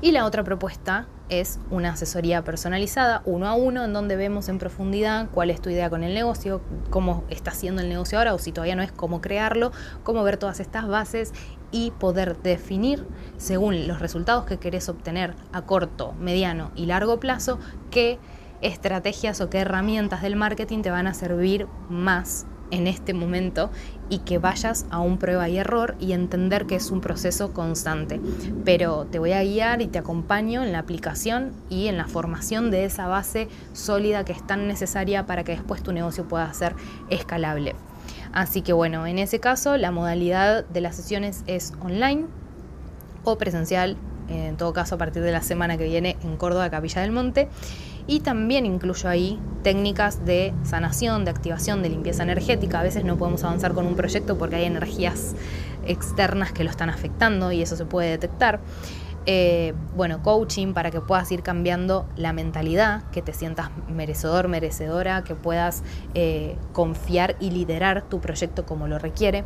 [0.00, 4.58] Y la otra propuesta es una asesoría personalizada, uno a uno, en donde vemos en
[4.58, 6.60] profundidad cuál es tu idea con el negocio,
[6.90, 9.72] cómo está haciendo el negocio ahora o si todavía no es cómo crearlo,
[10.04, 11.32] cómo ver todas estas bases
[11.70, 13.06] y poder definir,
[13.36, 17.58] según los resultados que querés obtener a corto, mediano y largo plazo,
[17.90, 18.18] qué
[18.60, 23.70] estrategias o qué herramientas del marketing te van a servir más en este momento
[24.10, 28.20] y que vayas a un prueba y error y entender que es un proceso constante.
[28.64, 32.70] Pero te voy a guiar y te acompaño en la aplicación y en la formación
[32.70, 36.74] de esa base sólida que es tan necesaria para que después tu negocio pueda ser
[37.10, 37.74] escalable.
[38.32, 42.26] Así que bueno, en ese caso la modalidad de las sesiones es online
[43.24, 43.96] o presencial,
[44.28, 47.48] en todo caso a partir de la semana que viene en Córdoba, Capilla del Monte.
[48.08, 52.80] Y también incluyo ahí técnicas de sanación, de activación, de limpieza energética.
[52.80, 55.34] A veces no podemos avanzar con un proyecto porque hay energías
[55.86, 58.60] externas que lo están afectando y eso se puede detectar.
[59.26, 65.22] Eh, bueno, coaching para que puedas ir cambiando la mentalidad, que te sientas merecedor, merecedora,
[65.22, 65.82] que puedas
[66.14, 69.44] eh, confiar y liderar tu proyecto como lo requiere.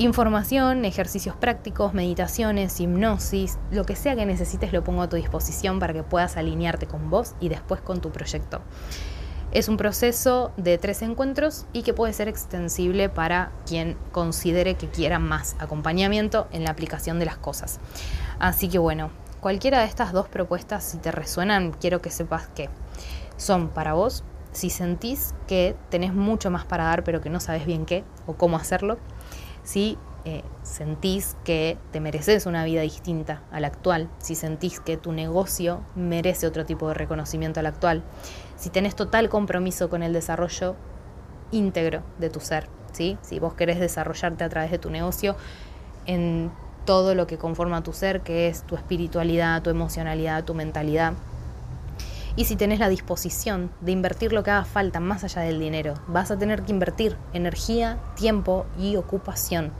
[0.00, 5.78] Información, ejercicios prácticos, meditaciones, hipnosis, lo que sea que necesites lo pongo a tu disposición
[5.78, 8.62] para que puedas alinearte con vos y después con tu proyecto.
[9.52, 14.88] Es un proceso de tres encuentros y que puede ser extensible para quien considere que
[14.88, 17.78] quiera más acompañamiento en la aplicación de las cosas.
[18.38, 19.10] Así que bueno,
[19.40, 22.70] cualquiera de estas dos propuestas, si te resuenan, quiero que sepas que
[23.36, 24.24] son para vos.
[24.52, 28.32] Si sentís que tenés mucho más para dar pero que no sabes bien qué o
[28.32, 28.96] cómo hacerlo,
[29.70, 34.96] si eh, sentís que te mereces una vida distinta a la actual, si sentís que
[34.96, 38.02] tu negocio merece otro tipo de reconocimiento al actual,
[38.56, 40.74] si tenés total compromiso con el desarrollo
[41.52, 43.16] íntegro de tu ser, ¿sí?
[43.22, 45.36] si vos querés desarrollarte a través de tu negocio
[46.04, 46.50] en
[46.84, 51.12] todo lo que conforma tu ser, que es tu espiritualidad, tu emocionalidad, tu mentalidad,
[52.36, 55.94] y si tenés la disposición de invertir lo que haga falta más allá del dinero,
[56.06, 59.72] vas a tener que invertir energía, tiempo y ocupación.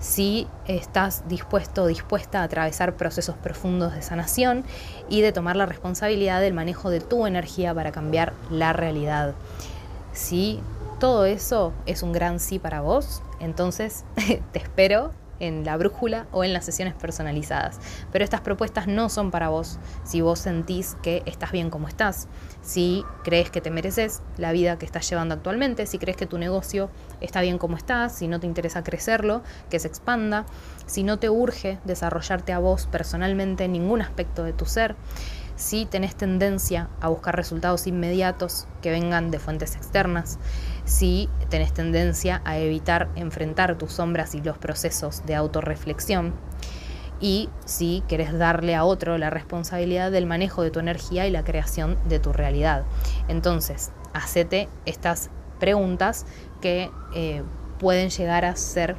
[0.00, 4.64] Si estás dispuesto o dispuesta a atravesar procesos profundos de sanación
[5.08, 9.34] y de tomar la responsabilidad del manejo de tu energía para cambiar la realidad.
[10.12, 10.60] Si
[11.00, 14.04] todo eso es un gran sí para vos, entonces
[14.52, 17.78] te espero en la brújula o en las sesiones personalizadas.
[18.12, 22.28] Pero estas propuestas no son para vos si vos sentís que estás bien como estás,
[22.62, 26.38] si crees que te mereces la vida que estás llevando actualmente, si crees que tu
[26.38, 26.90] negocio
[27.20, 30.46] está bien como estás, si no te interesa crecerlo, que se expanda,
[30.86, 34.96] si no te urge desarrollarte a vos personalmente en ningún aspecto de tu ser
[35.58, 40.38] si tenés tendencia a buscar resultados inmediatos que vengan de fuentes externas,
[40.88, 46.34] si tenés tendencia a evitar enfrentar tus sombras y los procesos de autorreflexión.
[47.20, 51.42] y si querés darle a otro la responsabilidad del manejo de tu energía y la
[51.42, 52.84] creación de tu realidad.
[53.26, 55.28] Entonces, hacete estas
[55.58, 56.26] preguntas
[56.60, 57.42] que eh,
[57.80, 58.94] pueden llegar a ser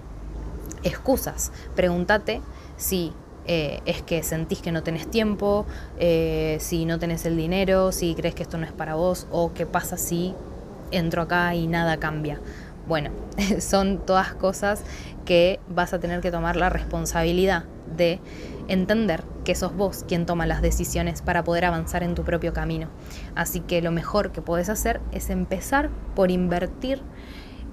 [0.84, 1.54] excusas.
[1.78, 2.42] Pregúntate
[2.76, 3.14] si
[3.46, 5.66] eh, es que sentís que no tenés tiempo,
[5.98, 9.54] eh, si no tenés el dinero, si crees que esto no es para vos o
[9.54, 10.36] qué pasa si
[10.92, 12.40] entro acá y nada cambia.
[12.88, 13.12] Bueno,
[13.60, 14.84] son todas cosas
[15.26, 18.20] que vas a tener que tomar la responsabilidad de
[18.68, 22.88] entender que sos vos quien toma las decisiones para poder avanzar en tu propio camino.
[23.36, 27.02] Así que lo mejor que podés hacer es empezar por invertir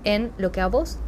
[0.04, 0.98] en lo que a vos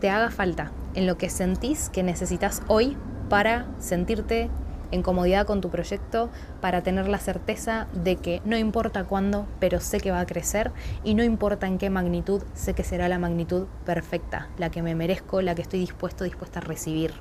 [0.00, 2.96] te haga falta, en lo que sentís que necesitas hoy
[3.28, 4.50] para sentirte
[4.90, 9.80] en comodidad con tu proyecto, para tener la certeza de que no importa cuándo, pero
[9.80, 10.72] sé que va a crecer
[11.04, 14.94] y no importa en qué magnitud, sé que será la magnitud perfecta, la que me
[14.94, 17.12] merezco, la que estoy dispuesto, dispuesta a recibir.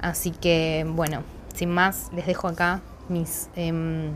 [0.00, 1.22] Así que, bueno,
[1.54, 4.10] sin más, les dejo acá mis em,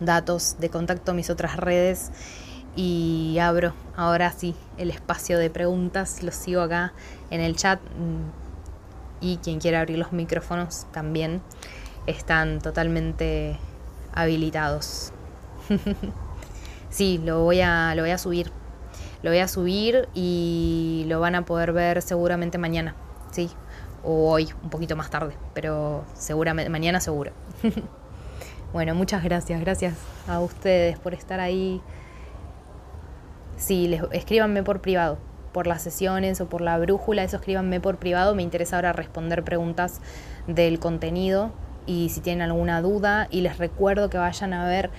[0.00, 2.10] datos de contacto, mis otras redes
[2.76, 6.92] y abro ahora sí el espacio de preguntas, los sigo acá
[7.30, 7.80] en el chat
[9.20, 11.42] y quien quiera abrir los micrófonos también
[12.06, 13.58] están totalmente
[14.12, 15.12] habilitados.
[16.90, 18.50] sí, lo voy a lo voy a subir.
[19.22, 22.94] Lo voy a subir y lo van a poder ver seguramente mañana.
[23.30, 23.50] Sí,
[24.02, 27.32] o hoy, un poquito más tarde, pero seguramente, mañana seguro.
[28.72, 29.94] bueno, muchas gracias, gracias
[30.26, 31.82] a ustedes por estar ahí.
[33.56, 35.18] Sí, les, escríbanme por privado,
[35.52, 39.42] por las sesiones o por la brújula, eso escríbanme por privado, me interesa ahora responder
[39.42, 40.00] preguntas
[40.46, 41.52] del contenido
[41.86, 44.90] y si tienen alguna duda y les recuerdo que vayan a ver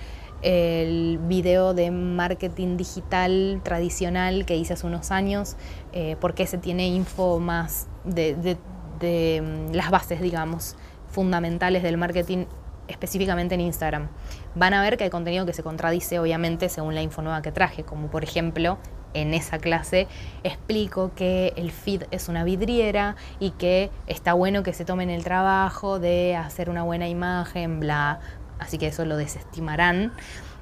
[0.42, 5.56] el video de marketing digital tradicional que hice hace unos años,
[5.92, 8.56] eh, porque ese tiene info más de, de
[9.02, 10.76] de mm, las bases, digamos,
[11.08, 12.46] fundamentales del marketing
[12.88, 14.08] específicamente en Instagram.
[14.54, 17.52] Van a ver que hay contenido que se contradice, obviamente, según la info nueva que
[17.52, 18.78] traje, como por ejemplo,
[19.14, 20.08] en esa clase
[20.42, 25.24] explico que el feed es una vidriera y que está bueno que se tomen el
[25.24, 28.20] trabajo de hacer una buena imagen, bla.
[28.58, 30.12] Así que eso lo desestimarán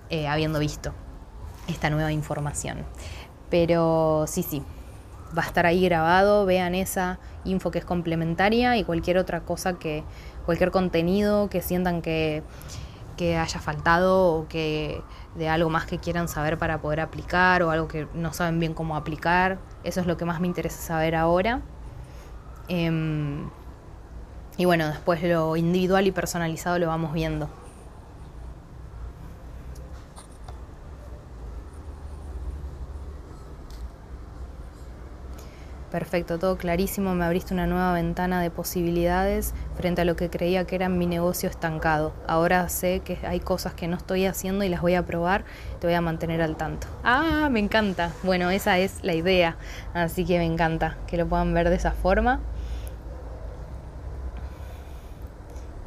[0.09, 0.93] eh, habiendo visto
[1.69, 2.85] esta nueva información.
[3.51, 4.63] Pero sí, sí,
[5.37, 9.79] va a estar ahí grabado, vean esa info que es complementaria y cualquier otra cosa
[9.79, 10.05] que,
[10.45, 12.43] cualquier contenido que sientan que,
[13.17, 15.03] que haya faltado o que
[15.35, 18.75] de algo más que quieran saber para poder aplicar o algo que no saben bien
[18.75, 19.59] cómo aplicar.
[19.85, 21.61] Eso es lo que más me interesa saber ahora.
[22.69, 23.49] Em,
[24.57, 27.49] y bueno, después lo individual y personalizado lo vamos viendo.
[35.91, 40.65] Perfecto, todo clarísimo, me abriste una nueva ventana de posibilidades frente a lo que creía
[40.65, 42.13] que era mi negocio estancado.
[42.29, 45.45] Ahora sé que hay cosas que no estoy haciendo y las voy a probar,
[45.81, 46.87] te voy a mantener al tanto.
[47.03, 48.13] Ah, me encanta.
[48.23, 49.57] Bueno, esa es la idea,
[49.93, 52.39] así que me encanta que lo puedan ver de esa forma.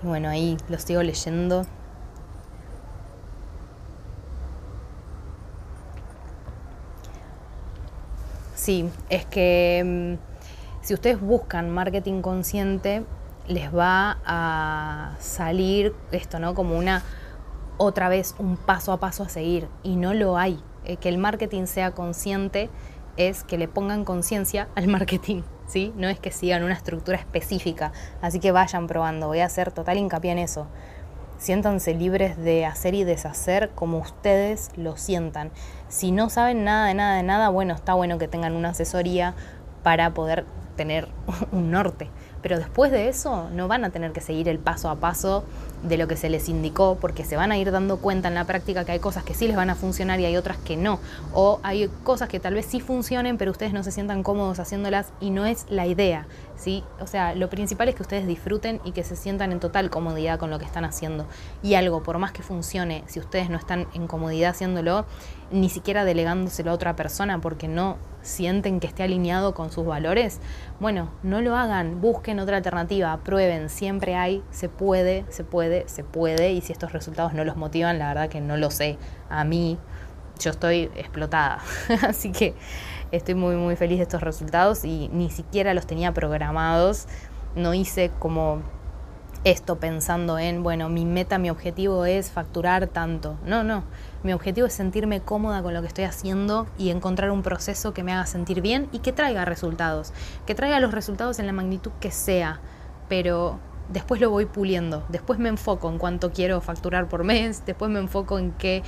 [0.03, 1.65] Y bueno, ahí lo sigo leyendo.
[8.63, 13.03] Sí, es que mm, si ustedes buscan marketing consciente,
[13.45, 16.53] les va a salir esto, ¿no?
[16.53, 17.03] Como una
[17.77, 20.63] otra vez un paso a paso a seguir y no lo hay.
[20.85, 22.69] Eh, que el marketing sea consciente
[23.17, 25.91] es que le pongan conciencia al marketing, ¿sí?
[25.97, 27.91] No es que sigan una estructura específica,
[28.21, 30.67] así que vayan probando, voy a hacer total hincapié en eso.
[31.43, 35.51] Siéntanse libres de hacer y deshacer como ustedes lo sientan.
[35.89, 39.35] Si no saben nada de nada de nada, bueno, está bueno que tengan una asesoría
[39.83, 40.45] para poder
[40.77, 41.09] tener
[41.51, 42.07] un norte.
[42.43, 45.43] Pero después de eso no van a tener que seguir el paso a paso
[45.81, 48.45] de lo que se les indicó, porque se van a ir dando cuenta en la
[48.45, 50.99] práctica que hay cosas que sí les van a funcionar y hay otras que no.
[51.33, 55.11] O hay cosas que tal vez sí funcionen, pero ustedes no se sientan cómodos haciéndolas
[55.19, 56.27] y no es la idea.
[56.55, 56.83] ¿sí?
[56.99, 60.39] O sea, lo principal es que ustedes disfruten y que se sientan en total comodidad
[60.39, 61.27] con lo que están haciendo.
[61.61, 65.05] Y algo, por más que funcione, si ustedes no están en comodidad haciéndolo,
[65.53, 70.39] ni siquiera delegándoselo a otra persona porque no sienten que esté alineado con sus valores,
[70.79, 76.03] bueno, no lo hagan, busquen otra alternativa, prueben, siempre hay, se puede, se puede, se
[76.03, 78.97] puede, y si estos resultados no los motivan, la verdad que no lo sé,
[79.29, 79.77] a mí
[80.39, 81.59] yo estoy explotada,
[82.07, 82.55] así que
[83.11, 87.07] estoy muy muy feliz de estos resultados y ni siquiera los tenía programados,
[87.55, 88.63] no hice como
[89.43, 93.37] esto pensando en, bueno, mi meta, mi objetivo es facturar tanto.
[93.45, 93.83] No, no.
[94.23, 98.03] Mi objetivo es sentirme cómoda con lo que estoy haciendo y encontrar un proceso que
[98.03, 100.13] me haga sentir bien y que traiga resultados.
[100.45, 102.61] Que traiga los resultados en la magnitud que sea,
[103.09, 103.59] pero
[103.89, 107.99] después lo voy puliendo, después me enfoco en cuánto quiero facturar por mes, después me
[107.99, 108.81] enfoco en qué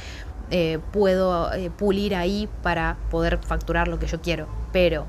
[0.52, 4.48] eh, puedo eh, pulir ahí para poder facturar lo que yo quiero.
[4.72, 5.06] Pero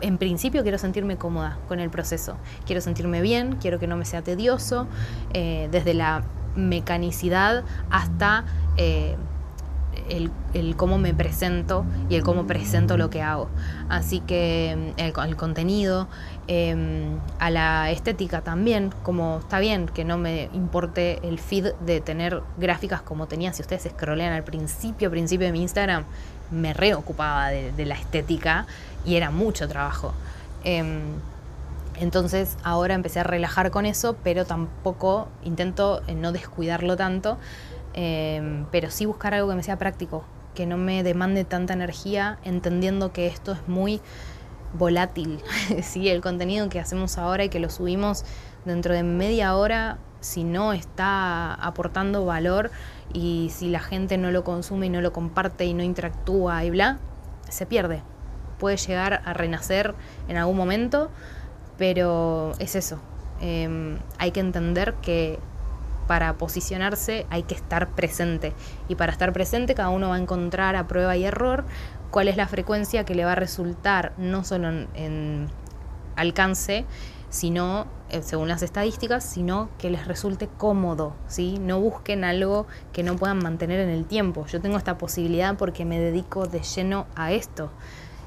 [0.00, 2.36] en principio quiero sentirme cómoda con el proceso,
[2.66, 4.88] quiero sentirme bien, quiero que no me sea tedioso,
[5.32, 6.24] eh, desde la
[6.56, 8.44] mecanicidad hasta
[10.08, 13.48] el, cómo me presento y el cómo presento lo que hago.
[13.88, 16.08] Así que el, el contenido,
[16.46, 22.00] em, a la estética también, como está bien que no me importe el feed de
[22.00, 26.04] tener gráficas como tenía, si ustedes scrollean al principio, principio de mi Instagram,
[26.50, 28.66] me reocupaba de, la estética
[29.04, 30.12] y era mucho trabajo.
[30.64, 31.00] Em,
[32.00, 37.38] entonces ahora empecé a relajar con eso, pero tampoco intento no descuidarlo tanto
[37.94, 42.38] Em, pero sí buscar algo que me sea práctico, que no me demande tanta energía,
[42.44, 44.00] entendiendo que esto es muy
[44.74, 45.40] volátil.
[45.82, 48.24] sí, el contenido que hacemos ahora y que lo subimos
[48.64, 52.70] dentro de media hora, si no está aportando valor
[53.12, 56.70] y si la gente no lo consume y no lo comparte y no interactúa y
[56.70, 56.98] bla,
[57.48, 58.02] se pierde.
[58.58, 59.94] Puede llegar a renacer
[60.28, 61.10] en algún momento,
[61.76, 62.98] pero es eso.
[63.40, 65.38] Em, hay que entender que
[66.06, 68.52] para posicionarse hay que estar presente.
[68.88, 71.64] Y para estar presente cada uno va a encontrar a prueba y error
[72.10, 75.48] cuál es la frecuencia que le va a resultar no solo en,
[76.16, 76.84] alcance,
[77.28, 81.58] sino, eh, según las estadísticas, sino que les resulte cómodo, ¿sí?
[81.60, 84.46] No busquen algo que no puedan mantener en el tiempo.
[84.46, 87.72] Yo tengo esta posibilidad porque me dedico de lleno a esto.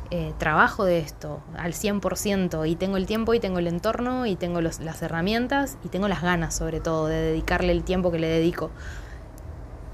[0.09, 4.37] Eh, trabajo de esto al 100% y tengo el tiempo y tengo el entorno y
[4.37, 8.27] tengo las herramientas y tengo las ganas sobre todo de dedicarle el tiempo que le
[8.27, 8.71] dedico.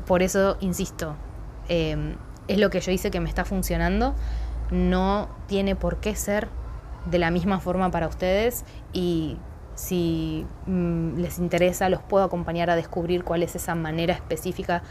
[0.06, 1.16] Por eso, insisto,
[1.68, 2.16] em,
[2.48, 4.14] es lo que yo hice que me está funcionando,
[4.70, 6.48] no tiene por qué ser
[7.10, 9.38] de la misma forma para ustedes y
[9.74, 14.84] si mm, les interesa los puedo acompañar a descubrir cuál es esa manera específica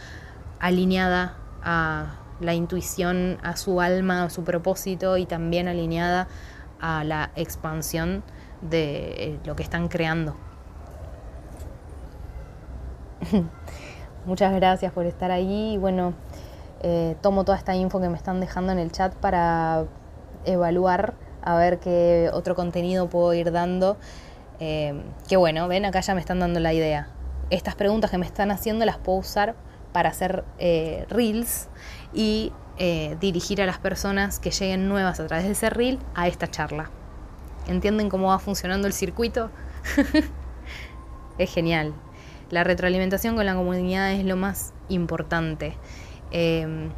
[0.59, 6.29] alineada a la intuición a su alma, a su propósito y también alineada
[6.81, 8.23] a la expansión
[8.61, 10.37] de eh, lo que están creando.
[14.27, 15.79] Muchas gracias por estar ahí.
[15.79, 16.15] Bueno,
[16.83, 19.85] eh, tomo toda esta info que me están dejando en el chat para
[20.45, 23.97] evaluar a ver qué otro contenido puedo ir dando.
[24.61, 27.09] Eh, que bueno, ven, acá ya me están dando la idea.
[27.51, 29.55] Estas preguntas que me están haciendo las puedo usar
[29.93, 30.45] para hacer
[31.11, 31.69] reels
[32.13, 36.29] y eh, dirigir a las personas que lleguen nuevas a través de ese reel a
[36.29, 36.91] esta charla.
[37.69, 39.51] ¿Entienden cómo va funcionando el circuito?
[41.39, 41.95] es genial.
[42.51, 45.77] La retroalimentación con la comunidad es lo más importante.
[46.31, 46.91] Em,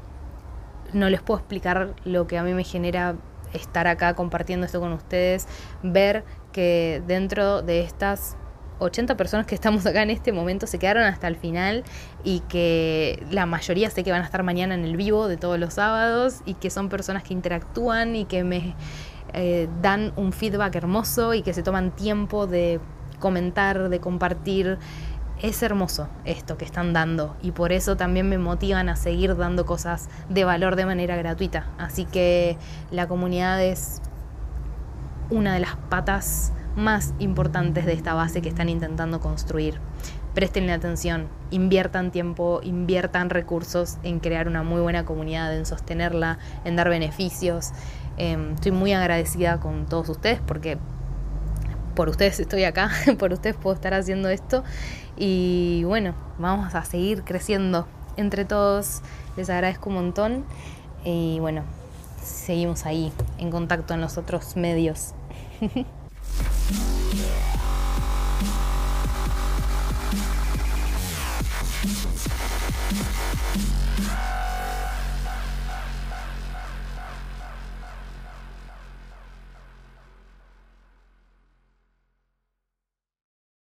[0.92, 3.16] no les puedo explicar lo que a mí me genera
[3.52, 5.46] estar acá compartiendo esto con ustedes,
[5.82, 8.36] ver que dentro de estas
[8.78, 11.84] 80 personas que estamos acá en este momento se quedaron hasta el final
[12.24, 15.58] y que la mayoría sé que van a estar mañana en el vivo de todos
[15.58, 18.74] los sábados y que son personas que interactúan y que me
[19.32, 22.80] eh, dan un feedback hermoso y que se toman tiempo de
[23.18, 24.78] comentar, de compartir.
[25.42, 29.66] Es hermoso esto que están dando y por eso también me motivan a seguir dando
[29.66, 31.66] cosas de valor de manera gratuita.
[31.76, 32.56] Así que
[32.90, 34.00] la comunidad es
[35.30, 39.78] una de las patas más importantes de esta base que están intentando construir.
[40.34, 46.76] Prestenle atención, inviertan tiempo, inviertan recursos en crear una muy buena comunidad, en sostenerla, en
[46.76, 47.70] dar beneficios.
[48.16, 50.78] Em, estoy muy agradecida con todos ustedes porque
[51.94, 54.64] por ustedes estoy acá, por ustedes puedo estar haciendo esto
[55.16, 57.86] y bueno, vamos a seguir creciendo
[58.16, 59.02] entre todos.
[59.36, 60.44] Les agradezco un montón
[61.04, 61.62] y bueno,
[62.22, 65.14] seguimos ahí en contacto en los otros medios.
[66.70, 67.53] Yeah.